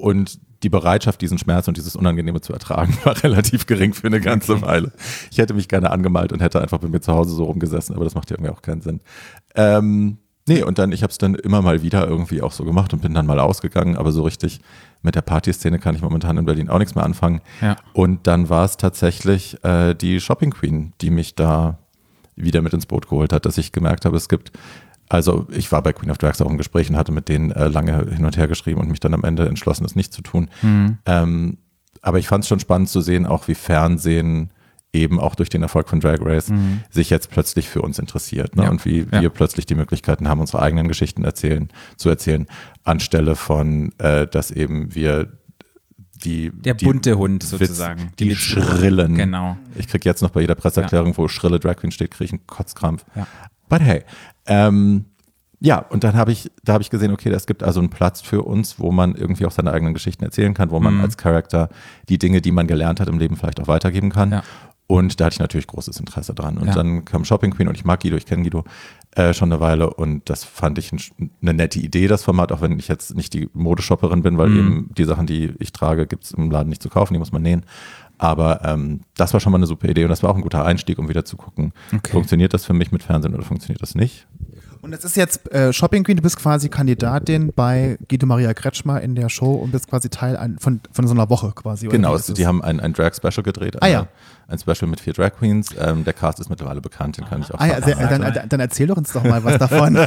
[0.00, 4.20] und die Bereitschaft, diesen Schmerz und dieses Unangenehme zu ertragen, war relativ gering für eine
[4.20, 4.92] ganze Weile.
[5.30, 8.04] Ich hätte mich gerne angemalt und hätte einfach bei mir zu Hause so rumgesessen, aber
[8.04, 9.00] das macht ja irgendwie auch keinen Sinn.
[9.54, 12.92] Ähm, nee, und dann, ich habe es dann immer mal wieder irgendwie auch so gemacht
[12.92, 14.60] und bin dann mal ausgegangen, aber so richtig
[15.02, 17.40] mit der Partyszene kann ich momentan in Berlin auch nichts mehr anfangen.
[17.60, 17.76] Ja.
[17.92, 21.78] Und dann war es tatsächlich äh, die Shopping Queen, die mich da
[22.34, 24.52] wieder mit ins Boot geholt hat, dass ich gemerkt habe, es gibt,
[25.08, 27.68] also ich war bei Queen of Drags auch im Gespräch und hatte mit denen äh,
[27.68, 30.50] lange hin und her geschrieben und mich dann am Ende entschlossen, es nicht zu tun.
[31.06, 31.58] Ähm,
[32.02, 34.50] aber ich fand es schon spannend zu sehen, auch wie Fernsehen
[34.92, 36.50] eben auch durch den Erfolg von Drag Race
[36.90, 38.64] sich jetzt plötzlich für uns interessiert ne?
[38.64, 38.70] Ja.
[38.70, 39.20] und wie Ja.
[39.20, 42.46] wir plötzlich die Möglichkeiten haben, unsere eigenen Geschichten erzählen, zu erzählen,
[42.84, 45.32] anstelle von, äh, dass eben wir
[46.24, 48.10] die Der die bunte Hund Witz- sozusagen.
[48.18, 48.64] die, Witzbogen.
[48.68, 49.14] schrillen.
[49.16, 49.58] Genau.
[49.74, 52.46] Ich krieg jetzt noch bei jeder Presseerklärung, wo schrille Drag Queen steht, kriege ich einen
[52.46, 53.04] Kotzkrampf.
[53.14, 53.26] Ja.
[53.68, 54.02] But hey,
[54.46, 55.04] ähm,
[55.60, 58.20] ja, und dann habe ich, da habe ich gesehen, okay, es gibt also einen Platz
[58.20, 60.84] für uns, wo man irgendwie auch seine eigenen Geschichten erzählen kann, wo Mhm.
[60.84, 61.70] man als Charakter
[62.10, 64.32] die Dinge, die man gelernt hat im Leben vielleicht auch weitergeben kann.
[64.32, 64.42] Ja.
[64.88, 66.58] Und da hatte ich natürlich großes Interesse dran.
[66.58, 66.74] Und Ja.
[66.74, 68.64] dann kam Shopping Queen und ich mag Guido, ich kenne Guido
[69.16, 71.00] äh, schon eine Weile und das fand ich ein,
[71.42, 74.56] eine nette Idee, das Format, auch wenn ich jetzt nicht die Modeshopperin bin, weil Mhm.
[74.58, 77.32] eben die Sachen, die ich trage, gibt es im Laden nicht zu kaufen, die muss
[77.32, 77.64] man nähen.
[78.18, 80.64] Aber ähm, das war schon mal eine super Idee und das war auch ein guter
[80.64, 82.12] Einstieg, um wieder zu gucken, Okay.
[82.12, 84.26] funktioniert das für mich mit Fernsehen oder funktioniert das nicht?
[84.86, 89.00] Und es ist jetzt äh, Shopping Queen, du bist quasi Kandidatin bei Guido Maria Kretschmer
[89.00, 91.88] in der Show und bist quasi Teil ein, von, von so einer Woche quasi.
[91.88, 93.82] oder Genau, also ist die haben ein, ein Drag-Special gedreht.
[93.82, 93.98] Ah, ja.
[94.02, 94.08] eine-
[94.46, 95.70] Ein Special mit vier Drag Queens.
[95.76, 98.22] Ähm, der Cast ist mittlerweile bekannt, den kann ich auch Ah ja, verraten.
[98.32, 99.96] dann, dann, erzähl doch uns doch mal was davon.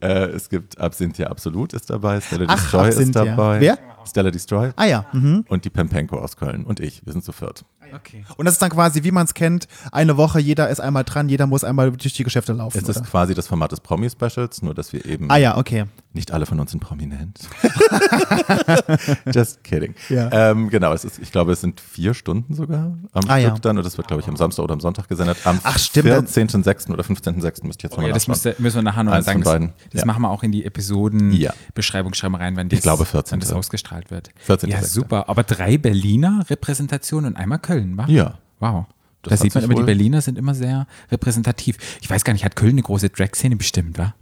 [0.00, 3.24] Äh, es gibt Absinthia Absolut ist dabei, Stella Ach, Destroy ist Absinthia.
[3.24, 3.60] dabei.
[3.60, 3.78] Wer?
[4.06, 5.06] Stella Destroy ah ja.
[5.12, 5.44] Mhm.
[5.48, 7.04] und die Pempenko aus Köln und ich.
[7.06, 7.64] Wir sind zu viert.
[7.94, 8.24] Okay.
[8.36, 11.28] Und das ist dann quasi, wie man es kennt, eine Woche, jeder ist einmal dran,
[11.28, 12.78] jeder muss einmal durch die Geschäfte laufen.
[12.78, 13.06] Es ist oder?
[13.06, 15.86] quasi das Format des Promi-Specials, nur dass wir eben Ah ja, okay.
[16.16, 17.38] Nicht alle von uns sind prominent.
[19.32, 19.94] Just kidding.
[20.08, 20.50] Ja.
[20.50, 23.58] Ähm, genau, es ist, ich glaube, es sind vier Stunden sogar am Ah, Stück ja.
[23.60, 25.38] dann und das wird, glaube ich, am Samstag oder am Sonntag gesendet.
[25.44, 26.90] Am Ach, stimmt, dann- 14.06.
[26.92, 27.64] oder 15.06.
[27.64, 29.40] müsste ich jetzt Oh, nochmal ja, das müsste, müssen wir nachher noch mal Eins sagen.
[29.42, 29.72] Das, beiden.
[29.92, 30.06] das Ja.
[30.06, 30.66] machen wir auch in die.
[30.66, 33.32] Episoden-Beschreibung, schreiben wir rein, wenn, das, glaube, 14..
[33.32, 34.30] wenn das ausgestrahlt wird.
[34.38, 34.68] 14..
[34.70, 35.28] Ja, super.
[35.28, 38.06] Aber drei Berliner Repräsentationen und einmal Köln, wa?
[38.08, 38.38] Ja.
[38.58, 38.86] Wow.
[39.22, 41.76] Das da sieht man immer, die Berliner sind immer sehr repräsentativ.
[42.00, 44.14] Ich weiß gar nicht, hat Köln eine große Drag-Szene bestimmt, wa?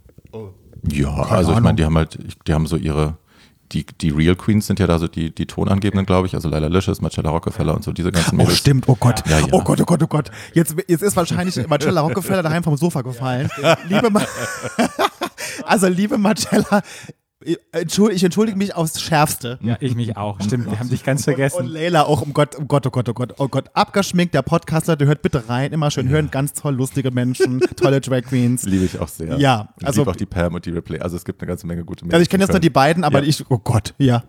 [0.91, 2.17] Ja, also ich meine, die haben halt,
[2.47, 3.17] die haben so ihre,
[3.71, 6.67] die, die Real Queens sind ja da so die, die Tonangebenden, glaube ich, also Laila
[6.67, 8.57] Licious, Marcella Rockefeller und so diese ganzen Oh, Mädels.
[8.59, 8.87] stimmt.
[8.87, 9.23] Oh Gott.
[9.27, 9.47] Ja, ja.
[9.51, 10.29] Oh Gott, oh Gott, oh Gott.
[10.53, 13.49] Jetzt, jetzt ist wahrscheinlich Marcella Rockefeller daheim vom Sofa gefallen.
[13.89, 14.21] Liebe Ma
[15.65, 16.81] Also, liebe Marcella,
[17.71, 19.59] entschuld- ich entschuldige mich aufs Schärfste.
[19.61, 20.39] Ja, ich mich auch.
[20.41, 21.67] Stimmt, wir haben dich ganz Und vergessen.
[21.67, 23.69] Leila auch, um Gott, um Gott, oh Gott, oh Gott, oh Gott.
[23.73, 28.01] Abgeschminkt, der Podcaster, der hört bitte rein, immer schön hören, ganz toll, lustige Menschen, tolle
[28.01, 28.63] Drag Queens.
[28.63, 29.37] Liebe ich auch sehr.
[29.37, 30.99] Ja, ich also- liebe auch die Pam und die Replay.
[30.99, 33.21] Also es gibt eine ganze Menge gute Also ich kenne jetzt nur die beiden, aber
[33.21, 33.27] Ja.
[33.29, 34.23] ich, oh Gott, ja.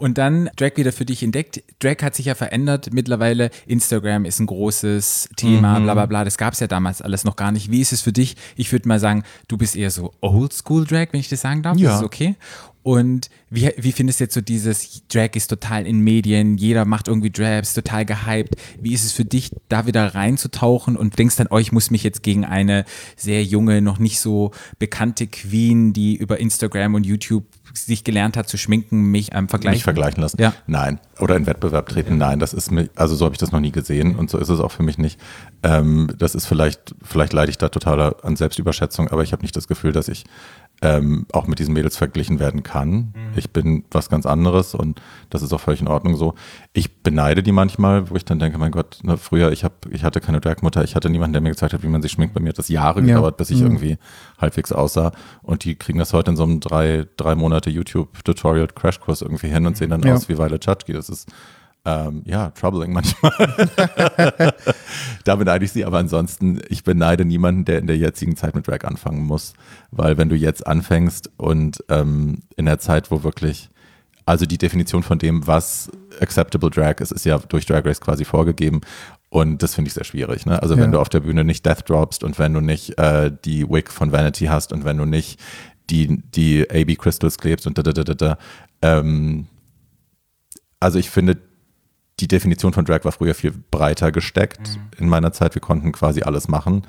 [0.00, 1.62] Und dann Drag wieder für dich entdeckt.
[1.78, 2.88] Drag hat sich ja verändert.
[2.92, 5.84] Mittlerweile Instagram ist ein großes Thema, Mhm.
[5.84, 6.24] bla bla bla.
[6.24, 7.70] Das gab es ja damals alles noch gar nicht.
[7.70, 8.34] Wie ist es für dich?
[8.56, 11.76] Ich würde mal sagen, du bist eher so Oldschool Drag, wenn ich das sagen darf.
[11.76, 11.90] Ja.
[11.90, 12.36] Das ist okay.
[12.82, 17.08] Und wie, wie findest du jetzt so dieses Drag ist total in Medien, jeder macht
[17.08, 18.54] irgendwie Drags, total gehypt.
[18.80, 22.02] Wie ist es für dich, da wieder reinzutauchen und denkst dann, oh, ich muss mich
[22.04, 22.86] jetzt gegen eine
[23.16, 27.44] sehr junge, noch nicht so bekannte Queen, die über Instagram und YouTube
[27.74, 30.40] sich gelernt hat zu schminken, mich am Vergleich Mich vergleichen lassen?
[30.40, 30.54] Ja.
[30.66, 31.00] Nein.
[31.18, 32.18] Oder in Wettbewerb treten?
[32.18, 34.48] Nein, das ist mir, also so habe ich das noch nie gesehen und so ist
[34.48, 35.20] es auch für mich nicht.
[35.62, 39.56] Ähm, das ist vielleicht, vielleicht leide ich da total an Selbstüberschätzung, aber ich habe nicht
[39.56, 40.24] das Gefühl, dass ich
[40.82, 43.12] ähm, auch mit diesen Mädels verglichen werden kann.
[43.36, 46.34] Ich bin was ganz anderes und das ist auch völlig in Ordnung so.
[46.72, 50.04] Ich beneide die manchmal, wo ich dann denke, mein Gott, ne, früher, ich, hab, ich
[50.04, 52.32] hatte keine Dragmutter, ich hatte niemanden, der mir gezeigt hat, wie man sich schminkt.
[52.34, 53.06] Bei mir hat das Jahre Ja.
[53.16, 53.98] gedauert, bis ich irgendwie
[54.40, 55.12] halbwegs aussah.
[55.42, 59.76] Und die kriegen das heute in so einem drei, drei Monate YouTube-Tutorial-Crashkurs irgendwie hin und
[59.76, 60.14] sehen dann Ja.
[60.14, 60.92] aus wie Violet Chachki.
[60.92, 61.28] Das ist
[61.84, 63.32] ähm, ja, troubling manchmal.
[65.24, 68.66] da beneide ich sie, aber ansonsten, ich beneide niemanden, der in der jetzigen Zeit mit
[68.66, 69.54] Drag anfangen muss.
[69.90, 73.70] Weil wenn du jetzt anfängst und ähm, in der Zeit, wo wirklich,
[74.26, 78.24] also die Definition von dem, was acceptable Drag ist, ist ja durch Drag Race quasi
[78.24, 78.80] vorgegeben.
[79.30, 80.44] Und das finde ich sehr schwierig.
[80.46, 80.60] Ne?
[80.60, 80.82] Also Ja.
[80.82, 83.90] wenn du auf der Bühne nicht Death droppst und wenn du nicht äh, die Wig
[83.90, 85.40] von Vanity hast und wenn du nicht
[85.88, 88.38] die, die AB Crystals klebst und da, da, da, da, da.
[88.82, 89.46] Ähm,
[90.80, 91.36] also ich finde,
[92.20, 95.54] die Definition von Drag war früher viel breiter gesteckt in meiner Zeit.
[95.54, 96.86] Wir konnten quasi alles machen.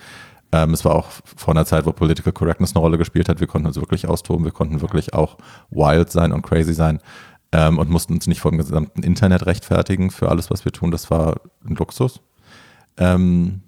[0.52, 3.40] Ähm, es war auch vor einer Zeit, wo Political Correctness eine Rolle gespielt hat.
[3.40, 4.44] Wir konnten uns wirklich austoben.
[4.44, 5.38] Wir konnten wirklich auch
[5.70, 7.00] wild sein und crazy sein
[7.52, 10.92] ähm, und mussten uns nicht vor dem gesamten Internet rechtfertigen für alles, was wir tun.
[10.92, 12.22] Das war ein Luxus.
[12.98, 13.62] Ähm,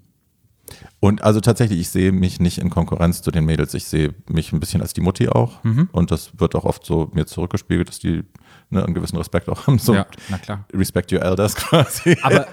[1.03, 3.73] und also tatsächlich, ich sehe mich nicht in Konkurrenz zu den Mädels.
[3.73, 5.59] Ich sehe mich ein bisschen als die Mutti auch.
[5.91, 8.23] Und das wird auch oft so mir zurückgespiegelt, dass die
[8.69, 9.79] ne, einen gewissen Respekt auch haben.
[9.79, 10.65] So Ja, na klar.
[10.73, 12.15] Respect your elders quasi.
[12.21, 12.47] Aber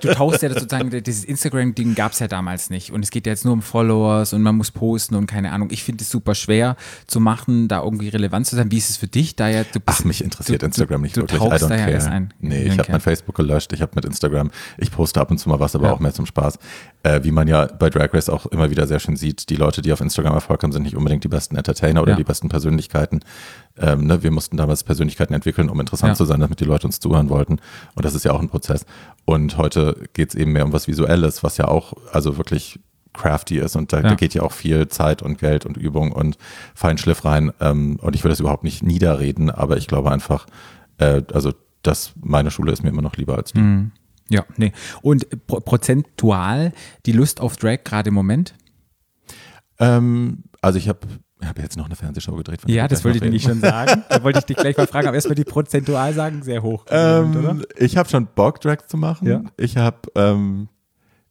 [0.00, 2.92] du tauchst ja sozusagen, dieses Instagram-Ding gab es ja damals nicht.
[2.92, 5.70] Und es geht ja jetzt nur um Followers und man muss posten und keine Ahnung.
[5.72, 6.76] Ich finde es super schwer
[7.08, 8.70] zu machen, da irgendwie relevant zu sein.
[8.70, 9.34] Wie ist es für dich?
[9.34, 11.40] Da ja, du Ach, mich interessiert du, Instagram nicht du, wirklich.
[11.40, 11.90] Du I don't ja care.
[11.90, 12.32] erst ein.
[12.38, 15.48] Nee, ich habe mein Facebook gelöscht, ich habe mit Instagram, ich poste ab und zu
[15.48, 15.92] mal was, aber Ja.
[15.94, 16.60] auch mehr zum Spaß.
[17.02, 19.82] Äh, wie man ja bei Drag Race auch immer wieder sehr schön sieht, die Leute,
[19.82, 22.16] die auf Instagram Erfolg haben, sind nicht unbedingt die besten Entertainer oder Ja.
[22.16, 23.20] die besten Persönlichkeiten.
[23.78, 26.14] Ähm, ne, wir mussten damals Persönlichkeiten entwickeln, um interessant Ja.
[26.14, 27.58] zu sein, damit die Leute uns zuhören wollten.
[27.94, 28.84] Und das ist ja auch ein Prozess.
[29.24, 32.80] Und heute geht es eben mehr um was Visuelles, was ja auch also wirklich
[33.14, 34.02] crafty ist und da, Ja.
[34.10, 36.38] da geht ja auch viel Zeit und Geld und Übung und
[36.74, 37.52] Feinschliff rein.
[37.60, 40.46] Ähm, und ich will das überhaupt nicht niederreden, aber ich glaube einfach,
[40.98, 41.52] äh, also
[41.82, 43.60] das, meine Schule ist mir immer noch lieber als die.
[43.60, 43.90] Mhm.
[44.28, 44.72] Ja, nee.
[45.02, 46.72] Und pro prozentual
[47.06, 48.54] die Lust auf Drag gerade im Moment?
[49.78, 51.00] Ähm, also ich habe
[51.44, 52.60] hab jetzt noch eine Fernsehshow gedreht.
[52.62, 53.60] von Ja, das wollte ich nämlich reden.
[53.60, 54.04] schon sagen.
[54.08, 56.86] Da wollte ich dich gleich mal fragen, aber erstmal die prozentual sagen, sehr hoch.
[56.90, 59.26] im Moment, Ähm, ich habe schon Bock, Drag zu machen.
[59.28, 59.42] Ja.
[59.56, 60.68] Ich habe, ähm,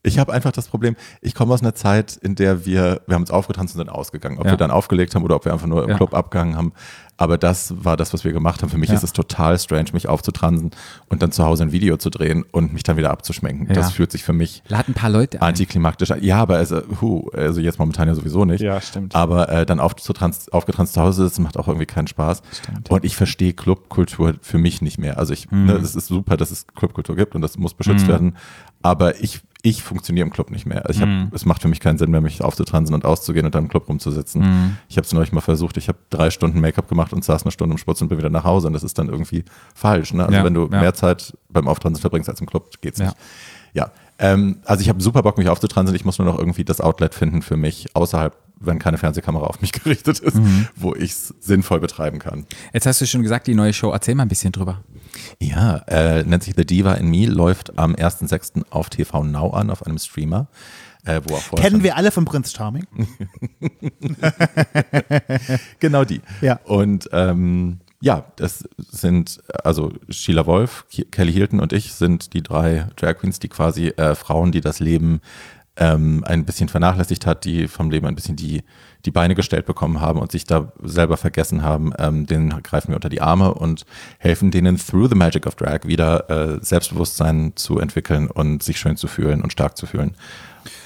[0.03, 3.21] Ich habe einfach das Problem, ich komme aus einer Zeit, in der wir, wir haben
[3.21, 4.39] uns aufgetanzt und sind ausgegangen.
[4.39, 4.53] Ob Ja.
[4.53, 5.95] wir dann aufgelegt haben oder ob wir einfach nur im Ja.
[5.97, 6.73] Club abgegangen haben.
[7.21, 8.69] Aber das war das, was wir gemacht haben.
[8.71, 8.95] Für mich Ja.
[8.95, 10.71] ist es total strange, mich aufzutransen
[11.07, 13.67] und dann zu Hause ein Video zu drehen und mich dann wieder abzuschminken.
[13.67, 13.73] Ja.
[13.73, 15.49] Das fühlt sich für mich Lad ein paar Leute ein.
[15.49, 16.23] antiklimaktisch an.
[16.23, 18.61] Ja, aber also, hu, also jetzt momentan ja sowieso nicht.
[18.61, 19.13] Ja, stimmt.
[19.15, 22.41] Aber äh, dann aufzutrans, aufgetranst zu Hause sitzen macht auch irgendwie keinen Spaß.
[22.63, 22.89] Stimmt.
[22.89, 25.19] Und ich verstehe Clubkultur für mich nicht mehr.
[25.19, 25.65] Also ich, Mhm.
[25.65, 28.35] ne, es ist super, dass es Clubkultur gibt und das muss beschützt werden.
[28.81, 30.85] Aber ich, ich funktioniere im Club nicht mehr.
[30.87, 33.53] Also ich hab, es macht für mich keinen Sinn mehr, mich aufzutransen und auszugehen und
[33.53, 34.41] dann im Club rumzusitzen.
[34.41, 34.77] Mhm.
[34.89, 35.77] Ich habe es neulich mal versucht.
[35.77, 38.29] Ich habe drei Stunden Make-up gemacht und saß eine Stunde im Sputz und bin wieder
[38.31, 38.67] nach Hause.
[38.67, 39.43] Und das ist dann irgendwie
[39.75, 40.13] falsch.
[40.13, 40.23] Ne?
[40.25, 40.79] Also Ja, wenn du ja.
[40.81, 43.05] mehr Zeit beim Auftransen verbringst als im Club, geht's Ja.
[43.05, 43.17] nicht.
[43.73, 45.95] Ja, ähm, also ich habe super Bock, mich aufzutransen.
[45.95, 49.61] Ich muss nur noch irgendwie das Outlet finden für mich, außerhalb, wenn keine Fernsehkamera auf
[49.61, 50.67] mich gerichtet ist, Mhm.
[50.75, 52.45] wo ich es sinnvoll betreiben kann.
[52.73, 54.81] Jetzt hast du schon gesagt, die neue Show, erzähl mal ein bisschen drüber.
[55.39, 58.63] Ja, äh, nennt sich The Diva in Me, läuft am 1.6.
[58.69, 60.47] auf TV Now an, auf einem Streamer.
[61.03, 62.85] Äh, wo auch vorher Kennen wir alle von Prinz Charming?
[65.79, 66.21] Genau die.
[66.41, 66.59] Ja.
[66.65, 72.41] Und ähm, ja, das sind, also Sheila Wolf, Ke- Kelly Hilton und ich sind die
[72.41, 75.21] drei Drag Queens, die quasi äh, Frauen, die das Leben
[75.77, 78.63] ähm, ein bisschen vernachlässigt hat, die vom Leben ein bisschen die,
[79.05, 82.95] die Beine gestellt bekommen haben und sich da selber vergessen haben, ähm, denen greifen wir
[82.95, 83.85] unter die Arme und
[84.19, 88.97] helfen denen through the magic of Drag wieder äh, Selbstbewusstsein zu entwickeln und sich schön
[88.97, 90.15] zu fühlen und stark zu fühlen.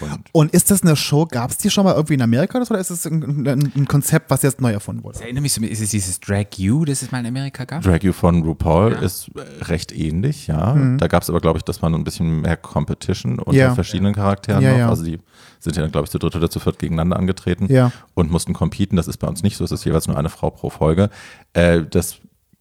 [0.02, 2.80] Und Und ist das eine Show, gab es die schon mal irgendwie in Amerika oder
[2.80, 5.18] ist es ein, ein, ein Konzept, was jetzt neu erfunden wurde?
[5.18, 7.82] Ich erinnere mich so, ist es dieses Drag You, das es mal in Amerika gab?
[7.84, 10.76] Drag You von RuPaul ist äh, recht ähnlich, ja.
[10.98, 13.58] Da gab es aber, glaube ich, dass man ein bisschen mehr Competition unter Mhm.
[13.58, 13.74] Ja.
[13.76, 14.78] verschiedenen Charakteren Ja, noch.
[14.80, 14.90] ja.
[14.90, 15.20] Also die
[15.60, 17.92] sind ja dann, glaube ich, zu dritt oder zu viert gegeneinander angetreten Ja.
[18.14, 18.96] und mussten competen.
[18.98, 21.10] Das ist bei uns nicht so, es ist jeweils nur eine Frau pro Folge.
[21.54, 22.18] Äh, das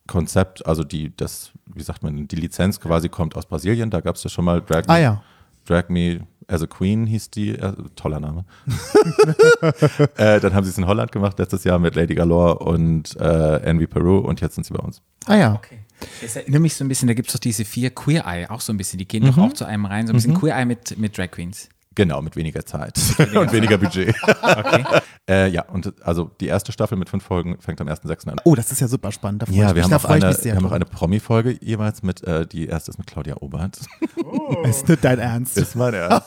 [0.07, 4.17] Konzept, also die, das, wie sagt man, die Lizenz quasi kommt aus Brasilien, da gab
[4.17, 5.23] es ja schon mal Drag Ah ja.
[5.67, 8.45] Drag Me as a Queen hieß die, äh, toller Name.
[10.17, 13.57] äh, dann haben sie es in Holland gemacht letztes Jahr mit Lady Galore und äh,
[13.63, 15.03] Envy Peru und jetzt sind sie bei uns.
[15.27, 15.55] Ah ja.
[15.55, 15.79] Okay.
[16.21, 18.61] Das erinnert mich so ein bisschen, da gibt es doch diese vier Queer Eye, auch
[18.61, 19.29] so ein bisschen, die gehen Mhm.
[19.29, 21.69] doch auch zu einem rein, so ein bisschen Queer Eye mit, mit Drag Queens.
[21.95, 22.99] Genau, mit weniger Zeit
[23.35, 24.15] und weniger Budget.
[24.23, 24.85] Okay.
[25.29, 28.29] äh, ja, und also die erste Staffel mit fünf Folgen fängt am 1.6.
[28.29, 28.41] an.
[28.45, 29.43] Oh, das ist ja super spannend.
[29.43, 32.03] Da freue ich Ja, mich, wir haben auch eine, wir haben auch eine Promi-Folge jeweils
[32.03, 33.79] mit, äh, die erste ist mit Claudia Obert.
[34.65, 35.57] Ist nicht dein Ernst.
[35.57, 36.27] Ist mein Ernst.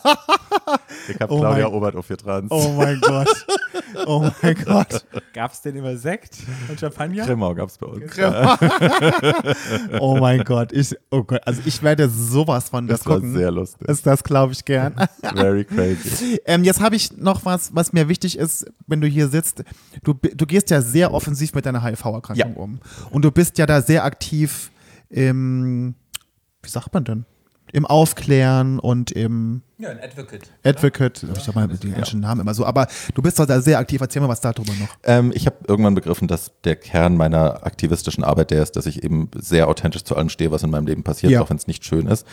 [1.10, 2.52] Ich habe Oh Claudia mein- Obert auf vier Trans.
[2.52, 3.45] Oh mein Gott.
[4.06, 5.06] Oh mein Gott.
[5.34, 6.38] Gab es denn immer Sekt
[6.69, 7.26] und Champagner?
[7.26, 8.11] Grimau gab es bei uns.
[9.99, 10.72] Oh mein Gott.
[10.72, 11.41] Ich, oh Gott.
[11.45, 13.34] Also ich werde sowas von das, Das war gucken.
[13.34, 13.88] sehr lustig.
[13.88, 14.95] Das, das glaube ich gern.
[15.36, 16.40] Very crazy.
[16.45, 19.64] Ähm, jetzt habe ich noch was, was mir wichtig ist, wenn du hier sitzt.
[20.03, 22.48] Du, du gehst ja sehr offensiv mit deiner HIV-Erkrankung Ja.
[22.56, 22.80] um.
[23.11, 24.72] Und du bist ja da sehr aktiv
[25.10, 25.95] im,
[26.61, 27.26] wie sagt man denn?
[27.73, 30.49] Im Aufklären und im Ja, ein Advocate.
[30.64, 31.23] Advocate.
[31.35, 32.65] Ich sag mal die englischen Namen immer so.
[32.65, 33.99] Aber du bist doch da sehr aktiv.
[33.99, 34.88] Erzähl mal was darüber noch.
[35.03, 39.03] Ähm, ich habe irgendwann begriffen, dass der Kern meiner aktivistischen Arbeit der ist, dass ich
[39.03, 41.41] eben sehr authentisch zu allem stehe, was in meinem Leben passiert, Ja.
[41.41, 42.26] auch wenn es nicht schön ist.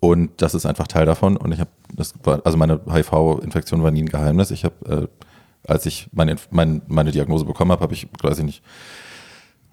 [0.00, 1.36] Und das ist einfach Teil davon.
[1.36, 4.50] Und ich habe, das war, also meine HIV-Infektion war nie ein Geheimnis.
[4.50, 8.44] Ich habe, äh, als ich meine, mein, meine Diagnose bekommen habe, habe ich, weiß ich
[8.44, 8.62] nicht,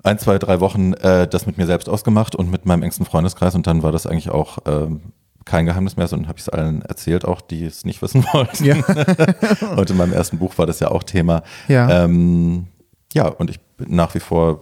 [0.08, 3.56] ein, zwei, drei Wochen äh, das mit mir selbst ausgemacht und mit meinem engsten Freundeskreis.
[3.56, 5.02] Und dann war das eigentlich auch ähm,
[5.46, 8.66] kein Geheimnis mehr, sondern habe ich es allen erzählt, auch die es nicht wissen wollten.
[8.66, 8.76] Ja.
[9.78, 11.44] und in meinem ersten Buch war das ja auch Thema.
[11.68, 12.04] Ja.
[12.06, 12.68] Ähm,
[13.14, 14.62] ja, und ich bin nach wie vor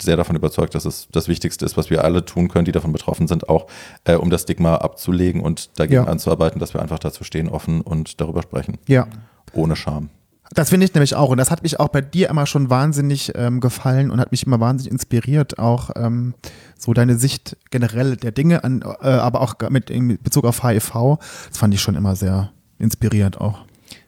[0.00, 2.92] sehr davon überzeugt, dass es das Wichtigste ist, was wir alle tun können, die davon
[2.92, 3.66] betroffen sind, auch
[4.04, 6.10] äh, um das Stigma abzulegen und dagegen Ja.
[6.10, 8.76] anzuarbeiten, dass wir einfach dazu stehen, offen und darüber sprechen.
[8.86, 9.06] Ja.
[9.54, 10.10] Ohne Scham.
[10.56, 11.28] Das finde ich nämlich auch.
[11.28, 14.46] Und das hat mich auch bei dir immer schon wahnsinnig ähm, gefallen und hat mich
[14.46, 16.32] immer wahnsinnig inspiriert, auch ähm,
[16.78, 21.18] so deine Sicht generell der Dinge, an, äh, aber auch mit in Bezug auf HIV.
[21.48, 23.66] Das fand ich schon immer sehr inspirierend auch.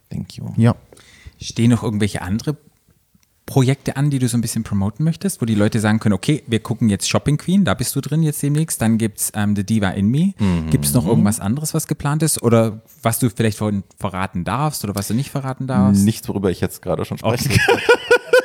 [0.08, 0.46] Thank you.
[0.56, 0.74] Ja.
[1.38, 2.56] Stehen noch irgendwelche andere
[3.48, 6.42] Projekte an, die du so ein bisschen promoten möchtest, wo die Leute sagen können, okay,
[6.46, 9.56] wir gucken jetzt Shopping Queen, da bist du drin jetzt demnächst, dann gibt es ähm,
[9.56, 10.34] The Diva in Me.
[10.70, 14.84] Gibt es noch irgendwas anderes, was geplant ist oder was du vielleicht von verraten darfst
[14.84, 16.04] oder was du nicht verraten darfst?
[16.04, 17.80] Nichts, worüber ich jetzt gerade schon sprechen Okay.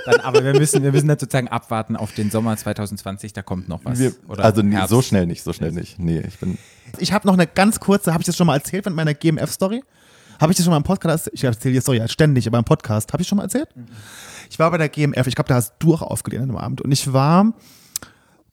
[0.05, 3.69] Dann, aber wir müssen, wir müssen dann sozusagen abwarten auf den Sommer 2020, da kommt
[3.69, 3.99] noch was.
[3.99, 5.99] Wir, Oder also nee, so schnell nicht, so schnell nicht.
[5.99, 6.57] Nee, ich bin.
[6.97, 9.83] Ich habe noch eine ganz kurze, habe ich das schon mal erzählt mit meiner GMF-Story?
[10.43, 11.29] Habe ich das schon mal im Podcast?
[11.31, 13.13] Ich erzähle die Story ja ständig, aber im Podcast.
[13.13, 13.69] Habe ich schon mal erzählt?
[14.49, 16.81] Ich war bei der GMF, ich glaube, da hast du auch aufgelehnt an dem Abend.
[16.81, 17.53] Und ich war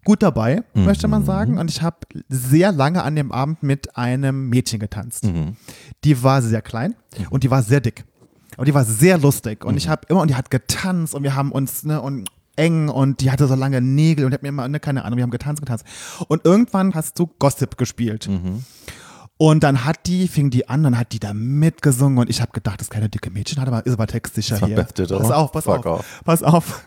[0.04, 1.58] gut dabei, möchte man sagen.
[1.58, 1.96] Und ich habe
[2.28, 5.24] sehr lange an dem Abend mit einem Mädchen getanzt.
[6.04, 6.94] Die war sehr klein
[7.30, 8.04] und die war sehr dick.
[8.56, 9.64] Und die war sehr lustig.
[9.64, 12.88] Und ich habe immer, und die hat getanzt und wir haben uns, ne, und eng
[12.88, 15.30] und die hatte so lange Nägel und hat mir immer, ne, keine Ahnung, wir haben
[15.32, 15.84] getanzt, getanzt.
[16.28, 18.28] Und irgendwann hast du Gossip gespielt.
[19.42, 22.52] Und dann hat die, fing die an, dann hat die da mitgesungen und ich habe
[22.52, 24.84] gedacht, das kleine dicke Mädchen hat aber, ist aber textsicher Das war hier.
[24.84, 25.18] Ditto.
[25.18, 26.20] Pass auf, pass auf, off.
[26.26, 26.84] pass auf.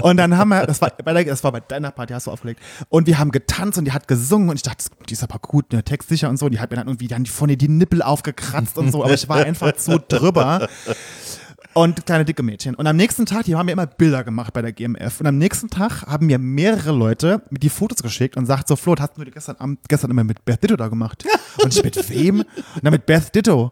[0.00, 2.30] Und dann haben wir, das war, bei der, das war bei deiner Party, hast du
[2.30, 2.62] aufgelegt.
[2.88, 5.74] Und wir haben getanzt und die hat gesungen und ich dachte, die ist aber gut,
[5.74, 6.48] ne, textsicher und so.
[6.48, 9.36] Die hat mir dann irgendwie dann ihr die Nippel aufgekratzt und so, aber ich war
[9.44, 10.68] einfach zu drüber.
[11.72, 12.74] Und kleine dicke Mädchen.
[12.74, 15.20] Und am nächsten Tag, die haben mir immer Bilder gemacht bei der GMF.
[15.20, 18.74] Und am nächsten Tag haben mir mehrere Leute mit die Fotos geschickt und sagt so,
[18.74, 21.24] Flo, hast du gestern Abend, gestern immer mit Beth Ditto da gemacht?
[21.62, 22.40] Und ich mit wem?
[22.40, 22.46] Und
[22.82, 23.70] dann mit Beth Ditto.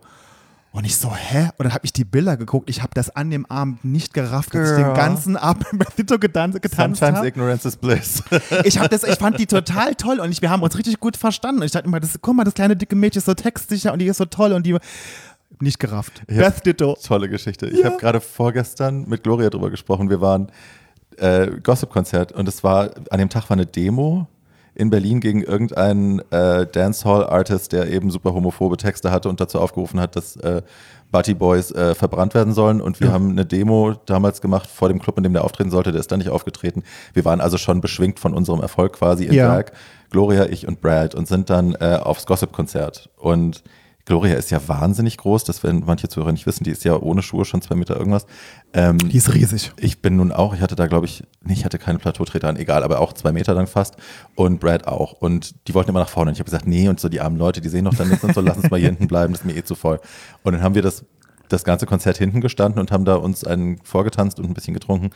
[0.70, 1.48] Und ich so, hä?
[1.56, 2.70] Und dann habe ich die Bilder geguckt.
[2.70, 4.94] Ich habe das an dem Abend nicht gerafft, dass ich den Girl.
[4.94, 8.22] ganzen Abend mit Beth Ditto getanzt, getanzt Sometimes ignorance is bliss.
[8.64, 11.16] Ich, hab das, ich fand die total toll und ich, wir haben uns richtig gut
[11.16, 11.62] verstanden.
[11.62, 13.98] Und ich dachte immer, das, guck mal, das kleine dicke Mädchen ist so textsicher und
[13.98, 14.76] die ist so toll und die
[15.60, 16.22] nicht gerafft.
[16.26, 16.96] Ich Beth Ditto.
[17.02, 17.66] Tolle Geschichte.
[17.66, 20.10] Ich habe gerade vorgestern mit Gloria drüber gesprochen.
[20.10, 20.50] Wir waren
[21.16, 24.26] äh, Gossip-Konzert und es war, an dem Tag war eine Demo
[24.74, 29.98] in Berlin gegen irgendeinen äh, Dancehall-Artist, der eben super homophobe Texte hatte und dazu aufgerufen
[29.98, 30.62] hat, dass äh,
[31.10, 32.80] Butty Boys äh, verbrannt werden sollen.
[32.80, 35.90] Und wir haben eine Demo damals gemacht vor dem Club, in dem der auftreten sollte.
[35.90, 36.84] Der ist dann nicht aufgetreten.
[37.12, 39.52] Wir waren also schon beschwingt von unserem Erfolg quasi in Ja.
[39.52, 39.72] Drag.
[40.10, 43.10] Gloria, ich und Brad und sind dann äh, aufs Gossip-Konzert.
[43.16, 43.64] Und
[44.08, 47.20] Gloria ist ja wahnsinnig groß, das werden manche Zuhörer nicht wissen, die ist ja ohne
[47.20, 48.24] Schuhe schon zwei Meter irgendwas.
[48.72, 49.70] Ähm, Die ist riesig.
[49.76, 52.56] ich bin nun auch, ich hatte da glaube ich, nee, ich hatte keine Plateautreter an,
[52.56, 53.96] egal, aber auch zwei Meter lang fast
[54.34, 55.12] und Brad auch.
[55.12, 57.36] Und die wollten immer nach vorne und ich habe gesagt, nee, und so die armen
[57.36, 59.42] Leute, die sehen doch dann nichts und so, lass uns mal hier hinten bleiben, das
[59.42, 60.00] ist mir eh zu voll.
[60.42, 61.04] Und dann haben wir das,
[61.50, 65.10] das ganze Konzert hinten gestanden und haben da uns einen vorgetanzt und ein bisschen getrunken.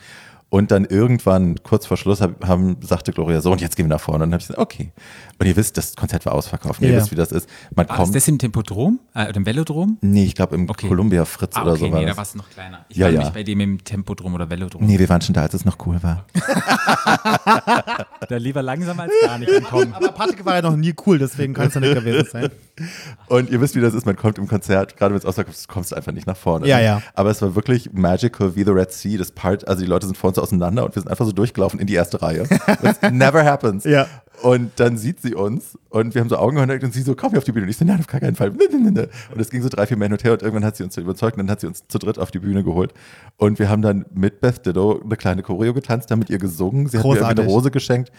[0.53, 3.95] Und dann irgendwann, kurz vor Schluss, hab, haben, sagte Gloria so, und jetzt gehen wir
[3.95, 4.23] nach vorne.
[4.23, 4.91] Und dann habe ich gesagt, okay.
[5.39, 6.79] Und ihr wisst, das Konzert war ausverkauft.
[6.79, 6.99] Und Ihr Ja.
[6.99, 7.49] wisst, wie das ist.
[7.75, 8.15] Man War das kommt.
[8.15, 8.99] das im Tempodrom?
[9.15, 9.97] Äh, oder im Velodrom?
[10.01, 10.87] Nee, ich glaube im Okay.
[10.87, 12.85] Columbia Fritz Ah, oder okay, so war nee, da war es noch kleiner.
[12.87, 13.17] Ich Ja, war ja.
[13.17, 14.85] nämlich bei dem im Tempodrom oder Velodrom.
[14.85, 16.27] Nee, wir waren schon da, als es noch cool war.
[18.29, 19.93] Da lieber langsam als gar nicht ankommen.
[19.93, 22.49] Aber Patrick war ja noch nie cool, deswegen kann es ja nicht gewesen sein.
[23.27, 25.67] Und ihr wisst, wie das ist, man kommt im Konzert, gerade wenn es ausverkauft ist,
[25.67, 26.67] kommst du einfach nicht nach vorne.
[26.67, 27.01] Ja, ja.
[27.15, 29.17] Aber es war wirklich magical wie the Red Sea.
[29.17, 31.79] Das Part, also die Leute sind vor uns auseinander und wir sind einfach so durchgelaufen
[31.79, 32.47] in die erste Reihe.
[32.81, 33.83] Das never happens.
[33.83, 34.07] Ja.
[34.41, 37.37] Und dann sieht sie uns und wir haben so Augenkontakt und sie so, komm hier
[37.37, 37.65] auf die Bühne.
[37.65, 38.49] Und ich so, nein, auf gar keinen Fall.
[38.51, 40.97] Und es ging so drei, vier Mal hin und her und irgendwann hat sie uns
[40.97, 42.93] überzeugt und dann hat sie uns zu dritt auf die Bühne geholt.
[43.37, 46.87] Und wir haben dann mit Beth Ditto eine kleine Choreo getanzt, haben mit ihr gesungen.
[46.87, 47.39] Sie hat mir Großartig.
[47.39, 48.11] eine Rose geschenkt.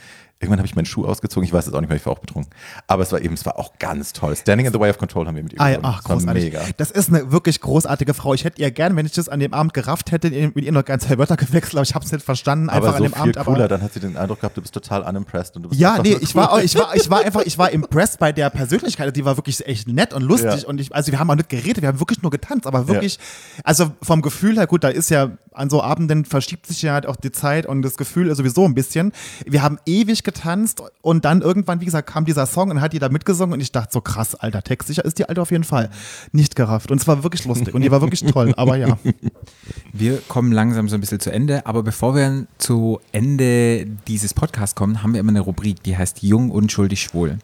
[0.44, 1.44] Irgendwann habe ich meinen Schuh ausgezogen.
[1.46, 2.52] Ich weiß es auch nicht mehr, ich war auch betrunken.
[2.86, 4.36] Aber es war eben, es war auch ganz toll.
[4.36, 5.96] Standing in the Way of Control haben wir mit ihr Ah, ja, gesungen.
[5.98, 6.44] ach, großartig.
[6.44, 6.60] mega.
[6.76, 8.34] Das ist eine wirklich großartige Frau.
[8.34, 10.84] Ich hätte ihr gern, wenn ich das an dem Abend gerafft hätte, mit ihr noch
[10.84, 12.68] ganz zwei Wörter gewechselt, aber ich habe es nicht verstanden.
[12.68, 13.36] Aber Einfach so an dem viel Abend.
[13.46, 15.80] cooler, aber dann hat sie den Eindruck gehabt, du bist total unimpressed und du bist
[15.80, 16.42] ja, nee, ich cool.
[16.42, 19.14] war, ich war, ich war einfach, ich war impressed bei der Persönlichkeit.
[19.16, 20.62] Die war wirklich echt nett und lustig.
[20.62, 20.68] Ja.
[20.68, 23.18] Und ich, also wir haben auch nicht geredet, wir haben wirklich nur getanzt, aber wirklich,
[23.62, 27.06] also vom Gefühl her, gut, da ist ja an so Abenden verschiebt sich ja halt
[27.06, 29.12] auch die Zeit und das Gefühl sowieso ein bisschen.
[29.46, 32.98] Wir haben ewig getanzt und dann irgendwann, wie gesagt, kam dieser Song und hat die
[32.98, 35.64] da mitgesungen und ich dachte so krass, alter Text, sicher ist die alte auf jeden
[35.64, 35.90] Fall.
[36.32, 36.90] Nicht gerafft.
[36.90, 38.98] Und es war wirklich lustig und die war wirklich toll, aber ja.
[39.92, 44.74] Wir kommen langsam so ein bisschen zu Ende, aber bevor wir zu Ende dieses Podcasts
[44.74, 47.38] kommen, haben wir immer eine Rubrik, die heißt Jung, Unschuldig, Schwul.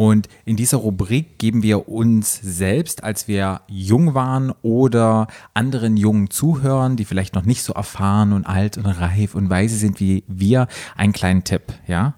[0.00, 6.30] Und in dieser Rubrik geben wir uns selbst, als wir jung waren oder anderen jungen
[6.30, 10.24] Zuhörern, die vielleicht noch nicht so erfahren und alt und reif und weise sind wie
[10.26, 11.64] wir, einen kleinen Tipp.
[11.86, 12.14] Ja,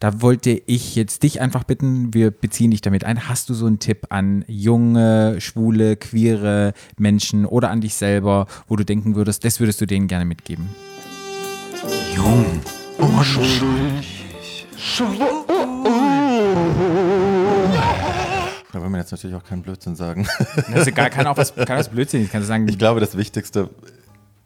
[0.00, 3.28] da wollte ich jetzt dich einfach bitten, wir beziehen dich damit ein.
[3.28, 8.76] Hast du so einen Tipp an junge, schwule, queere Menschen oder an dich selber, wo
[8.76, 10.70] du denken würdest, das würdest du denen gerne mitgeben?
[18.76, 20.28] Da will man jetzt natürlich auch keinen Blödsinn sagen.
[20.70, 23.16] Das ist egal, kann auch was, kann was Blödsinniges, kannst du sagen, Ich glaube, das
[23.16, 23.70] Wichtigste,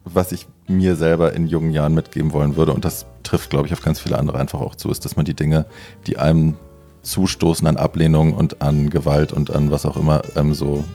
[0.05, 3.73] was ich mir selber in jungen Jahren mitgeben wollen würde, und das trifft, glaube ich,
[3.73, 5.65] auf ganz viele andere einfach auch zu, ist, dass man die Dinge,
[6.07, 6.55] die einem
[7.01, 10.85] zustoßen an Ablehnung und an Gewalt und an was auch immer, ähm, so,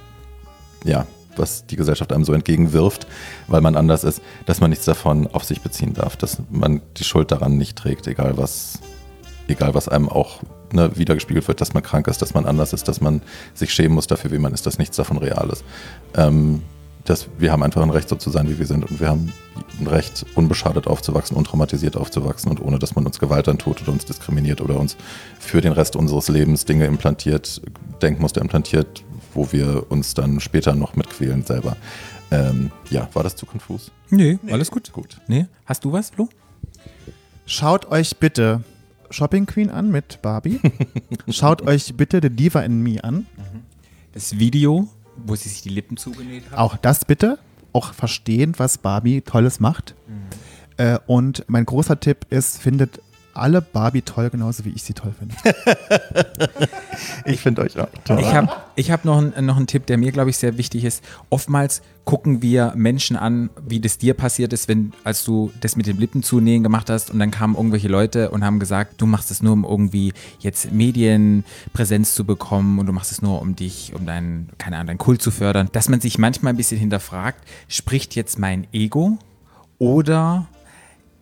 [0.85, 1.07] ja,
[1.37, 3.07] was die Gesellschaft einem so entgegenwirft,
[3.49, 7.05] weil man anders ist, dass man nichts davon auf sich beziehen darf, dass man die
[7.05, 8.79] Schuld daran nicht trägt, egal was,
[9.47, 10.41] egal was einem auch
[10.73, 13.23] ne, wiedergespiegelt wird, dass man krank ist, dass man anders ist, dass man
[13.55, 15.65] sich schämen muss dafür, wie man ist, dass nichts davon real ist.
[16.15, 16.63] Ähm,
[17.09, 18.85] dass wir haben einfach ein Recht, so zu sein, wie wir sind.
[18.91, 19.33] Und wir haben
[19.81, 24.05] ein Recht, unbeschadet aufzuwachsen, untraumatisiert aufzuwachsen und ohne, dass man uns Gewalt antut oder uns
[24.05, 24.97] diskriminiert oder uns
[25.39, 27.63] für den Rest unseres Lebens Dinge implantiert,
[28.03, 31.77] Denkmuster implantiert, wo wir uns dann später noch mitquälen selber.
[32.31, 33.93] Ähm, ja, war das zu konfus?
[34.11, 34.93] nee, alles gut.
[34.93, 35.21] Gut.
[35.29, 36.29] Nee, hast du was, Flo?
[37.47, 38.65] Schaut euch bitte
[39.11, 40.61] Shopping Queen an mit Barbie.
[41.29, 43.27] Schaut euch bitte The Diva in Me an.
[44.13, 44.89] Das Video,
[45.25, 46.59] wo sie sich die Lippen zugenäht hat.
[46.59, 47.39] Auch das bitte.
[47.73, 49.95] Auch verstehen, was Barbie Tolles macht.
[50.79, 53.01] Äh, und mein großer Tipp ist, findet
[53.39, 55.35] alle Barbie toll, genauso wie ich sie toll finde.
[57.25, 58.21] Ich finde euch auch toll.
[58.21, 60.85] Ich habe ich hab noch, einen- noch einen Tipp, der mir, glaube ich, sehr wichtig
[60.85, 61.03] ist.
[61.29, 65.87] Oftmals gucken wir Menschen an, wie das dir passiert ist, wenn, als du das mit
[65.87, 69.43] dem Lippenzunähen gemacht hast und dann kamen irgendwelche Leute und haben gesagt, du machst es
[69.43, 74.07] nur, um irgendwie jetzt Medienpräsenz zu bekommen und du machst es nur, um dich, um
[74.07, 75.69] deinen, keine Ahnung, deinen Kult zu fördern.
[75.73, 79.19] Dass man sich manchmal ein bisschen hinterfragt, spricht jetzt mein Ego
[79.79, 80.47] oder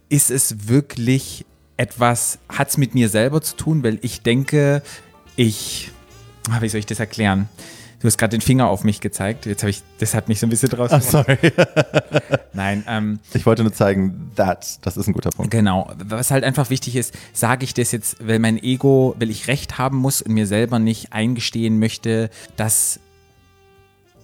[0.09, 1.47] ist es wirklich
[1.77, 4.83] etwas, hat es mit mir selber zu tun, weil ich denke,
[5.37, 5.91] ich,
[6.51, 7.49] ah, wie soll ich das erklären?
[8.01, 9.47] Du hast gerade den Finger auf mich gezeigt.
[9.47, 10.91] Jetzt habe ich, das hat mich so ein bisschen draus.
[10.93, 11.39] Ach, sorry.
[12.53, 15.51] Nein, ähm, Ich wollte nur zeigen, that, das ist ein guter Punkt.
[15.51, 15.91] genau.
[16.05, 19.79] Was halt einfach wichtig ist, sage ich das jetzt, weil mein Ego, weil ich Recht
[19.79, 23.01] haben muss und mir selber nicht eingestehen möchte, dass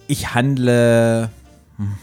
[0.05, 1.31] ich handle.
[1.77, 1.97] Hm,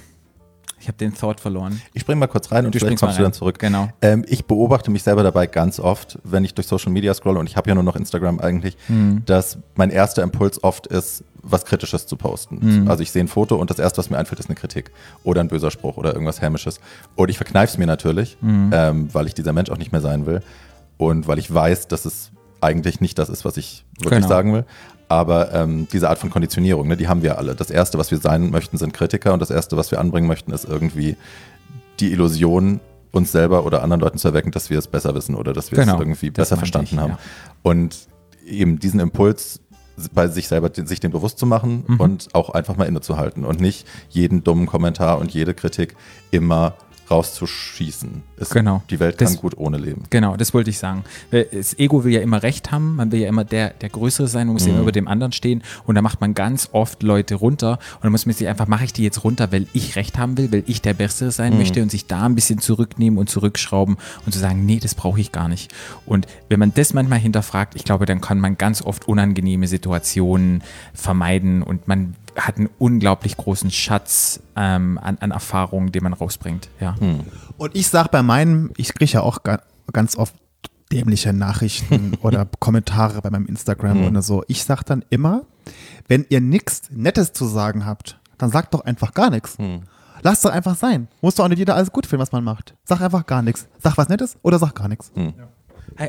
[0.80, 1.80] Ich habe den Thought verloren.
[1.92, 3.24] Ich spring mal kurz rein und Du vielleicht kommst du rein.
[3.24, 3.58] dann zurück.
[3.58, 3.88] Genau.
[4.00, 7.48] Ähm, ich beobachte mich selber dabei ganz oft, wenn ich durch Social Media scrolle, und
[7.48, 9.22] ich habe ja nur noch Instagram eigentlich, Hm.
[9.26, 12.60] dass mein erster Impuls oft ist, was Kritisches zu posten.
[12.60, 12.88] Hm.
[12.88, 14.90] Also ich sehe ein Foto und das erste, was mir einfällt, ist eine Kritik
[15.24, 16.80] oder ein böser Spruch oder irgendwas Hämisches.
[17.16, 18.70] Und ich verkneife es mir natürlich, Hm.
[18.72, 20.42] ähm, weil ich dieser Mensch auch nicht mehr sein will
[20.96, 22.30] und weil ich weiß, dass es
[22.60, 24.28] eigentlich nicht das ist, was ich wirklich Genau.
[24.28, 24.64] sagen will.
[25.08, 27.54] Aber ähm, diese Art von Konditionierung, ne, die haben wir alle.
[27.54, 30.52] Das Erste, was wir sein möchten, sind Kritiker und das Erste, was wir anbringen möchten,
[30.52, 31.16] ist irgendwie
[32.00, 32.80] die Illusion,
[33.10, 35.78] uns selber oder anderen Leuten zu erwecken, dass wir es besser wissen oder dass wir
[35.78, 37.12] Genau, es irgendwie besser verstanden ich, haben.
[37.12, 37.18] ja.
[37.62, 37.96] Und
[38.46, 39.60] eben diesen Impuls
[40.12, 42.00] bei sich selber, sich den bewusst zu machen Mhm.
[42.00, 45.96] und auch einfach mal innezuhalten und nicht jeden dummen Kommentar und jede Kritik
[46.30, 46.74] immer
[47.10, 48.22] rauszuschießen.
[48.36, 48.82] Es, Genau.
[48.90, 50.02] Die Welt kann Das- gut ohne leben.
[50.10, 51.04] Genau, das wollte ich sagen.
[51.30, 54.46] Das Ego will ja immer Recht haben, man will ja immer der, der Größere sein,
[54.46, 57.34] man muss ja immer über dem anderen stehen und da macht man ganz oft Leute
[57.36, 60.18] runter und dann muss man sich einfach, mache ich die jetzt runter, weil ich Recht
[60.18, 63.28] haben will, weil ich der Bessere sein möchte und sich da ein bisschen zurücknehmen und
[63.30, 65.72] zurückschrauben und zu sagen, nee, das brauche ich gar nicht.
[66.06, 70.62] Und wenn man das manchmal hinterfragt, ich glaube, dann kann man ganz oft unangenehme Situationen
[70.94, 76.68] vermeiden und man hat einen unglaublich großen Schatz ähm, an, an Erfahrungen, den man rausbringt.
[76.80, 76.94] Ja.
[77.56, 79.60] Und ich sag bei meinem, ich kriege ja auch ga,
[79.92, 80.34] ganz oft
[80.92, 84.44] dämliche Nachrichten oder Kommentare bei meinem Instagram oder so.
[84.48, 85.42] Ich sag dann immer,
[86.06, 89.56] wenn ihr nichts Nettes zu sagen habt, dann sagt doch einfach gar nichts.
[90.22, 91.08] Lasst doch einfach sein.
[91.20, 92.74] Muss doch auch nicht jeder alles gut finden, was man macht.
[92.84, 93.68] Sag einfach gar nichts.
[93.78, 95.12] Sag was Nettes oder sag gar nichts.
[95.14, 95.34] Hey,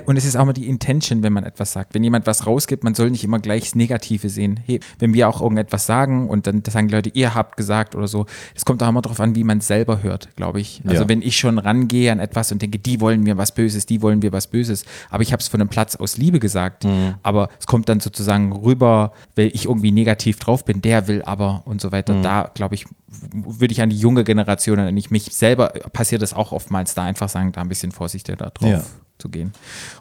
[0.06, 1.96] Und es ist auch mal die Intention, wenn man etwas sagt.
[1.96, 4.60] Wenn jemand was rausgibt, man soll nicht immer gleich das Negative sehen.
[4.66, 8.08] Hey, wenn wir auch irgendetwas sagen und dann sagen die Leute, ihr habt gesagt oder
[8.08, 8.26] so,
[8.56, 10.82] es kommt auch immer darauf an, wie man es selber hört, glaube ich.
[10.86, 11.10] Also Ja.
[11.10, 14.20] wenn ich schon rangehe an etwas und denke, die wollen mir was Böses, die wollen
[14.20, 16.86] mir was Böses, aber ich habe es von einem Platz aus Liebe gesagt,
[17.24, 21.64] aber es kommt dann sozusagen rüber, weil ich irgendwie negativ drauf bin, der will aber
[21.66, 22.22] und so weiter.
[22.22, 22.86] Da, glaube ich,
[23.32, 27.04] würde ich an die junge Generation, an ich mich selber, passiert das auch oftmals, da
[27.04, 28.84] einfach sagen, da ein bisschen vorsichtiger drauf Ja.
[29.20, 29.52] Zu gehen.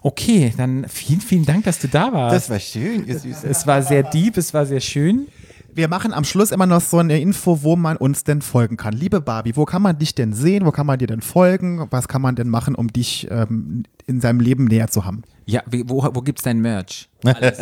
[0.03, 2.49] Okay, dann vielen, vielen Dank, dass du da warst.
[2.51, 3.51] war schön, ihr Süßen.
[3.51, 5.27] es war sehr deep, es war sehr schön.
[5.75, 8.95] Wir machen am Schluss immer noch so eine Info, wo man uns denn folgen kann.
[8.95, 10.65] Liebe Barbie, wo kann man dich denn sehen?
[10.67, 11.87] Wo kann man dir denn folgen?
[11.91, 15.23] Was kann man denn machen, um dich ähm, in seinem Leben näher zu haben?
[15.47, 17.09] Ja, wie- wo, wo gibt's dein Merch?
[17.25, 17.59] Alles.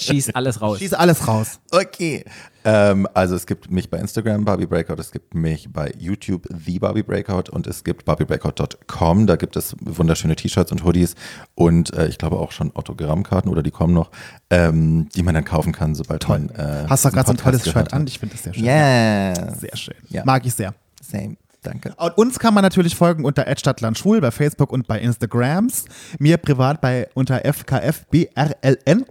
[0.00, 0.78] Schieß alles raus.
[0.78, 1.60] Schieß alles raus.
[1.70, 2.24] Okay.
[2.64, 6.78] Ähm, also es gibt mich bei Instagram, Barbie Breakout, es gibt mich bei YouTube, The
[6.78, 9.26] Barbie Breakout und es gibt barbiebreakout.com.
[9.26, 11.14] Da gibt es wunderschöne T-Shirts und Hoodies
[11.54, 14.10] und äh, ich glaube auch schon Autogrammkarten oder die kommen noch,
[14.50, 16.50] ähm, die man dann kaufen kann, sobald man.
[16.50, 18.06] Äh, Hast du gerade so ein tolles Shirt an?
[18.06, 18.64] Ich finde das sehr schön.
[18.64, 19.60] Yes.
[19.60, 19.94] Sehr schön.
[20.08, 20.22] Ja.
[20.24, 20.74] Mag ich sehr.
[21.02, 21.36] Same.
[21.66, 21.94] Danke.
[21.96, 25.86] Und uns kann man natürlich folgen unter @stadtlandschwul bei Facebook und bei Instagrams.
[26.18, 29.04] Mir privat bei unter FKFBRLN.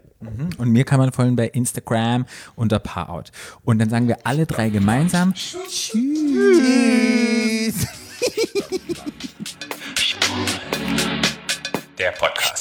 [0.58, 2.26] Und mir kann man folgen bei Instagram
[2.56, 3.26] unter Paarout.
[3.64, 5.96] Und dann sagen wir alle drei gemeinsam Tschüss.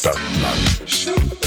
[0.04, 1.43] Stadtland.